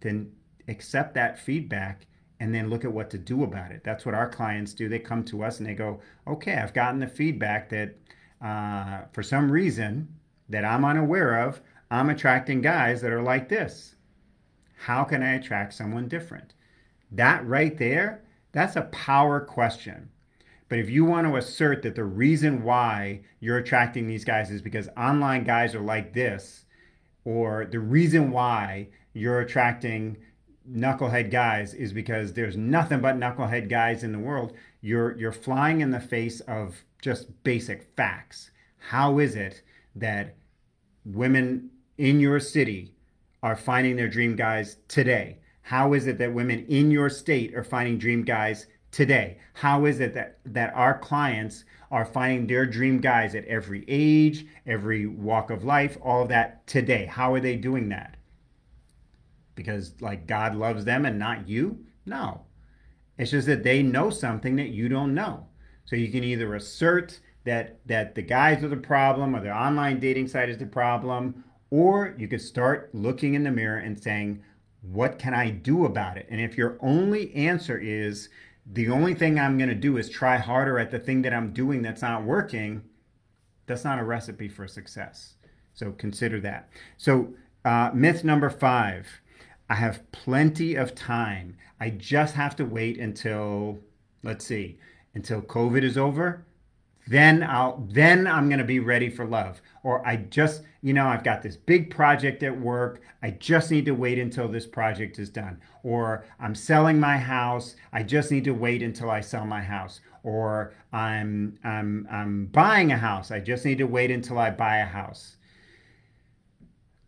then 0.00 0.32
accept 0.68 1.14
that 1.14 1.38
feedback 1.38 2.06
and 2.40 2.54
then 2.54 2.70
look 2.70 2.84
at 2.84 2.92
what 2.92 3.10
to 3.10 3.18
do 3.18 3.44
about 3.44 3.70
it. 3.70 3.84
That's 3.84 4.04
what 4.04 4.14
our 4.14 4.28
clients 4.28 4.74
do. 4.74 4.88
They 4.88 4.98
come 4.98 5.22
to 5.24 5.44
us 5.44 5.60
and 5.60 5.68
they 5.68 5.74
go, 5.74 6.00
"Okay, 6.26 6.54
I've 6.54 6.74
gotten 6.74 6.98
the 6.98 7.06
feedback 7.06 7.68
that 7.68 7.96
uh, 8.42 9.02
for 9.12 9.22
some 9.22 9.52
reason 9.52 10.08
that 10.48 10.64
I'm 10.64 10.84
unaware 10.84 11.42
of." 11.46 11.60
I'm 11.90 12.08
attracting 12.08 12.60
guys 12.60 13.00
that 13.00 13.12
are 13.12 13.22
like 13.22 13.48
this. 13.48 13.96
How 14.76 15.02
can 15.02 15.22
I 15.22 15.34
attract 15.34 15.74
someone 15.74 16.06
different? 16.06 16.54
That 17.10 17.44
right 17.44 17.76
there, 17.76 18.22
that's 18.52 18.76
a 18.76 18.82
power 18.82 19.40
question. 19.40 20.10
But 20.68 20.78
if 20.78 20.88
you 20.88 21.04
want 21.04 21.26
to 21.26 21.36
assert 21.36 21.82
that 21.82 21.96
the 21.96 22.04
reason 22.04 22.62
why 22.62 23.22
you're 23.40 23.58
attracting 23.58 24.06
these 24.06 24.24
guys 24.24 24.52
is 24.52 24.62
because 24.62 24.88
online 24.96 25.42
guys 25.42 25.74
are 25.74 25.80
like 25.80 26.12
this, 26.12 26.64
or 27.24 27.66
the 27.66 27.80
reason 27.80 28.30
why 28.30 28.88
you're 29.12 29.40
attracting 29.40 30.16
knucklehead 30.68 31.30
guys 31.30 31.74
is 31.74 31.92
because 31.92 32.32
there's 32.32 32.56
nothing 32.56 33.00
but 33.00 33.18
knucklehead 33.18 33.68
guys 33.68 34.04
in 34.04 34.12
the 34.12 34.18
world, 34.18 34.52
you're 34.80 35.16
you're 35.18 35.32
flying 35.32 35.80
in 35.80 35.90
the 35.90 36.00
face 36.00 36.40
of 36.40 36.84
just 37.02 37.42
basic 37.44 37.82
facts. 37.96 38.50
How 38.78 39.18
is 39.18 39.34
it 39.34 39.62
that 39.96 40.36
women 41.04 41.70
in 41.98 42.20
your 42.20 42.40
city 42.40 42.94
are 43.42 43.56
finding 43.56 43.96
their 43.96 44.08
dream 44.08 44.36
guys 44.36 44.76
today? 44.88 45.38
How 45.62 45.92
is 45.92 46.06
it 46.06 46.18
that 46.18 46.34
women 46.34 46.66
in 46.66 46.90
your 46.90 47.08
state 47.08 47.54
are 47.54 47.64
finding 47.64 47.98
dream 47.98 48.24
guys 48.24 48.66
today? 48.90 49.38
How 49.54 49.84
is 49.84 50.00
it 50.00 50.14
that, 50.14 50.38
that 50.46 50.74
our 50.74 50.98
clients 50.98 51.64
are 51.90 52.04
finding 52.04 52.46
their 52.46 52.66
dream 52.66 53.00
guys 53.00 53.34
at 53.34 53.44
every 53.44 53.84
age, 53.86 54.46
every 54.66 55.06
walk 55.06 55.50
of 55.50 55.64
life, 55.64 55.96
all 56.02 56.22
of 56.22 56.28
that 56.28 56.66
today? 56.66 57.06
How 57.06 57.34
are 57.34 57.40
they 57.40 57.56
doing 57.56 57.88
that? 57.90 58.16
Because 59.60 59.92
like 60.00 60.26
God 60.26 60.54
loves 60.54 60.86
them 60.86 61.04
and 61.04 61.18
not 61.18 61.46
you? 61.46 61.84
No. 62.06 62.46
It's 63.18 63.30
just 63.30 63.46
that 63.46 63.62
they 63.62 63.82
know 63.82 64.08
something 64.08 64.56
that 64.56 64.70
you 64.70 64.88
don't 64.88 65.12
know. 65.14 65.46
So 65.84 65.96
you 65.96 66.10
can 66.10 66.24
either 66.24 66.54
assert 66.54 67.20
that 67.44 67.80
that 67.84 68.14
the 68.14 68.22
guys 68.22 68.64
are 68.64 68.68
the 68.68 68.76
problem 68.78 69.36
or 69.36 69.42
the 69.42 69.54
online 69.54 70.00
dating 70.00 70.28
site 70.28 70.48
is 70.48 70.56
the 70.56 70.64
problem, 70.64 71.44
or 71.68 72.14
you 72.16 72.26
could 72.26 72.40
start 72.40 72.88
looking 72.94 73.34
in 73.34 73.44
the 73.44 73.50
mirror 73.50 73.76
and 73.76 74.02
saying, 74.02 74.42
what 74.80 75.18
can 75.18 75.34
I 75.34 75.50
do 75.50 75.84
about 75.84 76.16
it? 76.16 76.26
And 76.30 76.40
if 76.40 76.56
your 76.56 76.78
only 76.80 77.34
answer 77.34 77.76
is 77.76 78.30
the 78.64 78.88
only 78.88 79.12
thing 79.12 79.38
I'm 79.38 79.58
going 79.58 79.68
to 79.68 79.74
do 79.74 79.98
is 79.98 80.08
try 80.08 80.38
harder 80.38 80.78
at 80.78 80.90
the 80.90 80.98
thing 80.98 81.20
that 81.22 81.34
I'm 81.34 81.52
doing 81.52 81.82
that's 81.82 82.00
not 82.00 82.24
working, 82.24 82.82
that's 83.66 83.84
not 83.84 83.98
a 83.98 84.04
recipe 84.04 84.48
for 84.48 84.66
success. 84.66 85.34
So 85.74 85.92
consider 85.92 86.40
that. 86.40 86.70
So, 86.96 87.34
uh, 87.66 87.90
myth 87.92 88.24
number 88.24 88.48
five 88.48 89.20
I 89.70 89.76
have 89.76 90.10
plenty 90.12 90.74
of 90.74 90.94
time. 90.94 91.56
I 91.80 91.88
just 91.88 92.34
have 92.34 92.54
to 92.56 92.66
wait 92.66 92.98
until, 92.98 93.78
let's 94.22 94.44
see, 94.44 94.78
until 95.14 95.40
COVID 95.40 95.82
is 95.82 95.96
over 95.96 96.44
then 97.10 97.42
I'll 97.42 97.84
then 97.90 98.28
I'm 98.28 98.48
to 98.48 98.64
be 98.64 98.78
ready 98.78 99.10
for 99.10 99.24
love. 99.26 99.60
Or 99.82 100.06
I 100.06 100.16
just, 100.16 100.62
you 100.80 100.92
know, 100.92 101.06
I've 101.06 101.24
got 101.24 101.42
this 101.42 101.56
big 101.56 101.90
project 101.90 102.44
at 102.44 102.58
work. 102.58 103.00
I 103.20 103.30
just 103.32 103.72
need 103.72 103.84
to 103.86 103.92
wait 103.92 104.18
until 104.18 104.46
this 104.46 104.64
project 104.64 105.18
is 105.18 105.28
done. 105.28 105.60
Or 105.82 106.24
I'm 106.38 106.54
selling 106.54 107.00
my 107.00 107.18
house. 107.18 107.74
I 107.92 108.04
just 108.04 108.30
need 108.30 108.44
to 108.44 108.52
wait 108.52 108.80
until 108.82 109.10
I 109.10 109.22
sell 109.22 109.44
my 109.44 109.60
house. 109.60 110.00
Or 110.22 110.72
I'm 110.92 111.58
I'm 111.64 112.06
I'm 112.10 112.46
buying 112.46 112.92
a 112.92 112.96
house. 112.96 113.32
I 113.32 113.40
just 113.40 113.64
need 113.64 113.78
to 113.78 113.88
wait 113.88 114.12
until 114.12 114.38
I 114.38 114.50
buy 114.50 114.76
a 114.76 114.86
house. 114.86 115.36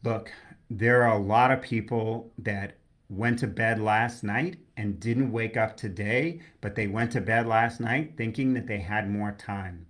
Look, 0.03 0.33
there 0.79 1.03
are 1.03 1.17
a 1.17 1.23
lot 1.23 1.51
of 1.51 1.61
people 1.61 2.33
that 2.39 2.79
went 3.11 3.39
to 3.39 3.47
bed 3.47 3.79
last 3.79 4.25
night 4.25 4.57
and 4.77 4.99
didn't 4.99 5.31
wake 5.31 5.57
up 5.57 5.77
today, 5.77 6.41
but 6.63 6.75
they 6.75 6.87
went 6.87 7.13
to 7.13 7.21
bed 7.21 7.47
last 7.47 7.79
night 7.79 8.15
thinking 8.17 8.55
that 8.55 8.67
they 8.67 8.79
had 8.79 9.11
more 9.11 9.33
time. 9.33 9.87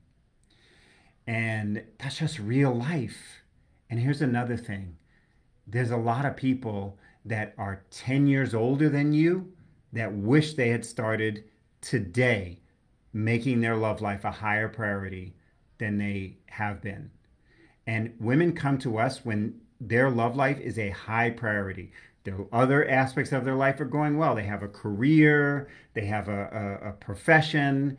And 1.24 1.84
that's 1.98 2.18
just 2.18 2.40
real 2.40 2.74
life. 2.74 3.42
And 3.88 4.00
here's 4.00 4.22
another 4.22 4.56
thing 4.56 4.96
there's 5.68 5.92
a 5.92 5.96
lot 5.96 6.26
of 6.26 6.36
people 6.36 6.98
that 7.24 7.54
are 7.56 7.84
10 7.90 8.26
years 8.26 8.52
older 8.52 8.88
than 8.88 9.12
you 9.12 9.52
that 9.92 10.12
wish 10.12 10.54
they 10.54 10.70
had 10.70 10.84
started 10.84 11.44
today 11.80 12.58
making 13.12 13.60
their 13.60 13.76
love 13.76 14.00
life 14.00 14.24
a 14.24 14.32
higher 14.32 14.68
priority 14.68 15.36
than 15.78 15.98
they 15.98 16.38
have 16.46 16.82
been. 16.82 17.12
And 17.86 18.14
women 18.18 18.52
come 18.54 18.78
to 18.78 18.98
us 18.98 19.24
when 19.24 19.61
their 19.88 20.10
love 20.10 20.36
life 20.36 20.58
is 20.60 20.78
a 20.78 20.90
high 20.90 21.30
priority. 21.30 21.92
The 22.24 22.46
other 22.52 22.88
aspects 22.88 23.32
of 23.32 23.44
their 23.44 23.56
life 23.56 23.80
are 23.80 23.84
going 23.84 24.16
well. 24.16 24.34
They 24.34 24.44
have 24.44 24.62
a 24.62 24.68
career, 24.68 25.68
they 25.94 26.06
have 26.06 26.28
a, 26.28 26.78
a, 26.82 26.88
a 26.90 26.92
profession, 26.92 27.98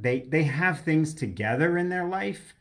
they, 0.00 0.20
they 0.20 0.44
have 0.44 0.80
things 0.80 1.14
together 1.14 1.76
in 1.76 1.88
their 1.88 2.06
life 2.06 2.54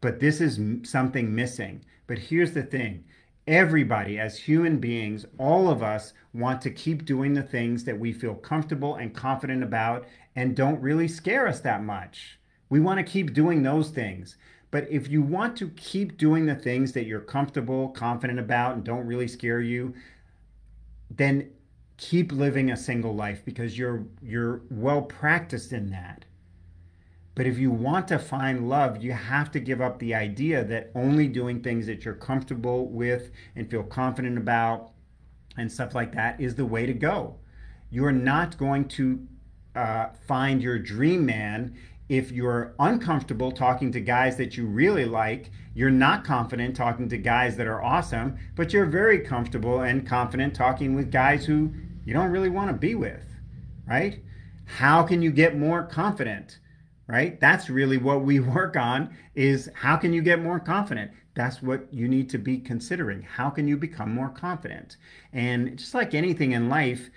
but 0.00 0.20
this 0.20 0.40
is 0.40 0.58
something 0.88 1.34
missing. 1.34 1.84
But 2.06 2.18
here's 2.18 2.52
the 2.52 2.62
thing 2.62 3.04
everybody, 3.46 4.18
as 4.18 4.38
human 4.38 4.78
beings, 4.78 5.26
all 5.38 5.68
of 5.68 5.82
us 5.82 6.12
want 6.32 6.60
to 6.62 6.70
keep 6.70 7.04
doing 7.04 7.34
the 7.34 7.42
things 7.42 7.84
that 7.84 7.98
we 7.98 8.12
feel 8.12 8.34
comfortable 8.34 8.94
and 8.94 9.14
confident 9.14 9.62
about 9.62 10.06
and 10.36 10.56
don't 10.56 10.80
really 10.80 11.08
scare 11.08 11.48
us 11.48 11.60
that 11.60 11.82
much. 11.82 12.38
We 12.68 12.80
want 12.80 12.98
to 12.98 13.12
keep 13.12 13.34
doing 13.34 13.62
those 13.62 13.90
things. 13.90 14.36
But 14.70 14.88
if 14.90 15.08
you 15.08 15.22
want 15.22 15.56
to 15.56 15.68
keep 15.70 16.16
doing 16.16 16.46
the 16.46 16.54
things 16.54 16.92
that 16.92 17.06
you're 17.06 17.20
comfortable, 17.20 17.88
confident 17.88 18.38
about, 18.38 18.74
and 18.74 18.84
don't 18.84 19.06
really 19.06 19.26
scare 19.26 19.60
you, 19.60 19.94
then 21.10 21.50
keep 21.96 22.32
living 22.32 22.70
a 22.70 22.76
single 22.76 23.14
life 23.14 23.44
because 23.44 23.76
you're 23.76 24.06
you're 24.22 24.62
well 24.70 25.02
practiced 25.02 25.72
in 25.72 25.90
that. 25.90 26.24
But 27.34 27.46
if 27.46 27.58
you 27.58 27.70
want 27.70 28.08
to 28.08 28.18
find 28.18 28.68
love, 28.68 29.02
you 29.02 29.12
have 29.12 29.50
to 29.52 29.60
give 29.60 29.80
up 29.80 29.98
the 29.98 30.14
idea 30.14 30.64
that 30.64 30.90
only 30.94 31.26
doing 31.26 31.62
things 31.62 31.86
that 31.86 32.04
you're 32.04 32.14
comfortable 32.14 32.86
with 32.86 33.30
and 33.56 33.70
feel 33.70 33.82
confident 33.82 34.36
about 34.36 34.92
and 35.56 35.70
stuff 35.70 35.94
like 35.94 36.12
that 36.14 36.40
is 36.40 36.54
the 36.54 36.66
way 36.66 36.86
to 36.86 36.92
go. 36.92 37.36
You're 37.90 38.12
not 38.12 38.58
going 38.58 38.88
to 38.88 39.26
uh, 39.74 40.08
find 40.26 40.62
your 40.62 40.78
dream 40.78 41.24
man 41.26 41.76
if 42.10 42.32
you're 42.32 42.74
uncomfortable 42.80 43.52
talking 43.52 43.92
to 43.92 44.00
guys 44.00 44.36
that 44.36 44.56
you 44.56 44.66
really 44.66 45.04
like, 45.04 45.50
you're 45.74 45.90
not 45.90 46.24
confident 46.24 46.74
talking 46.74 47.08
to 47.08 47.16
guys 47.16 47.56
that 47.56 47.68
are 47.68 47.82
awesome, 47.82 48.36
but 48.56 48.72
you're 48.72 48.84
very 48.84 49.20
comfortable 49.20 49.82
and 49.82 50.04
confident 50.04 50.52
talking 50.52 50.96
with 50.96 51.12
guys 51.12 51.46
who 51.46 51.72
you 52.04 52.12
don't 52.12 52.32
really 52.32 52.50
want 52.50 52.68
to 52.68 52.74
be 52.74 52.96
with, 52.96 53.24
right? 53.86 54.24
How 54.64 55.04
can 55.04 55.22
you 55.22 55.30
get 55.30 55.56
more 55.56 55.84
confident? 55.84 56.58
right? 57.06 57.40
That's 57.40 57.68
really 57.68 57.96
what 57.96 58.22
we 58.22 58.38
work 58.56 58.76
on 58.76 59.12
is 59.34 59.68
how 59.74 59.96
can 59.96 60.12
you 60.12 60.22
get 60.22 60.40
more 60.40 60.60
confident? 60.60 61.10
That's 61.34 61.60
what 61.60 61.92
you 61.92 62.06
need 62.06 62.30
to 62.30 62.38
be 62.38 62.58
considering. 62.58 63.22
How 63.22 63.50
can 63.50 63.66
you 63.66 63.76
become 63.76 64.14
more 64.14 64.28
confident? 64.28 64.96
And 65.32 65.76
just 65.76 65.92
like 65.92 66.14
anything 66.14 66.52
in 66.52 66.68
life, 66.68 67.10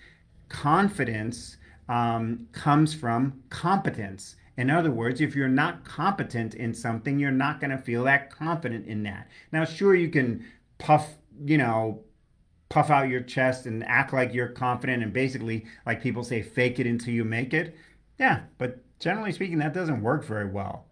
confidence 0.50 1.58
um, 1.88 2.48
comes 2.54 2.94
from 2.96 3.44
competence. 3.50 4.36
In 4.56 4.70
other 4.70 4.92
words, 4.92 5.20
if 5.20 5.36
you're 5.36 5.48
not 5.48 5.84
competent 5.84 6.54
in 6.54 6.74
something, 6.74 7.20
you're 7.20 7.32
not 7.32 7.60
going 7.60 7.72
to 7.72 7.78
feel 7.78 8.04
that 8.04 8.30
confident 8.30 8.86
in 8.86 9.04
that. 9.04 9.28
Now, 9.52 9.66
sure, 9.66 9.96
you 9.96 10.10
can 10.10 10.46
puff, 10.78 11.16
you 11.44 11.58
know, 11.58 12.04
puff 12.70 12.90
out 12.90 13.10
your 13.10 13.22
chest 13.22 13.66
and 13.66 13.84
act 13.86 14.14
like 14.14 14.34
you're 14.34 14.48
confident 14.48 15.04
and 15.04 15.14
basically, 15.14 15.66
like 15.86 16.02
people 16.02 16.24
say, 16.24 16.42
fake 16.42 16.80
it 16.80 16.88
until 16.88 17.14
you 17.14 17.24
make 17.24 17.54
it. 17.54 17.76
Yeah, 18.20 18.42
but 18.58 18.84
generally 19.00 19.32
speaking, 19.32 19.58
that 19.60 19.74
doesn't 19.74 20.02
work 20.02 20.24
very 20.24 20.48
well, 20.48 20.86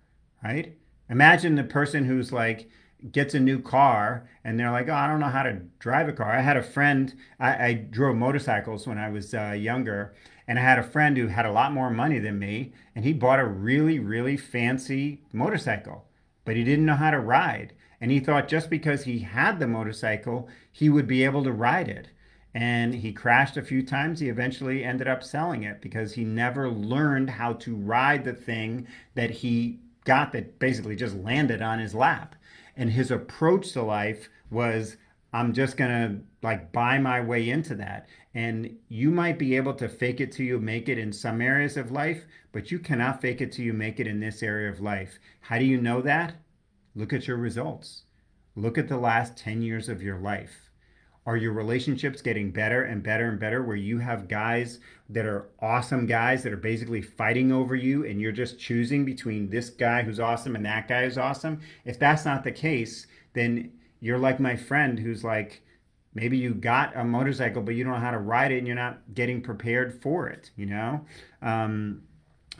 right? 0.43 0.75
Imagine 1.09 1.55
the 1.55 1.63
person 1.63 2.05
who's 2.05 2.31
like, 2.31 2.69
gets 3.11 3.33
a 3.33 3.39
new 3.39 3.59
car 3.59 4.29
and 4.43 4.59
they're 4.59 4.71
like, 4.71 4.87
oh, 4.87 4.93
I 4.93 5.07
don't 5.07 5.19
know 5.19 5.27
how 5.27 5.43
to 5.43 5.53
drive 5.79 6.07
a 6.07 6.13
car. 6.13 6.31
I 6.31 6.41
had 6.41 6.57
a 6.57 6.63
friend, 6.63 7.13
I, 7.39 7.65
I 7.65 7.73
drove 7.73 8.15
motorcycles 8.15 8.85
when 8.85 8.97
I 8.97 9.09
was 9.09 9.33
uh, 9.33 9.55
younger, 9.57 10.13
and 10.51 10.59
I 10.59 10.63
had 10.63 10.79
a 10.79 10.83
friend 10.83 11.15
who 11.15 11.27
had 11.27 11.45
a 11.45 11.51
lot 11.53 11.71
more 11.71 11.89
money 11.89 12.19
than 12.19 12.37
me, 12.37 12.73
and 12.93 13.05
he 13.05 13.13
bought 13.13 13.39
a 13.39 13.45
really, 13.45 13.99
really 13.99 14.35
fancy 14.35 15.21
motorcycle, 15.31 16.03
but 16.43 16.57
he 16.57 16.65
didn't 16.65 16.85
know 16.85 16.97
how 16.97 17.11
to 17.11 17.21
ride. 17.21 17.71
And 18.01 18.11
he 18.11 18.19
thought 18.19 18.49
just 18.49 18.69
because 18.69 19.05
he 19.05 19.19
had 19.19 19.61
the 19.61 19.67
motorcycle, 19.67 20.49
he 20.69 20.89
would 20.89 21.07
be 21.07 21.23
able 21.23 21.45
to 21.45 21.53
ride 21.53 21.87
it 21.87 22.09
and 22.53 22.95
he 22.95 23.13
crashed 23.13 23.55
a 23.55 23.61
few 23.61 23.81
times. 23.81 24.19
He 24.19 24.27
eventually 24.27 24.83
ended 24.83 25.07
up 25.07 25.23
selling 25.23 25.63
it 25.63 25.79
because 25.79 26.15
he 26.15 26.25
never 26.25 26.69
learned 26.69 27.29
how 27.29 27.53
to 27.53 27.73
ride 27.73 28.25
the 28.25 28.33
thing 28.33 28.87
that 29.15 29.29
he 29.29 29.79
got 30.03 30.33
that 30.33 30.59
basically 30.59 30.97
just 30.97 31.15
landed 31.15 31.61
on 31.61 31.79
his 31.79 31.95
lap. 31.95 32.35
And 32.75 32.89
his 32.89 33.09
approach 33.09 33.71
to 33.71 33.83
life 33.83 34.27
was 34.49 34.97
I'm 35.33 35.53
just 35.53 35.77
going 35.77 35.89
to 35.89 36.21
like 36.41 36.71
buy 36.71 36.97
my 36.97 37.21
way 37.21 37.49
into 37.49 37.75
that. 37.75 38.07
And 38.33 38.77
you 38.89 39.11
might 39.11 39.39
be 39.39 39.55
able 39.55 39.73
to 39.75 39.87
fake 39.87 40.19
it 40.19 40.31
till 40.31 40.45
you 40.45 40.59
make 40.59 40.89
it 40.89 40.97
in 40.97 41.13
some 41.13 41.41
areas 41.41 41.77
of 41.77 41.91
life, 41.91 42.25
but 42.51 42.71
you 42.71 42.79
cannot 42.79 43.21
fake 43.21 43.41
it 43.41 43.51
till 43.51 43.65
you 43.65 43.73
make 43.73 43.99
it 43.99 44.07
in 44.07 44.19
this 44.19 44.43
area 44.43 44.69
of 44.69 44.81
life. 44.81 45.19
How 45.41 45.59
do 45.59 45.65
you 45.65 45.79
know 45.79 46.01
that? 46.01 46.35
Look 46.95 47.13
at 47.13 47.27
your 47.27 47.37
results. 47.37 48.03
Look 48.55 48.77
at 48.77 48.89
the 48.89 48.97
last 48.97 49.37
10 49.37 49.61
years 49.61 49.87
of 49.87 50.01
your 50.01 50.17
life 50.17 50.71
are 51.25 51.37
your 51.37 51.53
relationships 51.53 52.21
getting 52.21 52.51
better 52.51 52.83
and 52.83 53.03
better 53.03 53.29
and 53.29 53.39
better 53.39 53.61
where 53.61 53.75
you 53.75 53.99
have 53.99 54.27
guys 54.27 54.79
that 55.09 55.25
are 55.25 55.49
awesome 55.59 56.07
guys 56.07 56.41
that 56.41 56.51
are 56.51 56.57
basically 56.57 57.01
fighting 57.01 57.51
over 57.51 57.75
you 57.75 58.05
and 58.05 58.19
you're 58.19 58.31
just 58.31 58.59
choosing 58.59 59.05
between 59.05 59.49
this 59.49 59.69
guy 59.69 60.01
who's 60.01 60.19
awesome 60.19 60.55
and 60.55 60.65
that 60.65 60.87
guy 60.87 61.03
who's 61.03 61.19
awesome? 61.19 61.59
If 61.85 61.99
that's 61.99 62.25
not 62.25 62.43
the 62.43 62.51
case, 62.51 63.05
then 63.33 63.71
you're 64.01 64.17
like 64.17 64.39
my 64.39 64.55
friend 64.55 64.99
who's 64.99 65.23
like, 65.23 65.61
maybe 66.13 66.37
you 66.37 66.53
got 66.53 66.95
a 66.97 67.03
motorcycle, 67.03 67.61
but 67.61 67.75
you 67.75 67.83
don't 67.83 67.93
know 67.93 67.99
how 67.99 68.11
to 68.11 68.17
ride 68.17 68.51
it 68.51 68.57
and 68.57 68.67
you're 68.67 68.75
not 68.75 68.99
getting 69.13 69.41
prepared 69.41 70.01
for 70.01 70.27
it, 70.27 70.51
you 70.57 70.65
know? 70.65 71.05
Um, 71.41 72.01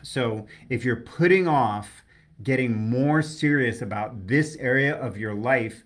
so 0.02 0.46
if 0.70 0.84
you're 0.84 0.96
putting 0.96 1.46
off 1.46 2.02
getting 2.42 2.88
more 2.88 3.22
serious 3.22 3.82
about 3.82 4.26
this 4.26 4.56
area 4.56 4.94
of 4.94 5.18
your 5.18 5.34
life, 5.34 5.84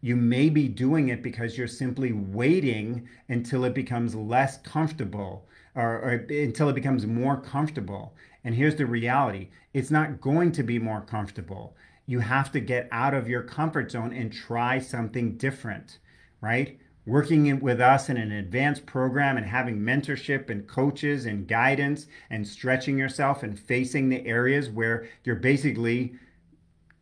you 0.00 0.16
may 0.16 0.48
be 0.48 0.68
doing 0.68 1.08
it 1.08 1.22
because 1.22 1.56
you're 1.56 1.68
simply 1.68 2.12
waiting 2.12 3.08
until 3.28 3.64
it 3.64 3.74
becomes 3.74 4.14
less 4.14 4.58
comfortable 4.58 5.46
or, 5.74 6.00
or, 6.00 6.10
until 6.28 6.68
it 6.68 6.74
becomes 6.74 7.06
more 7.06 7.40
comfortable. 7.40 8.14
And 8.44 8.54
here's 8.54 8.76
the 8.76 8.86
reality 8.86 9.48
it's 9.72 9.90
not 9.90 10.20
going 10.20 10.52
to 10.52 10.62
be 10.62 10.78
more 10.78 11.00
comfortable. 11.00 11.76
You 12.06 12.20
have 12.20 12.52
to 12.52 12.60
get 12.60 12.88
out 12.92 13.14
of 13.14 13.28
your 13.28 13.42
comfort 13.42 13.90
zone 13.90 14.12
and 14.12 14.32
try 14.32 14.78
something 14.78 15.36
different. 15.36 15.98
right? 16.42 16.78
Working 17.06 17.46
in, 17.46 17.60
with 17.60 17.80
us 17.80 18.10
in 18.10 18.16
an 18.18 18.32
advanced 18.32 18.84
program 18.84 19.36
and 19.38 19.46
having 19.46 19.78
mentorship 19.80 20.50
and 20.50 20.68
coaches 20.68 21.24
and 21.26 21.48
guidance 21.48 22.06
and 22.30 22.46
stretching 22.46 22.98
yourself 22.98 23.42
and 23.42 23.58
facing 23.58 24.08
the 24.08 24.26
areas 24.26 24.68
where 24.68 25.08
you're 25.24 25.36
basically 25.36 26.14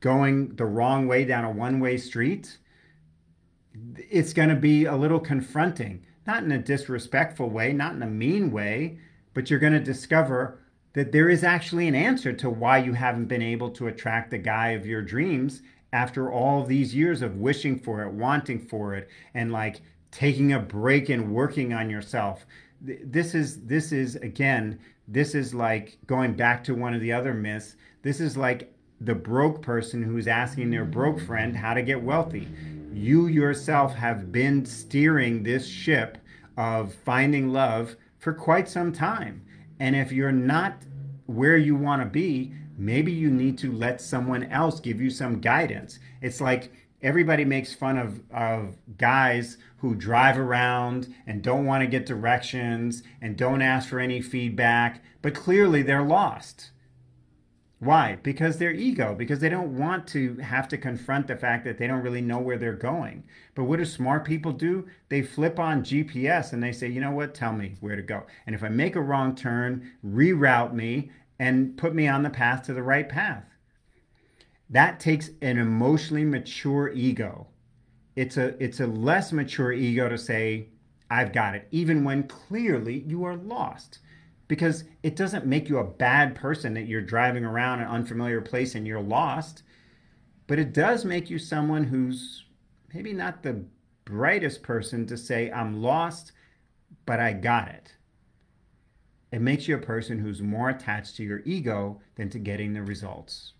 going 0.01 0.55
the 0.57 0.65
wrong 0.65 1.07
way 1.07 1.25
down 1.25 1.45
a 1.45 1.51
one 1.51 1.81
way 1.81 1.97
street, 1.99 2.59
it's 3.97 4.33
going 4.33 4.49
to 4.49 4.55
be 4.55 4.85
a 4.85 4.97
little 4.97 5.21
confronting. 5.21 6.07
Not 6.27 6.45
in 6.45 6.53
a 6.53 6.59
disrespectful 6.59 7.51
way, 7.51 7.73
not 7.73 7.95
in 7.95 8.03
a 8.03 8.07
mean 8.07 8.51
way, 8.53 8.99
but 9.35 9.51
you're 9.51 9.59
going 9.59 9.73
to 9.73 9.81
discover 9.81 10.60
that 10.93 11.13
there 11.13 11.29
is 11.29 11.45
actually 11.45 11.87
an 11.87 11.95
answer 11.95 12.33
to 12.33 12.51
why 12.51 12.79
you 12.79 12.93
haven't 12.95 13.27
been 13.27 13.43
able 13.43 13.71
to 13.71 13.87
attract 13.87 14.31
the 14.31 14.39
guy 14.39 14.71
of 14.71 14.87
your 14.87 15.03
dreams 15.03 15.63
after 15.93 16.33
all 16.33 16.65
these 16.65 16.95
years 16.95 17.23
of 17.23 17.37
wishing 17.37 17.79
for 17.79 18.03
it, 18.03 18.13
wanting 18.13 18.59
for 18.59 18.95
it, 18.95 19.09
and 19.35 19.53
like 19.53 19.81
taking 20.11 20.53
a 20.53 20.59
break 20.59 21.09
and 21.09 21.33
working 21.33 21.73
on 21.73 21.91
yourself. 21.91 22.47
This 22.81 23.35
is 23.35 23.63
this 23.67 23.93
is 23.93 24.17
again, 24.17 24.79
this 25.07 25.35
is 25.35 25.55
like 25.55 25.99
going 26.07 26.35
back 26.35 26.65
to 26.65 26.75
one 26.75 26.95
of 26.95 27.01
the 27.01 27.13
other 27.13 27.35
myths. 27.35 27.77
This 28.03 28.21
is 28.21 28.37
like 28.37 28.73
the 29.01 29.15
broke 29.15 29.63
person 29.63 30.03
who's 30.03 30.27
asking 30.27 30.71
their 30.71 30.85
broke 30.85 31.21
friend 31.21 31.57
how 31.57 31.75
to 31.75 31.83
get 31.83 32.03
wealthy. 32.03 32.49
You 32.93 33.29
yourself 33.29 33.95
have 33.95 34.33
been 34.33 34.65
steering 34.67 35.43
this 35.43 35.67
ship 35.67 36.19
of 36.57 36.95
finding 36.95 37.53
love 37.53 37.97
for 38.19 38.33
quite 38.33 38.69
some 38.69 38.93
time. 38.93 39.43
And 39.81 39.97
if 39.97 40.13
you're 40.13 40.31
not 40.31 40.77
where 41.27 41.57
you 41.57 41.75
want 41.75 42.03
to 42.03 42.07
be, 42.07 42.53
maybe 42.77 43.11
you 43.11 43.31
need 43.31 43.59
to 43.59 43.73
let 43.73 44.01
someone 44.01 44.45
else 44.45 44.79
give 44.79 45.01
you 45.01 45.11
some 45.11 45.41
guidance. 45.41 45.99
It's 46.21 46.41
like 46.41 46.71
everybody 47.03 47.47
makes 47.47 47.73
fun 47.73 47.97
of, 47.97 48.21
of 48.31 48.77
guys 48.99 49.57
who 49.79 49.95
drive 49.95 50.39
around 50.39 51.13
and 51.27 51.43
don't 51.43 51.65
want 51.65 51.83
to 51.83 51.87
get 51.87 52.05
directions 52.05 53.03
and 53.23 53.37
don't 53.37 53.63
ask 53.63 53.89
for 53.89 53.99
any 53.99 54.21
feedback, 54.21 55.03
but 55.23 55.35
clearly 55.35 55.83
they're 55.83 56.03
lost. 56.03 56.71
Why? 57.81 58.19
Because 58.23 58.59
their 58.59 58.73
ego, 58.73 59.15
because 59.15 59.41
they 59.41 59.49
don't 59.49 59.79
want 59.79 60.07
to 60.09 60.37
have 60.37 60.69
to 60.69 60.77
confront 60.77 61.27
the 61.27 61.37
fact 61.37 61.65
that 61.65 61.79
they 61.79 61.87
don't 61.87 62.03
really 62.03 62.21
know 62.21 62.39
where 62.39 62.59
they're 62.59 62.75
going. 62.75 63.25
But 63.55 63.65
what 63.65 63.79
do 63.79 63.87
smart 63.87 64.27
people 64.27 64.53
do? 64.53 64.87
They 65.09 65.23
flip 65.23 65.59
on 65.59 65.83
GPS 65.83 66.53
and 66.53 66.63
they 66.63 66.73
say, 66.73 66.89
you 66.89 67.01
know 67.01 67.11
what, 67.11 67.35
tell 67.35 67.55
me 67.55 67.77
where 67.81 67.97
to 67.97 68.03
go. 68.03 68.27
And 68.47 68.55
if 68.55 68.63
I 68.63 68.69
make 68.69 68.97
a 68.97 69.01
wrong 69.01 69.35
turn, 69.35 69.93
reroute 70.05 70.75
me 70.75 71.11
and 71.39 71.75
put 71.79 71.95
me 71.95 72.07
on 72.07 72.23
the 72.23 72.29
path 72.29 72.65
to 72.65 72.75
the 72.75 72.83
right 72.83 73.09
path. 73.09 73.45
That 74.69 75.01
takes 75.01 75.31
an 75.41 75.57
emotionally 75.57 76.27
mature 76.27 76.91
ego. 76.91 77.47
It's 78.15 78.37
a 78.37 78.63
it's 78.63 78.81
a 78.81 78.87
less 78.87 79.33
mature 79.33 79.73
ego 79.73 80.11
to 80.11 80.19
say, 80.19 80.69
I've 81.11 81.33
got 81.33 81.55
it, 81.55 81.67
even 81.71 82.05
when 82.05 82.25
clearly 82.25 83.05
you 83.07 83.25
are 83.25 83.37
lost. 83.37 84.01
Because 84.51 84.85
it 85.03 85.15
doesn't 85.15 85.47
make 85.47 85.69
you 85.69 85.79
a 85.79 85.85
bad 85.85 86.35
person 86.35 86.75
that 86.75 86.89
you're 86.89 87.01
driving 87.01 87.45
around 87.45 87.81
an 87.81 87.87
unfamiliar 87.87 88.41
place 88.41 88.75
and 88.75 88.87
you're 88.87 89.01
lost, 89.01 89.63
but 90.47 90.59
it 90.59 90.75
does 90.75 91.05
make 91.05 91.31
you 91.31 91.39
someone 91.39 91.85
who's 91.85 92.45
maybe 92.93 93.13
not 93.13 93.43
the 93.43 93.65
brightest 94.05 94.63
person 94.63 95.07
to 95.07 95.17
say, 95.17 95.51
I'm 95.53 95.81
lost, 95.81 96.33
but 97.07 97.21
I 97.21 97.33
got 97.33 97.69
it 97.69 97.95
it 99.33 99.41
makes 99.41 99.69
you 99.69 99.77
a 99.77 99.81
person 99.81 100.19
who's 100.19 100.43
more 100.43 100.71
attached 100.71 101.17
to 101.17 101.23
your 101.23 101.41
ego 101.45 102.01
than 102.17 102.29
to 102.31 102.39
getting 102.39 102.73
the 102.73 102.83
results. 102.83 103.53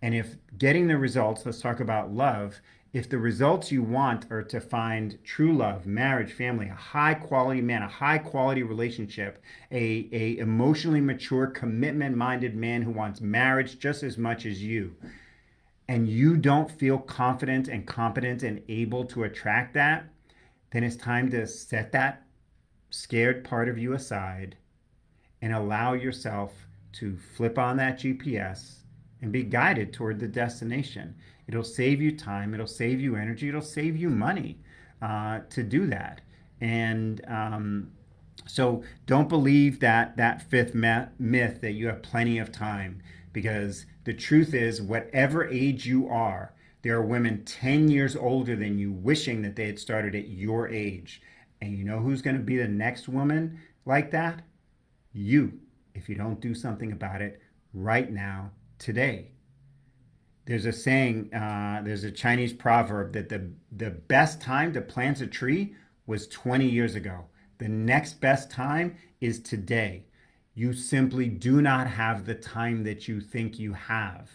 And 0.00 0.14
if 0.14 0.36
getting 0.56 0.88
the 0.88 0.96
results, 0.96 1.44
let's 1.44 1.60
talk 1.60 1.80
about 1.80 2.12
love. 2.12 2.60
If 2.92 3.08
the 3.08 3.16
results 3.16 3.72
you 3.72 3.82
want 3.82 4.30
are 4.30 4.42
to 4.42 4.60
find 4.60 5.18
true 5.24 5.54
love, 5.56 5.86
marriage, 5.86 6.32
family, 6.32 6.68
a 6.68 6.74
high 6.74 7.14
quality 7.14 7.62
man, 7.62 7.82
a 7.82 7.88
high 7.88 8.18
quality 8.18 8.62
relationship, 8.62 9.42
a, 9.70 10.08
a 10.12 10.36
emotionally 10.36 11.00
mature, 11.00 11.46
commitment 11.46 12.18
minded 12.18 12.54
man 12.54 12.82
who 12.82 12.90
wants 12.90 13.22
marriage 13.22 13.78
just 13.78 14.02
as 14.02 14.18
much 14.18 14.44
as 14.44 14.62
you, 14.62 14.94
and 15.88 16.06
you 16.06 16.36
don't 16.36 16.70
feel 16.70 16.98
confident 16.98 17.66
and 17.66 17.86
competent 17.86 18.42
and 18.42 18.62
able 18.68 19.06
to 19.06 19.24
attract 19.24 19.72
that, 19.72 20.04
then 20.72 20.84
it's 20.84 20.96
time 20.96 21.30
to 21.30 21.46
set 21.46 21.92
that 21.92 22.26
scared 22.90 23.42
part 23.42 23.70
of 23.70 23.78
you 23.78 23.94
aside 23.94 24.56
and 25.40 25.54
allow 25.54 25.94
yourself 25.94 26.66
to 26.92 27.16
flip 27.16 27.58
on 27.58 27.78
that 27.78 27.98
GPS 27.98 28.80
and 29.22 29.32
be 29.32 29.42
guided 29.42 29.94
toward 29.94 30.20
the 30.20 30.28
destination. 30.28 31.14
It'll 31.48 31.64
save 31.64 32.00
you 32.00 32.16
time, 32.16 32.54
it'll 32.54 32.66
save 32.66 33.00
you 33.00 33.16
energy, 33.16 33.48
it'll 33.48 33.60
save 33.60 33.96
you 33.96 34.08
money 34.08 34.58
uh, 35.00 35.40
to 35.50 35.62
do 35.62 35.86
that. 35.88 36.20
And 36.60 37.20
um, 37.26 37.92
so 38.46 38.84
don't 39.06 39.28
believe 39.28 39.80
that 39.80 40.16
that 40.16 40.42
fifth 40.42 40.74
myth 40.74 41.60
that 41.60 41.72
you 41.72 41.86
have 41.88 42.02
plenty 42.02 42.38
of 42.38 42.52
time 42.52 43.02
because 43.32 43.86
the 44.04 44.14
truth 44.14 44.54
is, 44.54 44.80
whatever 44.80 45.48
age 45.48 45.86
you 45.86 46.08
are, 46.08 46.52
there 46.82 46.96
are 46.96 47.02
women 47.02 47.44
10 47.44 47.88
years 47.88 48.16
older 48.16 48.56
than 48.56 48.78
you 48.78 48.92
wishing 48.92 49.42
that 49.42 49.56
they 49.56 49.66
had 49.66 49.78
started 49.78 50.14
at 50.14 50.28
your 50.28 50.68
age. 50.68 51.22
And 51.60 51.76
you 51.76 51.84
know 51.84 51.98
who's 51.98 52.22
going 52.22 52.36
to 52.36 52.42
be 52.42 52.56
the 52.56 52.68
next 52.68 53.08
woman 53.08 53.60
like 53.84 54.10
that? 54.10 54.42
you 55.12 55.60
if 55.94 56.08
you 56.08 56.14
don't 56.14 56.40
do 56.40 56.54
something 56.54 56.92
about 56.92 57.20
it 57.20 57.40
right 57.74 58.10
now, 58.10 58.50
today. 58.78 59.31
There's 60.44 60.66
a 60.66 60.72
saying, 60.72 61.32
uh, 61.32 61.82
there's 61.84 62.04
a 62.04 62.10
Chinese 62.10 62.52
proverb 62.52 63.12
that 63.12 63.28
the, 63.28 63.50
the 63.70 63.90
best 63.90 64.40
time 64.40 64.72
to 64.72 64.80
plant 64.80 65.20
a 65.20 65.26
tree 65.26 65.74
was 66.06 66.26
20 66.28 66.68
years 66.68 66.94
ago. 66.94 67.26
The 67.58 67.68
next 67.68 68.20
best 68.20 68.50
time 68.50 68.96
is 69.20 69.40
today. 69.40 70.04
You 70.54 70.72
simply 70.72 71.28
do 71.28 71.62
not 71.62 71.86
have 71.86 72.26
the 72.26 72.34
time 72.34 72.84
that 72.84 73.06
you 73.06 73.20
think 73.20 73.58
you 73.58 73.72
have. 73.72 74.30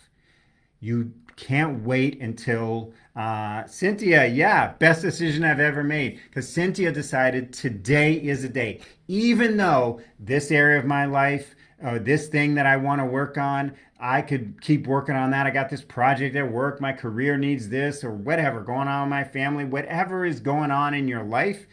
You 0.80 1.12
can't 1.36 1.84
wait 1.84 2.20
until 2.22 2.94
uh, 3.16 3.66
Cynthia, 3.66 4.26
yeah, 4.28 4.74
best 4.74 5.02
decision 5.02 5.44
I've 5.44 5.60
ever 5.60 5.84
made 5.84 6.20
because 6.28 6.48
Cynthia 6.48 6.92
decided 6.92 7.54
today 7.54 8.14
is 8.14 8.44
a 8.44 8.50
day. 8.50 8.82
Even 9.08 9.58
though 9.58 10.02
this 10.20 10.52
area 10.52 10.80
of 10.80 10.86
my 10.86 11.06
life, 11.06 11.56
uh, 11.84 12.00
this 12.00 12.28
thing 12.28 12.56
that 12.56 12.66
I 12.66 12.78
want 12.78 13.02
to 13.02 13.06
work 13.06 13.38
on, 13.38 13.74
I 14.00 14.22
could 14.22 14.62
keep 14.62 14.88
working 14.88 15.16
on 15.16 15.32
that. 15.32 15.46
I 15.46 15.52
got 15.52 15.70
this 15.70 15.82
project 15.82 16.36
at 16.36 16.52
work, 16.52 16.82
my 16.82 16.94
career 16.94 17.38
needs 17.38 17.70
this, 17.70 18.04
or 18.04 18.12
whatever 18.12 18.62
going 18.62 18.88
on 18.88 19.04
in 19.04 19.10
my 19.10 19.24
family, 19.24 19.66
whatever 19.66 20.26
is 20.26 20.40
going 20.40 20.72
on 20.72 20.94
in 20.94 21.08
your 21.08 21.24
life. 21.24 21.68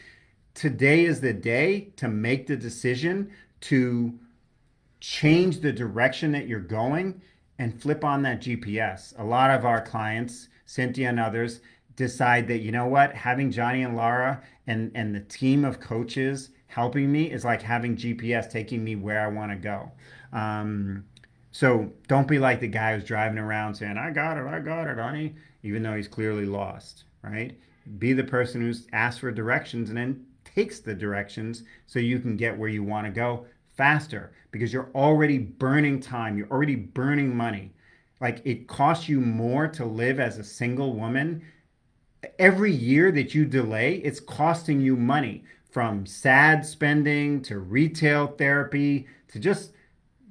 Today 0.55 1.05
is 1.05 1.21
the 1.21 1.33
day 1.33 1.93
to 1.97 2.09
make 2.09 2.47
the 2.47 2.57
decision 2.57 3.33
to 3.63 4.19
change 5.01 5.61
the 5.61 5.73
direction 5.73 6.33
that 6.33 6.47
you're 6.47 6.61
going 6.61 7.21
and 7.59 7.81
flip 7.81 8.05
on 8.05 8.23
that 8.23 8.41
GPS. 8.41 9.19
A 9.19 9.25
lot 9.25 9.51
of 9.51 9.65
our 9.65 9.81
clients, 9.81 10.49
Cynthia 10.67 11.09
and 11.09 11.21
others, 11.21 11.61
decide 11.97 12.49
that, 12.49 12.59
you 12.59 12.73
know 12.73 12.87
what, 12.87 13.15
having 13.15 13.51
Johnny 13.51 13.83
and 13.83 13.97
Laura 13.97 14.43
and, 14.67 14.91
and 14.95 15.15
the 15.15 15.21
team 15.21 15.65
of 15.65 15.81
coaches 15.81 16.51
helping 16.75 17.13
me 17.13 17.31
is 17.31 17.45
like 17.45 17.63
having 17.63 17.97
GPS 17.97 18.51
taking 18.51 18.83
me 18.83 18.97
where 18.97 19.21
I 19.21 19.29
want 19.29 19.53
to 19.53 19.57
go. 19.57 19.93
Um, 20.33 21.05
so 21.53 21.89
don't 22.09 22.27
be 22.27 22.41
like 22.41 22.59
the 22.59 22.67
guy 22.67 22.95
who's 22.95 23.05
driving 23.05 23.39
around 23.39 23.77
saying, 23.77 23.97
I 23.97 24.11
got 24.11 24.37
it, 24.37 24.45
I 24.45 24.59
got 24.59 24.89
it, 24.89 24.99
honey, 24.99 25.37
even 25.63 25.85
though 25.85 25.95
he's 25.95 26.09
clearly 26.09 26.47
lost, 26.47 27.05
right? 27.23 27.57
Be 27.99 28.13
the 28.13 28.25
person 28.25 28.61
who's 28.61 28.89
asked 28.93 29.21
for 29.21 29.31
directions 29.31 29.89
and 29.89 29.97
then 29.97 30.27
takes 30.45 30.81
the 30.81 30.97
directions 30.97 31.63
so 31.87 32.01
you 32.01 32.19
can 32.19 32.37
get 32.37 32.59
where 32.59 32.69
you 32.69 32.83
want 32.83 33.07
to 33.07 33.13
go 33.13 33.47
faster 33.77 34.33
because 34.51 34.73
you're 34.73 34.91
already 34.97 35.39
burning 35.39 36.01
time, 36.01 36.37
you're 36.37 36.51
already 36.51 36.75
burning 36.75 37.37
money. 37.37 37.71
Like 38.21 38.43
it 38.45 38.67
costs 38.67 39.09
you 39.09 39.21
more 39.21 39.69
to 39.69 39.85
live 39.85 40.19
as 40.19 40.39
a 40.39 40.45
single 40.45 40.93
woman. 40.93 41.41
Every 42.41 42.73
year 42.73 43.13
that 43.13 43.33
you 43.33 43.45
delay, 43.45 43.97
it's 43.97 44.19
costing 44.19 44.81
you 44.81 44.97
money 44.97 45.45
from 45.75 46.07
sad 46.07 46.65
spending 46.65 47.43
to 47.43 47.59
retail 47.59 48.29
therapy 48.29 49.09
to 49.27 49.41
just 49.41 49.73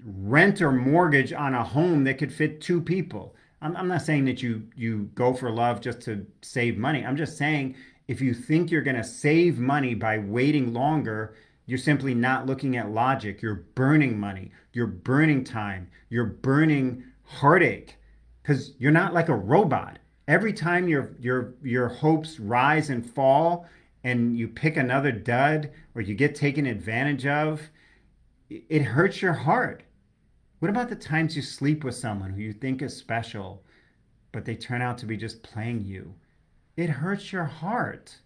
rent 0.05 0.61
or 0.61 0.71
mortgage 0.71 1.33
on 1.33 1.53
a 1.53 1.61
home 1.61 2.05
that 2.05 2.17
could 2.17 2.31
fit 2.31 2.61
two 2.61 2.79
people. 2.79 3.35
I'm, 3.61 3.75
I'm 3.75 3.89
not 3.89 4.03
saying 4.03 4.23
that 4.23 4.41
you 4.41 4.63
you 4.73 5.09
go 5.15 5.33
for 5.33 5.51
love 5.51 5.81
just 5.81 5.99
to 6.03 6.25
save 6.41 6.77
money. 6.77 7.05
I'm 7.05 7.17
just 7.17 7.37
saying 7.37 7.75
if 8.07 8.21
you 8.21 8.33
think 8.33 8.71
you're 8.71 8.81
going 8.81 8.95
to 8.95 9.03
save 9.03 9.59
money 9.59 9.93
by 9.95 10.17
waiting 10.17 10.71
longer, 10.71 11.35
you're 11.65 11.77
simply 11.77 12.13
not 12.13 12.45
looking 12.45 12.77
at 12.77 12.91
logic. 12.91 13.41
You're 13.41 13.65
burning 13.75 14.17
money. 14.17 14.49
You're 14.71 14.87
burning 14.87 15.43
time. 15.43 15.89
You're 16.09 16.23
burning 16.23 17.03
heartache 17.25 17.97
because 18.41 18.75
you're 18.79 18.93
not 18.93 19.13
like 19.13 19.27
a 19.27 19.35
robot. 19.35 19.99
Every 20.25 20.53
time 20.53 20.87
your 20.87 21.17
your 21.19 21.53
your 21.61 21.89
hopes 21.89 22.39
rise 22.39 22.89
and 22.89 23.05
fall, 23.05 23.67
and 24.03 24.37
you 24.37 24.47
pick 24.47 24.77
another 24.77 25.11
dud 25.11 25.71
or 25.95 26.01
you 26.01 26.15
get 26.15 26.35
taken 26.35 26.65
advantage 26.65 27.25
of, 27.25 27.69
it 28.49 28.81
hurts 28.81 29.21
your 29.21 29.33
heart. 29.33 29.83
What 30.59 30.69
about 30.69 30.89
the 30.89 30.95
times 30.95 31.35
you 31.35 31.41
sleep 31.41 31.83
with 31.83 31.95
someone 31.95 32.31
who 32.31 32.41
you 32.41 32.53
think 32.53 32.81
is 32.81 32.95
special, 32.95 33.63
but 34.31 34.45
they 34.45 34.55
turn 34.55 34.81
out 34.81 34.97
to 34.99 35.05
be 35.05 35.17
just 35.17 35.43
playing 35.43 35.83
you? 35.85 36.13
It 36.75 36.89
hurts 36.89 37.31
your 37.31 37.45
heart. 37.45 38.17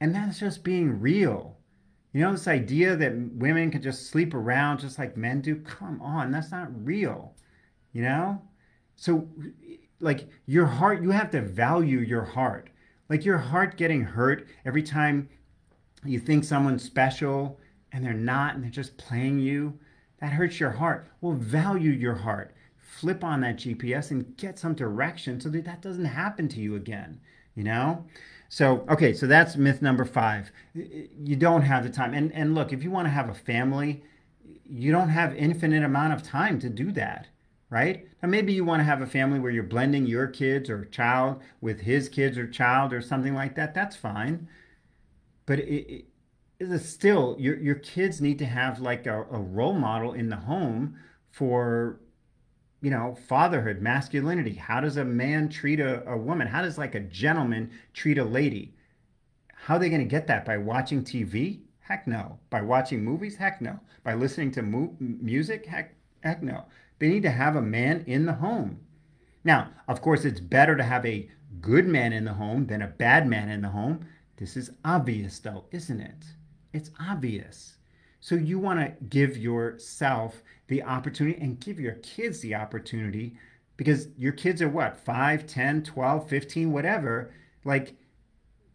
And 0.00 0.14
that's 0.14 0.38
just 0.38 0.64
being 0.64 1.00
real. 1.00 1.56
You 2.12 2.20
know, 2.20 2.32
this 2.32 2.48
idea 2.48 2.94
that 2.96 3.16
women 3.34 3.70
can 3.70 3.82
just 3.82 4.08
sleep 4.08 4.34
around 4.34 4.78
just 4.78 4.98
like 4.98 5.16
men 5.16 5.40
do, 5.40 5.56
come 5.56 6.00
on, 6.00 6.30
that's 6.30 6.52
not 6.52 6.68
real. 6.84 7.34
You 7.92 8.02
know? 8.02 8.42
So, 8.96 9.28
like, 10.00 10.28
your 10.46 10.66
heart, 10.66 11.02
you 11.02 11.10
have 11.10 11.30
to 11.32 11.40
value 11.40 11.98
your 11.98 12.24
heart. 12.24 12.70
Like, 13.08 13.24
your 13.24 13.38
heart 13.38 13.76
getting 13.76 14.02
hurt 14.02 14.46
every 14.64 14.82
time 14.82 15.28
you 16.04 16.18
think 16.18 16.44
someone's 16.44 16.82
special 16.82 17.58
and 17.92 18.04
they're 18.04 18.12
not 18.12 18.54
and 18.54 18.64
they're 18.64 18.70
just 18.70 18.96
playing 18.96 19.38
you, 19.38 19.78
that 20.20 20.32
hurts 20.32 20.58
your 20.60 20.70
heart. 20.70 21.08
Well, 21.20 21.32
value 21.32 21.90
your 21.90 22.14
heart. 22.14 22.54
Flip 22.76 23.22
on 23.24 23.40
that 23.40 23.56
GPS 23.56 24.10
and 24.10 24.36
get 24.36 24.58
some 24.58 24.74
direction 24.74 25.40
so 25.40 25.48
that 25.50 25.64
that 25.64 25.82
doesn't 25.82 26.04
happen 26.04 26.48
to 26.48 26.60
you 26.60 26.76
again, 26.76 27.20
you 27.54 27.64
know? 27.64 28.04
So, 28.48 28.86
okay, 28.88 29.12
so 29.12 29.26
that's 29.26 29.56
myth 29.56 29.82
number 29.82 30.04
five. 30.04 30.50
You 30.74 31.36
don't 31.36 31.62
have 31.62 31.82
the 31.82 31.90
time. 31.90 32.14
And, 32.14 32.32
and 32.32 32.54
look, 32.54 32.72
if 32.72 32.82
you 32.82 32.90
want 32.90 33.06
to 33.06 33.10
have 33.10 33.28
a 33.28 33.34
family, 33.34 34.02
you 34.64 34.92
don't 34.92 35.08
have 35.08 35.34
infinite 35.34 35.82
amount 35.82 36.12
of 36.12 36.22
time 36.22 36.58
to 36.60 36.68
do 36.68 36.92
that, 36.92 37.26
right? 37.74 38.06
Now, 38.22 38.28
maybe 38.28 38.52
you 38.52 38.64
want 38.64 38.78
to 38.78 38.84
have 38.84 39.02
a 39.02 39.06
family 39.06 39.40
where 39.40 39.50
you're 39.50 39.64
blending 39.64 40.06
your 40.06 40.28
kids 40.28 40.70
or 40.70 40.84
child 40.84 41.42
with 41.60 41.80
his 41.80 42.08
kids 42.08 42.38
or 42.38 42.46
child 42.46 42.92
or 42.92 43.02
something 43.02 43.34
like 43.34 43.56
that. 43.56 43.74
That's 43.74 43.96
fine. 43.96 44.48
But 45.44 45.58
it, 45.58 46.04
it 46.60 46.70
is 46.70 46.88
still, 46.88 47.34
your, 47.36 47.56
your 47.58 47.74
kids 47.74 48.20
need 48.20 48.38
to 48.38 48.46
have 48.46 48.78
like 48.78 49.08
a, 49.08 49.22
a 49.24 49.40
role 49.40 49.72
model 49.72 50.12
in 50.12 50.28
the 50.28 50.36
home 50.36 50.96
for 51.32 51.98
you 52.80 52.90
know, 52.90 53.16
fatherhood, 53.26 53.80
masculinity. 53.80 54.52
How 54.52 54.78
does 54.80 54.98
a 54.98 55.04
man 55.04 55.48
treat 55.48 55.80
a, 55.80 56.08
a 56.08 56.16
woman? 56.16 56.46
How 56.46 56.62
does 56.62 56.78
like 56.78 56.94
a 56.94 57.00
gentleman 57.00 57.72
treat 57.94 58.18
a 58.18 58.24
lady? 58.24 58.74
How 59.54 59.76
are 59.76 59.78
they 59.80 59.88
going 59.88 60.02
to 60.02 60.06
get 60.06 60.26
that? 60.26 60.44
By 60.44 60.58
watching 60.58 61.02
TV? 61.02 61.60
Heck 61.80 62.06
no. 62.06 62.38
By 62.50 62.60
watching 62.60 63.02
movies? 63.02 63.36
Heck 63.36 63.62
no. 63.62 63.80
By 64.04 64.12
listening 64.14 64.52
to 64.52 64.62
mu- 64.62 64.92
music? 65.00 65.64
Heck, 65.64 65.94
heck 66.22 66.42
no. 66.42 66.66
They 66.98 67.08
need 67.08 67.22
to 67.22 67.30
have 67.30 67.56
a 67.56 67.62
man 67.62 68.04
in 68.06 68.26
the 68.26 68.34
home. 68.34 68.80
Now, 69.44 69.70
of 69.88 70.00
course, 70.00 70.24
it's 70.24 70.40
better 70.40 70.76
to 70.76 70.82
have 70.82 71.04
a 71.04 71.28
good 71.60 71.86
man 71.86 72.12
in 72.12 72.24
the 72.24 72.32
home 72.32 72.66
than 72.66 72.82
a 72.82 72.88
bad 72.88 73.26
man 73.26 73.48
in 73.48 73.62
the 73.62 73.68
home. 73.68 74.06
This 74.36 74.56
is 74.56 74.70
obvious, 74.84 75.38
though, 75.38 75.64
isn't 75.70 76.00
it? 76.00 76.24
It's 76.72 76.90
obvious. 76.98 77.76
So 78.20 78.34
you 78.34 78.58
want 78.58 78.80
to 78.80 79.04
give 79.04 79.36
yourself 79.36 80.42
the 80.68 80.82
opportunity 80.82 81.38
and 81.40 81.60
give 81.60 81.78
your 81.78 81.94
kids 81.96 82.40
the 82.40 82.54
opportunity 82.54 83.36
because 83.76 84.08
your 84.16 84.32
kids 84.32 84.62
are 84.62 84.68
what 84.68 84.96
5 84.96 85.46
10 85.46 85.82
12 85.82 86.28
15 86.28 86.72
whatever 86.72 87.32
like 87.64 87.96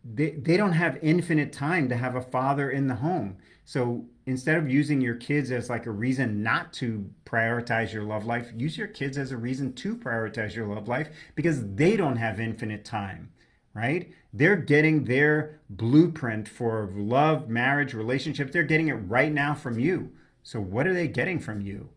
they, 0.04 0.32
they 0.32 0.56
don't 0.56 0.74
have 0.74 1.00
infinite 1.02 1.52
time 1.52 1.90
to 1.90 1.98
have 1.98 2.16
a 2.16 2.22
father 2.22 2.70
in 2.70 2.88
the 2.88 2.96
home 2.96 3.38
so 3.70 4.04
instead 4.26 4.58
of 4.58 4.70
using 4.70 5.00
your 5.00 5.16
kids 5.16 5.52
as 5.52 5.70
like 5.70 5.86
a 5.86 5.92
reason 5.92 6.42
not 6.42 6.74
to 6.74 7.08
prioritize 7.26 7.94
your 7.94 8.04
love 8.04 8.26
life 8.26 8.52
use 8.56 8.78
your 8.78 8.88
kids 8.88 9.18
as 9.18 9.32
a 9.32 9.38
reason 9.38 9.74
to 9.74 9.96
prioritize 9.96 10.56
your 10.56 10.68
love 10.68 10.88
life 10.88 11.10
because 11.36 11.76
they 11.76 11.96
don't 11.96 12.18
have 12.18 12.40
infinite 12.40 12.84
time 12.84 13.32
right 13.74 14.12
they're 14.34 14.56
getting 14.56 15.04
their 15.06 15.60
blueprint 15.70 16.48
for 16.48 16.90
love 16.96 17.50
marriage 17.50 17.94
relationships 17.94 18.52
they're 18.52 18.64
getting 18.64 18.88
it 18.88 18.94
right 18.94 19.32
now 19.32 19.54
from 19.54 19.80
you 19.80 20.12
so, 20.44 20.60
what 20.60 20.88
are 20.88 20.94
they 20.94 21.08
getting 21.08 21.40
from 21.40 21.62
you? 21.62 21.90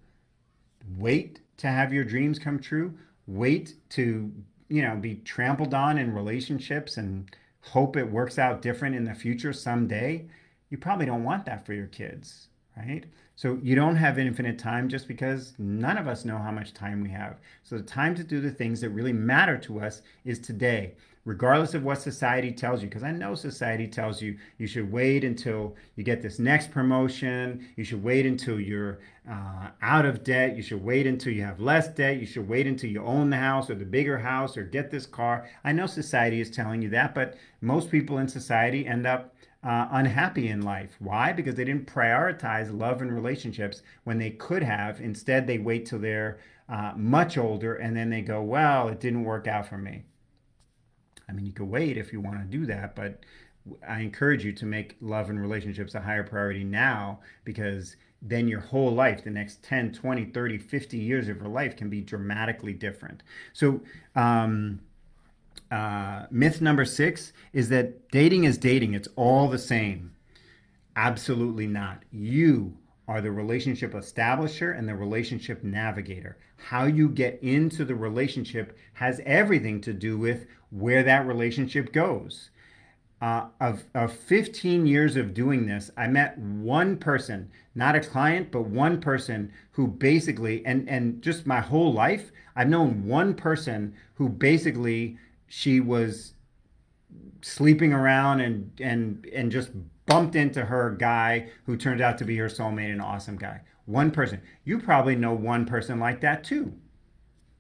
Wait 0.99 1.41
to 1.59 1.69
have 1.69 1.93
your 1.93 2.05
dreams 2.05 2.39
come 2.39 2.59
true. 2.59 2.99
Wait 3.27 3.75
to, 3.91 4.31
you 4.69 4.83
know, 4.83 4.97
be 4.97 5.17
trampled 5.17 5.75
on 5.75 5.97
in 5.97 6.15
relationships 6.15 6.97
and 6.97 7.35
hope 7.61 7.97
it 7.97 8.11
works 8.11 8.39
out 8.39 8.61
different 8.61 8.97
in 8.97 9.05
the 9.05 9.15
future 9.15 9.53
someday. 9.53 10.27
You 10.73 10.79
probably 10.79 11.05
don't 11.05 11.23
want 11.23 11.45
that 11.45 11.67
for 11.67 11.75
your 11.75 11.89
kids, 11.89 12.49
right? 12.79 13.05
So 13.37 13.59
you 13.63 13.75
don't 13.75 13.97
have 13.97 14.19
infinite 14.19 14.59
time 14.59 14.89
just 14.89 15.07
because 15.07 15.53
none 15.59 15.99
of 15.99 16.09
us 16.09 16.25
know 16.25 16.39
how 16.39 16.51
much 16.51 16.73
time 16.73 17.03
we 17.03 17.11
have. 17.11 17.37
So 17.63 17.77
the 17.77 17.83
time 17.83 18.15
to 18.15 18.25
do 18.25 18.41
the 18.41 18.51
things 18.51 18.81
that 18.81 18.89
really 18.89 19.13
matter 19.13 19.59
to 19.59 19.81
us 19.81 20.01
is 20.25 20.39
today 20.39 20.95
regardless 21.25 21.75
of 21.75 21.85
what 21.85 22.01
society 22.01 22.51
tells 22.51 22.83
you. 22.83 22.89
Because 22.89 23.03
I 23.03 23.13
know 23.13 23.35
society 23.35 23.87
tells 23.87 24.21
you 24.21 24.37
you 24.59 24.67
should 24.67 24.91
wait 24.91 25.25
until 25.25 25.77
you 25.97 26.05
get 26.05 26.23
this 26.23 26.39
next 26.39 26.71
promotion, 26.71 27.67
you 27.77 27.85
should 27.85 28.03
wait 28.03 28.27
until 28.27 28.59
you're 28.59 28.99
uh, 29.31 29.69
out 29.83 30.05
of 30.05 30.25
debt, 30.25 30.57
you 30.57 30.63
should 30.63 30.83
wait 30.83 31.07
until 31.07 31.33
you 31.33 31.43
have 31.45 31.61
less 31.61 31.89
debt, 31.89 32.19
you 32.19 32.27
should 32.27 32.49
wait 32.49 32.67
until 32.67 32.91
you 32.91 33.05
own 33.05 33.31
the 33.31 33.37
house 33.37 33.71
or 33.71 33.75
the 33.75 33.85
bigger 33.85 34.19
house 34.19 34.57
or 34.57 34.65
get 34.65 34.91
this 34.91 35.07
car. 35.07 35.49
I 35.65 35.73
know 35.73 35.87
society 35.87 36.41
is 36.41 36.51
telling 36.51 36.83
you 36.83 36.89
that, 36.91 37.15
but 37.15 37.37
most 37.61 37.91
people 37.91 38.19
in 38.19 38.29
society 38.29 38.87
end 38.87 39.07
up. 39.07 39.32
Uh, 39.65 39.87
unhappy 39.93 40.49
in 40.49 40.63
life. 40.63 40.97
Why? 40.99 41.33
Because 41.33 41.55
they 41.55 41.65
didn't 41.65 41.87
prioritize 41.87 42.77
love 42.77 43.01
and 43.01 43.15
relationships 43.15 43.83
when 44.03 44.19
they 44.19 44.31
could 44.31 44.65
have. 44.65 45.01
Instead, 45.01 45.47
they 45.47 45.59
wait 45.59 45.87
till 45.87 46.01
they're 46.01 46.41
uh, 46.69 46.93
much 46.97 47.39
older 47.39 47.77
and 47.77 47.97
then 47.97 48.11
they 48.11 48.23
go, 48.23 48.43
well, 48.43 48.89
it 48.89 48.99
didn't 48.99 49.25
work 49.25 49.47
out 49.47 49.69
for 49.69 49.79
me. 49.79 50.03
I 51.29 51.33
mean, 51.33 51.47
you 51.47 51.53
could 51.53 51.69
wait 51.69 51.97
if 51.97 52.13
you 52.13 52.21
want 52.21 52.39
to 52.39 52.45
do 52.45 52.67
that, 52.67 52.97
but 52.97 53.21
I 53.87 54.01
encourage 54.01 54.45
you 54.45 54.53
to 54.53 54.67
make 54.67 54.97
love 55.01 55.31
and 55.31 55.41
relationships 55.41 55.95
a 55.95 56.01
higher 56.01 56.25
priority 56.25 56.65
now 56.65 57.21
because 57.45 57.97
then 58.21 58.49
your 58.49 58.61
whole 58.61 58.93
life, 58.93 59.25
the 59.25 59.31
next 59.31 59.63
10, 59.63 59.93
20, 59.93 60.27
30, 60.27 60.59
50 60.59 60.97
years 60.97 61.29
of 61.29 61.39
your 61.39 61.49
life 61.49 61.77
can 61.77 61.89
be 61.89 62.01
dramatically 62.01 62.73
different. 62.73 63.23
So, 63.53 63.81
um, 64.15 64.81
uh, 65.73 66.27
myth 66.31 66.61
number 66.61 66.85
six 66.85 67.33
is 67.55 67.71
that 67.71 68.11
dating 68.11 68.45
is 68.45 68.59
dating, 68.59 68.93
it's 68.93 69.09
all 69.17 69.49
the 69.49 69.59
same. 69.59 70.15
Absolutely 70.95 71.67
not. 71.67 72.03
You 72.11 72.77
are 73.09 73.23
the 73.23 73.33
relationship 73.33 73.95
establisher 73.95 74.77
and 74.77 74.87
the 74.87 74.95
relationship 74.95 75.65
navigator. 75.65 76.37
How 76.59 76.85
you 76.85 77.09
get 77.09 77.43
into 77.43 77.87
the 77.87 77.95
relationship 77.95 78.77
has 78.93 79.23
everything 79.25 79.81
to 79.81 79.95
do 79.95 80.19
with 80.19 80.47
where 80.71 81.03
that 81.05 81.27
relationship 81.27 81.91
goes. 81.93 82.51
Uh, 83.23 83.47
of, 83.61 83.85
of 83.95 84.13
15 84.13 84.85
years 84.85 85.17
of 85.17 85.33
doing 85.33 85.65
this, 85.67 85.91
I 85.97 86.07
met 86.07 86.37
one 86.37 86.99
person, 86.99 87.51
not 87.75 87.95
a 87.95 88.01
client, 88.01 88.51
but 88.51 88.63
one 88.63 89.01
person 89.01 89.53
who 89.71 89.87
basically, 89.87 90.67
and, 90.67 90.87
and 90.89 91.23
just 91.23 91.47
my 91.47 91.61
whole 91.61 91.95
life, 91.95 92.31
I've 92.55 92.69
known 92.69 93.07
one 93.07 93.35
person 93.35 93.95
who 94.15 94.29
basically 94.29 95.17
she 95.55 95.81
was 95.81 96.33
sleeping 97.43 97.93
around 97.93 98.41
and, 98.41 98.73
and, 98.81 99.27
and 99.35 99.53
just 99.53 99.71
bumped 100.07 100.35
into 100.35 100.65
her 100.65 100.97
guy 100.99 101.47
who 101.67 101.77
turned 101.77 102.01
out 102.01 102.17
to 102.17 102.25
be 102.25 102.39
her 102.39 102.47
soulmate, 102.47 102.91
an 102.91 103.03
awesome 103.03 103.37
guy. 103.37 103.61
One 103.85 104.11
person. 104.11 104.41
You 104.65 104.79
probably 104.79 105.15
know 105.15 105.35
one 105.35 105.67
person 105.67 106.01
like 106.01 106.23
that 106.23 106.43
too. 106.43 106.73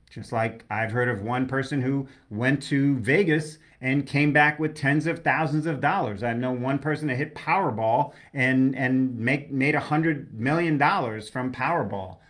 Just 0.08 0.32
like 0.32 0.64
I've 0.70 0.90
heard 0.90 1.10
of 1.10 1.20
one 1.20 1.46
person 1.46 1.82
who 1.82 2.08
went 2.30 2.62
to 2.64 2.96
Vegas 3.00 3.58
and 3.82 4.06
came 4.06 4.32
back 4.32 4.58
with 4.58 4.74
tens 4.74 5.06
of 5.06 5.18
thousands 5.18 5.66
of 5.66 5.82
dollars. 5.82 6.22
I 6.22 6.32
know 6.32 6.50
one 6.50 6.78
person 6.78 7.08
that 7.08 7.16
hit 7.16 7.34
Powerball 7.34 8.14
and 8.32 8.74
and 8.74 9.18
make 9.18 9.52
made 9.52 9.74
a 9.74 9.80
hundred 9.80 10.32
million 10.32 10.78
dollars 10.78 11.28
from 11.28 11.52
Powerball. 11.52 12.20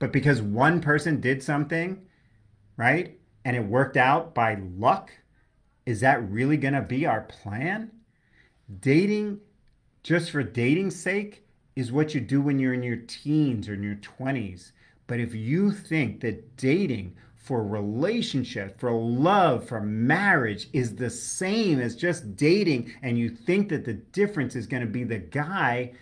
But 0.00 0.10
because 0.10 0.42
one 0.42 0.80
person 0.80 1.20
did 1.20 1.40
something, 1.40 2.02
right, 2.76 3.16
and 3.44 3.56
it 3.56 3.64
worked 3.64 3.96
out 3.96 4.34
by 4.34 4.56
luck, 4.76 5.10
is 5.86 6.00
that 6.00 6.28
really 6.30 6.56
going 6.56 6.74
to 6.74 6.82
be 6.82 7.06
our 7.06 7.22
plan? 7.22 7.90
Dating 8.80 9.40
just 10.02 10.30
for 10.30 10.42
dating's 10.42 11.00
sake 11.00 11.44
is 11.76 11.92
what 11.92 12.14
you 12.14 12.20
do 12.20 12.40
when 12.40 12.58
you're 12.58 12.74
in 12.74 12.82
your 12.82 12.96
teens 12.96 13.68
or 13.68 13.74
in 13.74 13.82
your 13.82 13.96
20s. 13.96 14.72
But 15.06 15.20
if 15.20 15.34
you 15.34 15.72
think 15.72 16.20
that 16.20 16.56
dating 16.56 17.14
for 17.36 17.64
relationship, 17.64 18.78
for 18.78 18.92
love, 18.92 19.66
for 19.66 19.80
marriage 19.80 20.68
is 20.72 20.94
the 20.94 21.10
same 21.10 21.80
as 21.80 21.96
just 21.96 22.36
dating, 22.36 22.94
and 23.02 23.18
you 23.18 23.28
think 23.28 23.68
that 23.68 23.84
the 23.84 23.94
difference 23.94 24.54
is 24.54 24.66
going 24.66 24.82
to 24.82 24.88
be 24.88 25.04
the 25.04 25.18
guy, 25.18 25.92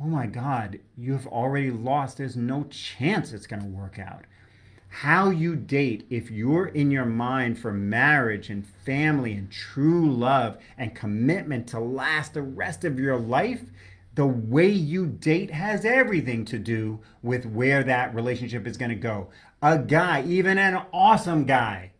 oh 0.00 0.04
my 0.04 0.26
God, 0.26 0.78
you've 0.96 1.26
already 1.28 1.70
lost. 1.70 2.18
There's 2.18 2.36
no 2.36 2.64
chance 2.64 3.32
it's 3.32 3.46
going 3.46 3.62
to 3.62 3.68
work 3.68 3.98
out. 3.98 4.24
How 4.98 5.30
you 5.30 5.56
date, 5.56 6.06
if 6.08 6.30
you're 6.30 6.68
in 6.68 6.92
your 6.92 7.04
mind 7.04 7.58
for 7.58 7.72
marriage 7.72 8.48
and 8.48 8.64
family 8.64 9.32
and 9.32 9.50
true 9.50 10.08
love 10.08 10.56
and 10.78 10.94
commitment 10.94 11.66
to 11.68 11.80
last 11.80 12.32
the 12.32 12.42
rest 12.42 12.84
of 12.84 13.00
your 13.00 13.18
life, 13.18 13.64
the 14.14 14.24
way 14.24 14.68
you 14.68 15.06
date 15.06 15.50
has 15.50 15.84
everything 15.84 16.44
to 16.44 16.60
do 16.60 17.00
with 17.24 17.44
where 17.44 17.82
that 17.82 18.14
relationship 18.14 18.68
is 18.68 18.76
going 18.76 18.90
to 18.90 18.94
go. 18.94 19.30
A 19.60 19.78
guy, 19.78 20.22
even 20.28 20.58
an 20.58 20.80
awesome 20.92 21.44
guy, 21.44 21.90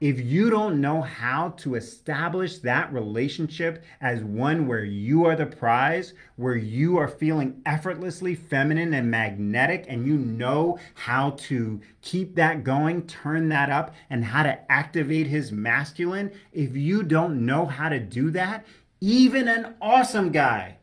if 0.00 0.20
you 0.20 0.48
don't 0.48 0.80
know 0.80 1.02
how 1.02 1.50
to 1.58 1.74
establish 1.74 2.58
that 2.58 2.92
relationship 2.92 3.82
as 4.00 4.22
one 4.22 4.68
where 4.68 4.84
you 4.84 5.24
are 5.24 5.34
the 5.34 5.46
prize, 5.46 6.14
where 6.36 6.54
you 6.54 6.96
are 6.98 7.08
feeling 7.08 7.60
effortlessly 7.66 8.34
feminine 8.36 8.94
and 8.94 9.10
magnetic, 9.10 9.86
and 9.88 10.06
you 10.06 10.16
know 10.16 10.78
how 10.94 11.30
to 11.30 11.80
keep 12.00 12.36
that 12.36 12.62
going, 12.62 13.06
turn 13.08 13.48
that 13.48 13.70
up, 13.70 13.94
and 14.08 14.24
how 14.24 14.44
to 14.44 14.70
activate 14.70 15.26
his 15.26 15.50
masculine, 15.50 16.30
if 16.52 16.76
you 16.76 17.02
don't 17.02 17.44
know 17.44 17.66
how 17.66 17.88
to 17.88 17.98
do 17.98 18.30
that, 18.30 18.64
Even 19.00 19.46
an 19.46 19.76
awesome 19.80 20.32
guy 20.32 20.78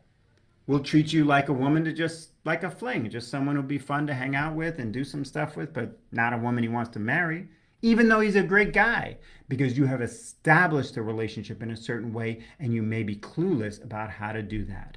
will 0.66 0.80
treat 0.80 1.12
you 1.12 1.24
like 1.24 1.48
a 1.48 1.52
woman 1.52 1.84
to 1.84 1.92
just 1.92 2.30
like 2.44 2.62
a 2.62 2.70
fling, 2.70 3.10
just 3.10 3.30
someone 3.30 3.56
who'll 3.56 3.64
be 3.64 3.78
fun 3.78 4.06
to 4.06 4.14
hang 4.14 4.34
out 4.34 4.54
with 4.54 4.78
and 4.78 4.92
do 4.92 5.04
some 5.04 5.24
stuff 5.24 5.56
with, 5.56 5.72
but 5.74 5.98
not 6.12 6.32
a 6.32 6.38
woman 6.38 6.62
he 6.62 6.68
wants 6.68 6.90
to 6.90 6.98
marry, 6.98 7.48
even 7.82 8.08
though 8.08 8.20
he's 8.20 8.36
a 8.36 8.42
great 8.42 8.72
guy, 8.72 9.16
because 9.48 9.78
you 9.78 9.86
have 9.86 10.02
established 10.02 10.96
a 10.96 11.02
relationship 11.02 11.62
in 11.62 11.70
a 11.70 11.76
certain 11.76 12.12
way 12.12 12.40
and 12.58 12.72
you 12.72 12.82
may 12.82 13.02
be 13.02 13.16
clueless 13.16 13.82
about 13.82 14.10
how 14.10 14.32
to 14.32 14.42
do 14.42 14.64
that. 14.64 14.96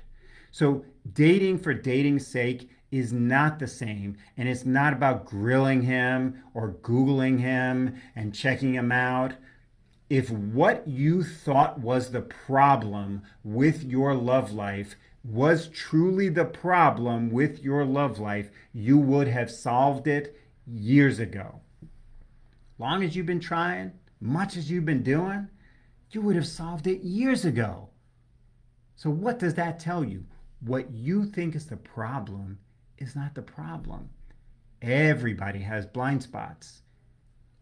So, 0.52 0.84
dating 1.14 1.60
for 1.60 1.74
dating's 1.74 2.26
sake 2.26 2.70
is 2.92 3.14
not 3.14 3.60
the 3.60 3.68
same. 3.68 4.18
And 4.38 4.50
it's 4.50 4.66
not 4.66 4.94
about 4.94 5.26
grilling 5.26 5.84
him 5.84 6.42
or 6.54 6.74
Googling 6.82 7.40
him 7.40 7.96
and 8.16 8.34
checking 8.34 8.74
him 8.74 8.92
out. 8.92 9.34
If 10.10 10.32
what 10.32 10.88
you 10.88 11.24
thought 11.24 11.80
was 11.80 12.10
the 12.10 12.22
problem 12.22 13.22
with 13.44 13.84
your 13.84 14.16
love 14.16 14.52
life 14.52 14.96
was 15.24 15.68
truly 15.68 16.30
the 16.30 16.46
problem 16.46 17.30
with 17.30 17.64
your 17.64 17.86
love 17.86 18.18
life, 18.20 18.50
you 18.74 18.98
would 18.98 19.28
have 19.28 19.52
solved 19.52 20.08
it 20.08 20.36
years 20.66 21.20
ago. 21.20 21.62
Long 22.80 23.04
as 23.04 23.16
you've 23.16 23.26
been 23.26 23.42
trying, 23.42 23.92
much 24.22 24.58
as 24.58 24.72
you've 24.72 24.86
been 24.86 25.04
doing, 25.04 25.48
you 26.12 26.22
would 26.22 26.36
have 26.36 26.48
solved 26.48 26.88
it 26.88 27.02
years 27.02 27.46
ago. 27.46 27.90
So, 28.96 29.10
what 29.10 29.38
does 29.38 29.54
that 29.56 29.80
tell 29.80 30.04
you? 30.04 30.26
What 30.62 30.92
you 30.92 31.26
think 31.26 31.56
is 31.56 31.68
the 31.68 31.78
problem 31.78 32.58
is 32.98 33.16
not 33.16 33.36
the 33.36 33.42
problem. 33.42 34.10
Everybody 34.82 35.60
has 35.60 35.86
blind 35.86 36.24
spots. 36.24 36.82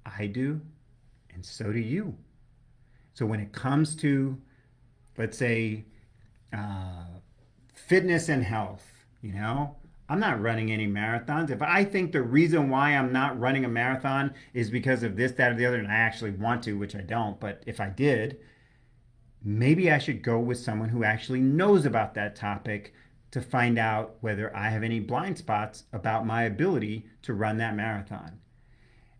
I 0.05 0.27
do, 0.27 0.61
and 1.33 1.45
so 1.45 1.71
do 1.71 1.79
you. 1.79 2.15
So 3.13 3.25
when 3.25 3.39
it 3.39 3.51
comes 3.51 3.95
to, 3.97 4.37
let's 5.17 5.37
say, 5.37 5.85
uh, 6.53 7.05
fitness 7.73 8.29
and 8.29 8.43
health, 8.43 8.85
you 9.21 9.33
know, 9.33 9.75
I'm 10.09 10.19
not 10.19 10.41
running 10.41 10.71
any 10.71 10.87
marathons. 10.87 11.49
If 11.49 11.61
I 11.61 11.83
think 11.83 12.11
the 12.11 12.21
reason 12.21 12.69
why 12.69 12.91
I'm 12.91 13.11
not 13.11 13.39
running 13.39 13.65
a 13.65 13.69
marathon 13.69 14.33
is 14.53 14.69
because 14.69 15.03
of 15.03 15.17
this, 15.17 15.33
that, 15.33 15.51
or 15.51 15.55
the 15.55 15.65
other, 15.65 15.79
and 15.79 15.87
I 15.87 15.95
actually 15.95 16.31
want 16.31 16.63
to, 16.63 16.77
which 16.77 16.95
I 16.95 17.01
don't, 17.01 17.39
but 17.39 17.61
if 17.65 17.81
I 17.81 17.89
did, 17.89 18.37
maybe 19.43 19.91
I 19.91 19.97
should 19.97 20.21
go 20.23 20.39
with 20.39 20.59
someone 20.59 20.89
who 20.89 21.03
actually 21.03 21.41
knows 21.41 21.85
about 21.85 22.13
that 22.13 22.35
topic 22.35 22.93
to 23.31 23.41
find 23.41 23.77
out 23.77 24.15
whether 24.21 24.55
I 24.55 24.69
have 24.69 24.83
any 24.83 24.99
blind 24.99 25.37
spots 25.37 25.83
about 25.91 26.25
my 26.25 26.43
ability 26.43 27.05
to 27.23 27.33
run 27.33 27.57
that 27.57 27.75
marathon. 27.75 28.39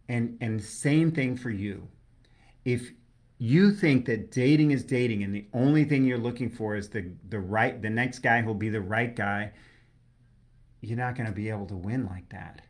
And 0.08 0.38
and 0.40 0.64
same 0.64 1.12
thing 1.12 1.36
for 1.36 1.50
you. 1.50 1.90
If 2.64 2.92
you 3.38 3.72
think 3.72 4.06
that 4.06 4.32
dating 4.32 4.72
is 4.72 4.84
dating 4.84 5.24
and 5.24 5.36
the 5.36 5.46
only 5.54 5.84
thing 5.84 6.06
you're 6.06 6.18
looking 6.18 6.50
for 6.50 6.76
is 6.76 6.90
the 6.90 7.12
the 7.28 7.40
right 7.40 7.82
the 7.82 7.90
next 7.90 8.20
guy 8.20 8.42
who'll 8.42 8.54
be 8.54 8.70
the 8.70 8.82
right 8.82 9.14
guy, 9.16 9.52
you're 10.82 10.98
not 10.98 11.16
going 11.16 11.28
to 11.28 11.34
be 11.34 11.50
able 11.50 11.66
to 11.68 11.76
win 11.76 12.06
like 12.06 12.30
that. 12.30 12.62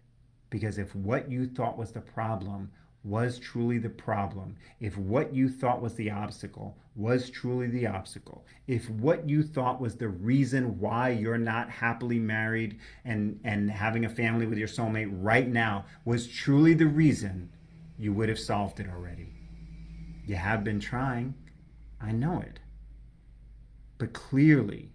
Because 0.50 0.78
if 0.78 0.96
what 0.96 1.30
you 1.30 1.46
thought 1.46 1.78
was 1.78 1.92
the 1.92 2.02
problem 2.02 2.72
was 3.04 3.40
truly 3.40 3.78
the 3.78 3.90
problem, 3.90 4.56
if 4.80 4.98
what 4.98 5.34
you 5.34 5.50
thought 5.50 5.82
was 5.82 5.96
the 5.96 6.12
obstacle 6.12 6.78
was 6.96 7.30
truly 7.30 7.68
the 7.68 7.88
obstacle, 7.88 8.46
if 8.68 8.90
what 8.90 9.30
you 9.30 9.44
thought 9.44 9.80
was 9.80 9.96
the 9.96 10.08
reason 10.08 10.80
why 10.80 11.10
you're 11.10 11.38
not 11.38 11.70
happily 11.70 12.20
married 12.20 12.80
and, 13.06 13.40
and 13.44 13.70
having 13.70 14.06
a 14.06 14.10
family 14.10 14.46
with 14.46 14.58
your 14.58 14.68
soulmate 14.68 15.10
right 15.12 15.48
now 15.48 15.86
was 16.06 16.28
truly 16.28 16.74
the 16.74 16.88
reason, 16.88 17.50
you 17.98 18.14
would 18.14 18.30
have 18.30 18.40
solved 18.40 18.80
it 18.80 18.88
already. 18.90 19.34
You 20.26 20.36
have 20.36 20.64
been 20.64 20.80
trying. 20.80 21.36
I 22.02 22.12
know 22.12 22.42
it. 22.42 22.60
But 23.98 24.14
clearly, 24.14 24.92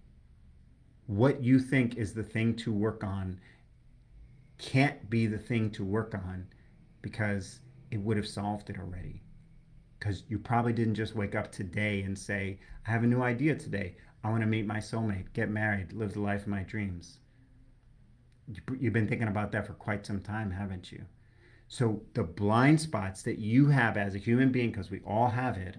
what 1.07 1.43
you 1.43 1.59
think 1.59 1.97
is 1.97 2.15
the 2.15 2.23
thing 2.23 2.55
to 2.57 2.73
work 2.73 3.03
on 3.05 3.41
can't 4.59 5.11
be 5.11 5.27
the 5.27 5.39
thing 5.39 5.71
to 5.71 5.85
work 5.85 6.15
on 6.15 6.47
because 7.01 7.61
it 7.91 7.99
would 7.99 8.17
have 8.17 8.29
solved 8.29 8.71
it 8.71 8.79
already. 8.79 9.23
Because 9.99 10.23
you 10.29 10.39
probably 10.39 10.73
didn't 10.73 10.95
just 10.95 11.15
wake 11.15 11.35
up 11.35 11.51
today 11.53 12.03
and 12.03 12.19
say, 12.19 12.59
I 12.87 12.91
have 12.91 13.05
a 13.05 13.07
new 13.07 13.23
idea 13.23 13.55
today. 13.55 13.97
I 14.25 14.31
want 14.31 14.43
to 14.43 14.47
meet 14.47 14.67
my 14.67 14.79
soulmate, 14.79 15.33
get 15.33 15.51
married, 15.51 15.93
live 15.93 16.15
the 16.15 16.21
life 16.21 16.43
of 16.43 16.49
my 16.49 16.63
dreams. 16.63 17.19
You've 18.79 18.93
been 18.93 19.09
thinking 19.09 19.29
about 19.29 19.53
that 19.53 19.67
for 19.67 19.73
quite 19.73 20.07
some 20.07 20.21
time, 20.21 20.51
haven't 20.51 20.93
you? 20.93 21.05
So, 21.69 22.03
the 22.15 22.23
blind 22.23 22.81
spots 22.81 23.23
that 23.23 23.39
you 23.39 23.69
have 23.69 23.97
as 23.97 24.15
a 24.15 24.19
human 24.19 24.53
being, 24.53 24.71
because 24.71 24.91
we 24.91 25.01
all 25.07 25.29
have 25.29 25.57
it, 25.57 25.77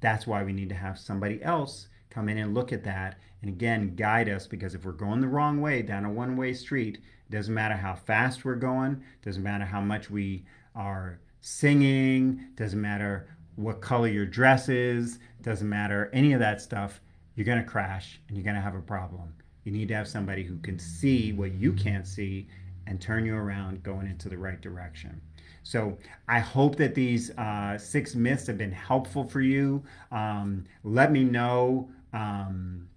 that's 0.00 0.26
why 0.26 0.44
we 0.44 0.52
need 0.52 0.68
to 0.68 0.74
have 0.76 0.98
somebody 0.98 1.42
else 1.42 1.88
come 2.10 2.28
in 2.28 2.38
and 2.38 2.54
look 2.54 2.72
at 2.72 2.84
that 2.84 3.18
and 3.42 3.50
again 3.50 3.94
guide 3.94 4.28
us 4.28 4.46
because 4.46 4.74
if 4.74 4.84
we're 4.84 4.92
going 4.92 5.20
the 5.20 5.28
wrong 5.28 5.60
way 5.60 5.82
down 5.82 6.04
a 6.04 6.10
one 6.10 6.36
way 6.36 6.52
street, 6.52 6.96
it 6.96 7.32
doesn't 7.32 7.54
matter 7.54 7.76
how 7.76 7.94
fast 7.94 8.44
we're 8.44 8.54
going, 8.54 9.02
doesn't 9.22 9.42
matter 9.42 9.64
how 9.64 9.80
much 9.80 10.10
we 10.10 10.44
are 10.74 11.20
singing, 11.40 12.48
doesn't 12.54 12.80
matter 12.80 13.28
what 13.56 13.80
color 13.80 14.08
your 14.08 14.26
dress 14.26 14.68
is, 14.68 15.18
doesn't 15.42 15.68
matter 15.68 16.10
any 16.12 16.32
of 16.32 16.40
that 16.40 16.60
stuff, 16.60 17.00
you're 17.34 17.44
going 17.44 17.62
to 17.62 17.68
crash 17.68 18.20
and 18.28 18.36
you're 18.36 18.44
going 18.44 18.56
to 18.56 18.62
have 18.62 18.74
a 18.74 18.80
problem. 18.80 19.34
You 19.64 19.72
need 19.72 19.88
to 19.88 19.94
have 19.94 20.08
somebody 20.08 20.42
who 20.42 20.58
can 20.58 20.78
see 20.78 21.32
what 21.32 21.52
you 21.54 21.72
can't 21.72 22.06
see 22.06 22.48
and 22.86 23.00
turn 23.00 23.26
you 23.26 23.36
around 23.36 23.82
going 23.82 24.06
into 24.06 24.28
the 24.28 24.38
right 24.38 24.60
direction. 24.60 25.20
So 25.62 25.98
I 26.26 26.38
hope 26.38 26.76
that 26.76 26.94
these 26.94 27.30
uh, 27.36 27.76
six 27.76 28.14
myths 28.14 28.46
have 28.46 28.56
been 28.56 28.72
helpful 28.72 29.24
for 29.24 29.42
you. 29.42 29.82
Um, 30.10 30.64
let 30.84 31.12
me 31.12 31.24
know. 31.24 31.90
Um, 32.12 32.88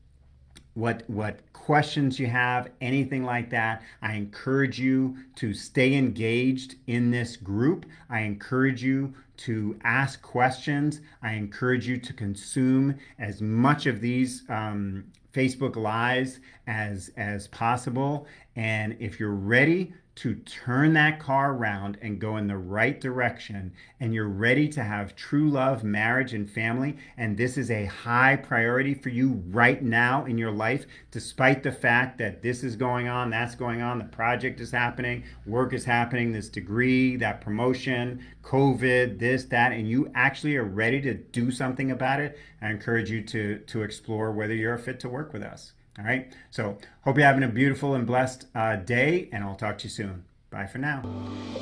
what 0.73 1.03
what 1.07 1.39
questions 1.51 2.17
you 2.17 2.27
have 2.27 2.69
anything 2.79 3.25
like 3.25 3.49
that 3.49 3.81
i 4.01 4.13
encourage 4.13 4.79
you 4.79 5.17
to 5.35 5.53
stay 5.53 5.95
engaged 5.95 6.75
in 6.87 7.11
this 7.11 7.35
group. 7.35 7.85
I 8.09 8.21
encourage 8.21 8.83
you 8.83 9.13
to 9.37 9.77
ask 9.83 10.21
questions. 10.21 11.01
I 11.23 11.33
encourage 11.33 11.87
you 11.87 11.97
to 11.97 12.13
consume 12.13 12.97
as 13.17 13.41
much 13.41 13.85
of 13.85 14.01
these 14.01 14.43
um, 14.49 15.05
facebook 15.33 15.75
lives 15.75 16.39
as 16.67 17.11
as 17.17 17.47
possible. 17.47 18.27
And 18.55 18.95
if 18.99 19.19
you're 19.19 19.31
ready 19.31 19.93
to 20.13 20.35
turn 20.35 20.93
that 20.93 21.19
car 21.19 21.53
around 21.53 21.97
and 22.01 22.19
go 22.19 22.37
in 22.37 22.47
the 22.47 22.57
right 22.57 22.99
direction 22.99 23.71
and 23.99 24.13
you're 24.13 24.27
ready 24.27 24.67
to 24.67 24.83
have 24.83 25.15
true 25.15 25.49
love, 25.49 25.83
marriage, 25.83 26.33
and 26.33 26.49
family, 26.49 26.97
and 27.17 27.37
this 27.37 27.57
is 27.57 27.71
a 27.71 27.85
high 27.85 28.35
priority 28.35 28.93
for 28.93 29.09
you 29.09 29.41
right 29.47 29.81
now 29.81 30.25
in 30.25 30.37
your 30.37 30.51
life, 30.51 30.85
despite 31.11 31.63
the 31.63 31.71
fact 31.71 32.17
that 32.17 32.41
this 32.41 32.63
is 32.63 32.75
going 32.75 33.07
on, 33.07 33.29
that's 33.29 33.55
going 33.55 33.81
on, 33.81 33.99
the 33.99 34.05
project 34.05 34.59
is 34.59 34.71
happening, 34.71 35.23
work 35.45 35.73
is 35.73 35.85
happening, 35.85 36.31
this 36.31 36.49
degree, 36.49 37.15
that 37.15 37.41
promotion, 37.41 38.23
COVID, 38.43 39.17
this, 39.17 39.45
that, 39.45 39.71
and 39.71 39.89
you 39.89 40.11
actually 40.13 40.57
are 40.57 40.63
ready 40.63 41.01
to 41.01 41.13
do 41.13 41.51
something 41.51 41.91
about 41.91 42.19
it, 42.19 42.37
I 42.61 42.69
encourage 42.69 43.09
you 43.09 43.23
to, 43.23 43.59
to 43.59 43.83
explore 43.83 44.31
whether 44.31 44.53
you're 44.53 44.77
fit 44.77 44.99
to 45.01 45.09
work 45.09 45.31
with 45.33 45.43
us. 45.43 45.73
All 45.99 46.05
right. 46.05 46.33
So 46.49 46.77
hope 47.03 47.17
you're 47.17 47.25
having 47.25 47.43
a 47.43 47.47
beautiful 47.47 47.93
and 47.95 48.07
blessed 48.07 48.47
uh, 48.55 48.77
day, 48.77 49.29
and 49.31 49.43
I'll 49.43 49.55
talk 49.55 49.77
to 49.79 49.83
you 49.85 49.89
soon. 49.89 50.23
Bye 50.51 50.67
for 50.67 50.79
now. 50.79 51.01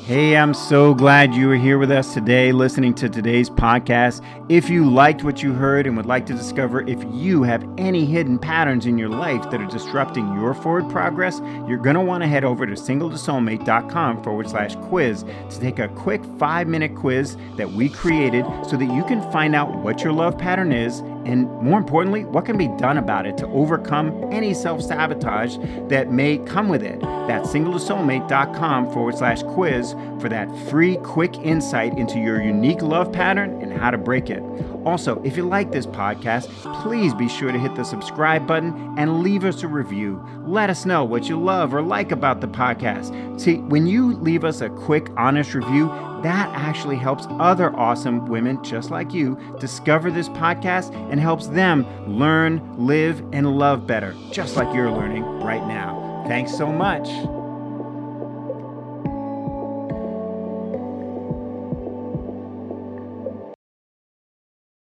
Hey, 0.06 0.36
I'm 0.36 0.56
so 0.56 0.96
glad 0.96 1.36
you 1.36 1.52
are 1.52 1.56
here 1.56 1.78
with 1.78 1.92
us 1.92 2.16
today 2.16 2.52
listening 2.52 2.96
to 2.96 3.08
today's 3.08 3.48
podcast. 3.48 4.26
If 4.50 4.68
you 4.68 4.90
liked 4.90 5.24
what 5.24 5.44
you 5.44 5.54
heard 5.54 5.86
and 5.86 5.96
would 5.96 6.08
like 6.08 6.26
to 6.26 6.34
discover 6.34 6.82
if 6.90 6.98
you 7.12 7.44
have 7.44 7.64
any 7.78 8.06
hidden 8.06 8.40
patterns 8.40 8.88
in 8.88 8.98
your 8.98 9.10
life 9.10 9.48
that 9.52 9.62
are 9.62 9.68
disrupting 9.68 10.34
your 10.34 10.56
forward 10.56 10.90
progress, 10.90 11.40
you're 11.68 11.78
going 11.78 11.98
to 11.98 12.02
want 12.02 12.24
to 12.24 12.28
head 12.28 12.44
over 12.44 12.66
to 12.66 12.72
singletosoulmate.com 12.72 14.24
forward 14.24 14.50
slash 14.50 14.76
quiz 14.78 15.24
to 15.52 15.60
take 15.60 15.78
a 15.78 15.90
quick 15.90 16.24
five 16.40 16.68
minute 16.68 16.96
quiz 16.96 17.38
that 17.58 17.70
we 17.70 17.90
created 17.90 18.44
so 18.68 18.76
that 18.76 18.92
you 18.92 19.04
can 19.04 19.22
find 19.32 19.54
out 19.54 19.72
what 19.84 20.04
your 20.04 20.14
love 20.14 20.36
pattern 20.36 20.72
is 20.72 21.04
and 21.26 21.48
more 21.62 21.78
importantly, 21.78 22.26
what 22.26 22.46
can 22.46 22.58
be 22.58 22.70
done 22.78 22.98
about 22.98 23.28
it 23.28 23.38
to 23.38 23.48
overcome 23.48 24.34
any 24.34 24.54
self 24.54 24.82
sabotage 24.82 25.58
that 25.90 26.12
may 26.12 26.40
come 26.40 26.70
with 26.70 26.82
it. 26.82 27.00
That's 27.02 27.50
singletosoulmate.com 27.50 28.79
forward 28.86 29.18
slash 29.18 29.42
quiz 29.44 29.94
for 30.20 30.30
that 30.30 30.50
free, 30.70 30.98
quick 30.98 31.36
insight 31.38 31.98
into 31.98 32.20
your 32.20 32.42
unique 32.42 32.82
love 32.82 33.12
pattern 33.12 33.62
and 33.62 33.74
how 33.74 33.90
to 33.90 33.98
break 33.98 34.30
it. 34.30 34.44
Also, 34.86 35.22
if 35.24 35.36
you 35.36 35.44
like 35.44 35.72
this 35.72 35.86
podcast, 35.86 36.48
please 36.82 37.14
be 37.14 37.28
sure 37.28 37.52
to 37.52 37.60
hit 37.60 37.76
the 37.76 37.84
subscribe 37.84 38.48
button 38.48 38.96
and 38.98 39.22
leave 39.22 39.44
us 39.44 39.64
a 39.64 39.68
review. 39.68 40.24
Let 40.46 40.70
us 40.70 40.86
know 40.86 41.04
what 41.04 41.28
you 41.28 41.40
love 41.40 41.74
or 41.74 41.82
like 41.82 42.12
about 42.12 42.42
the 42.42 42.48
podcast. 42.48 43.40
See, 43.40 43.58
when 43.58 43.88
you 43.88 44.14
leave 44.16 44.44
us 44.44 44.62
a 44.62 44.70
quick, 44.70 45.10
honest 45.18 45.54
review, 45.54 45.88
that 46.24 46.50
actually 46.54 46.98
helps 46.98 47.28
other 47.32 47.74
awesome 47.76 48.28
women 48.28 48.62
just 48.64 48.92
like 48.92 49.14
you 49.14 49.38
discover 49.60 50.12
this 50.12 50.30
podcast 50.30 50.94
and 51.12 51.20
helps 51.20 51.48
them 51.48 51.86
learn, 52.08 52.62
live, 52.78 53.24
and 53.32 53.58
love 53.58 53.88
better, 53.88 54.16
just 54.32 54.56
like 54.56 54.74
you're 54.74 54.92
learning 54.92 55.24
right 55.24 55.66
now. 55.68 56.24
Thanks 56.28 56.56
so 56.56 56.72
much. 56.72 57.08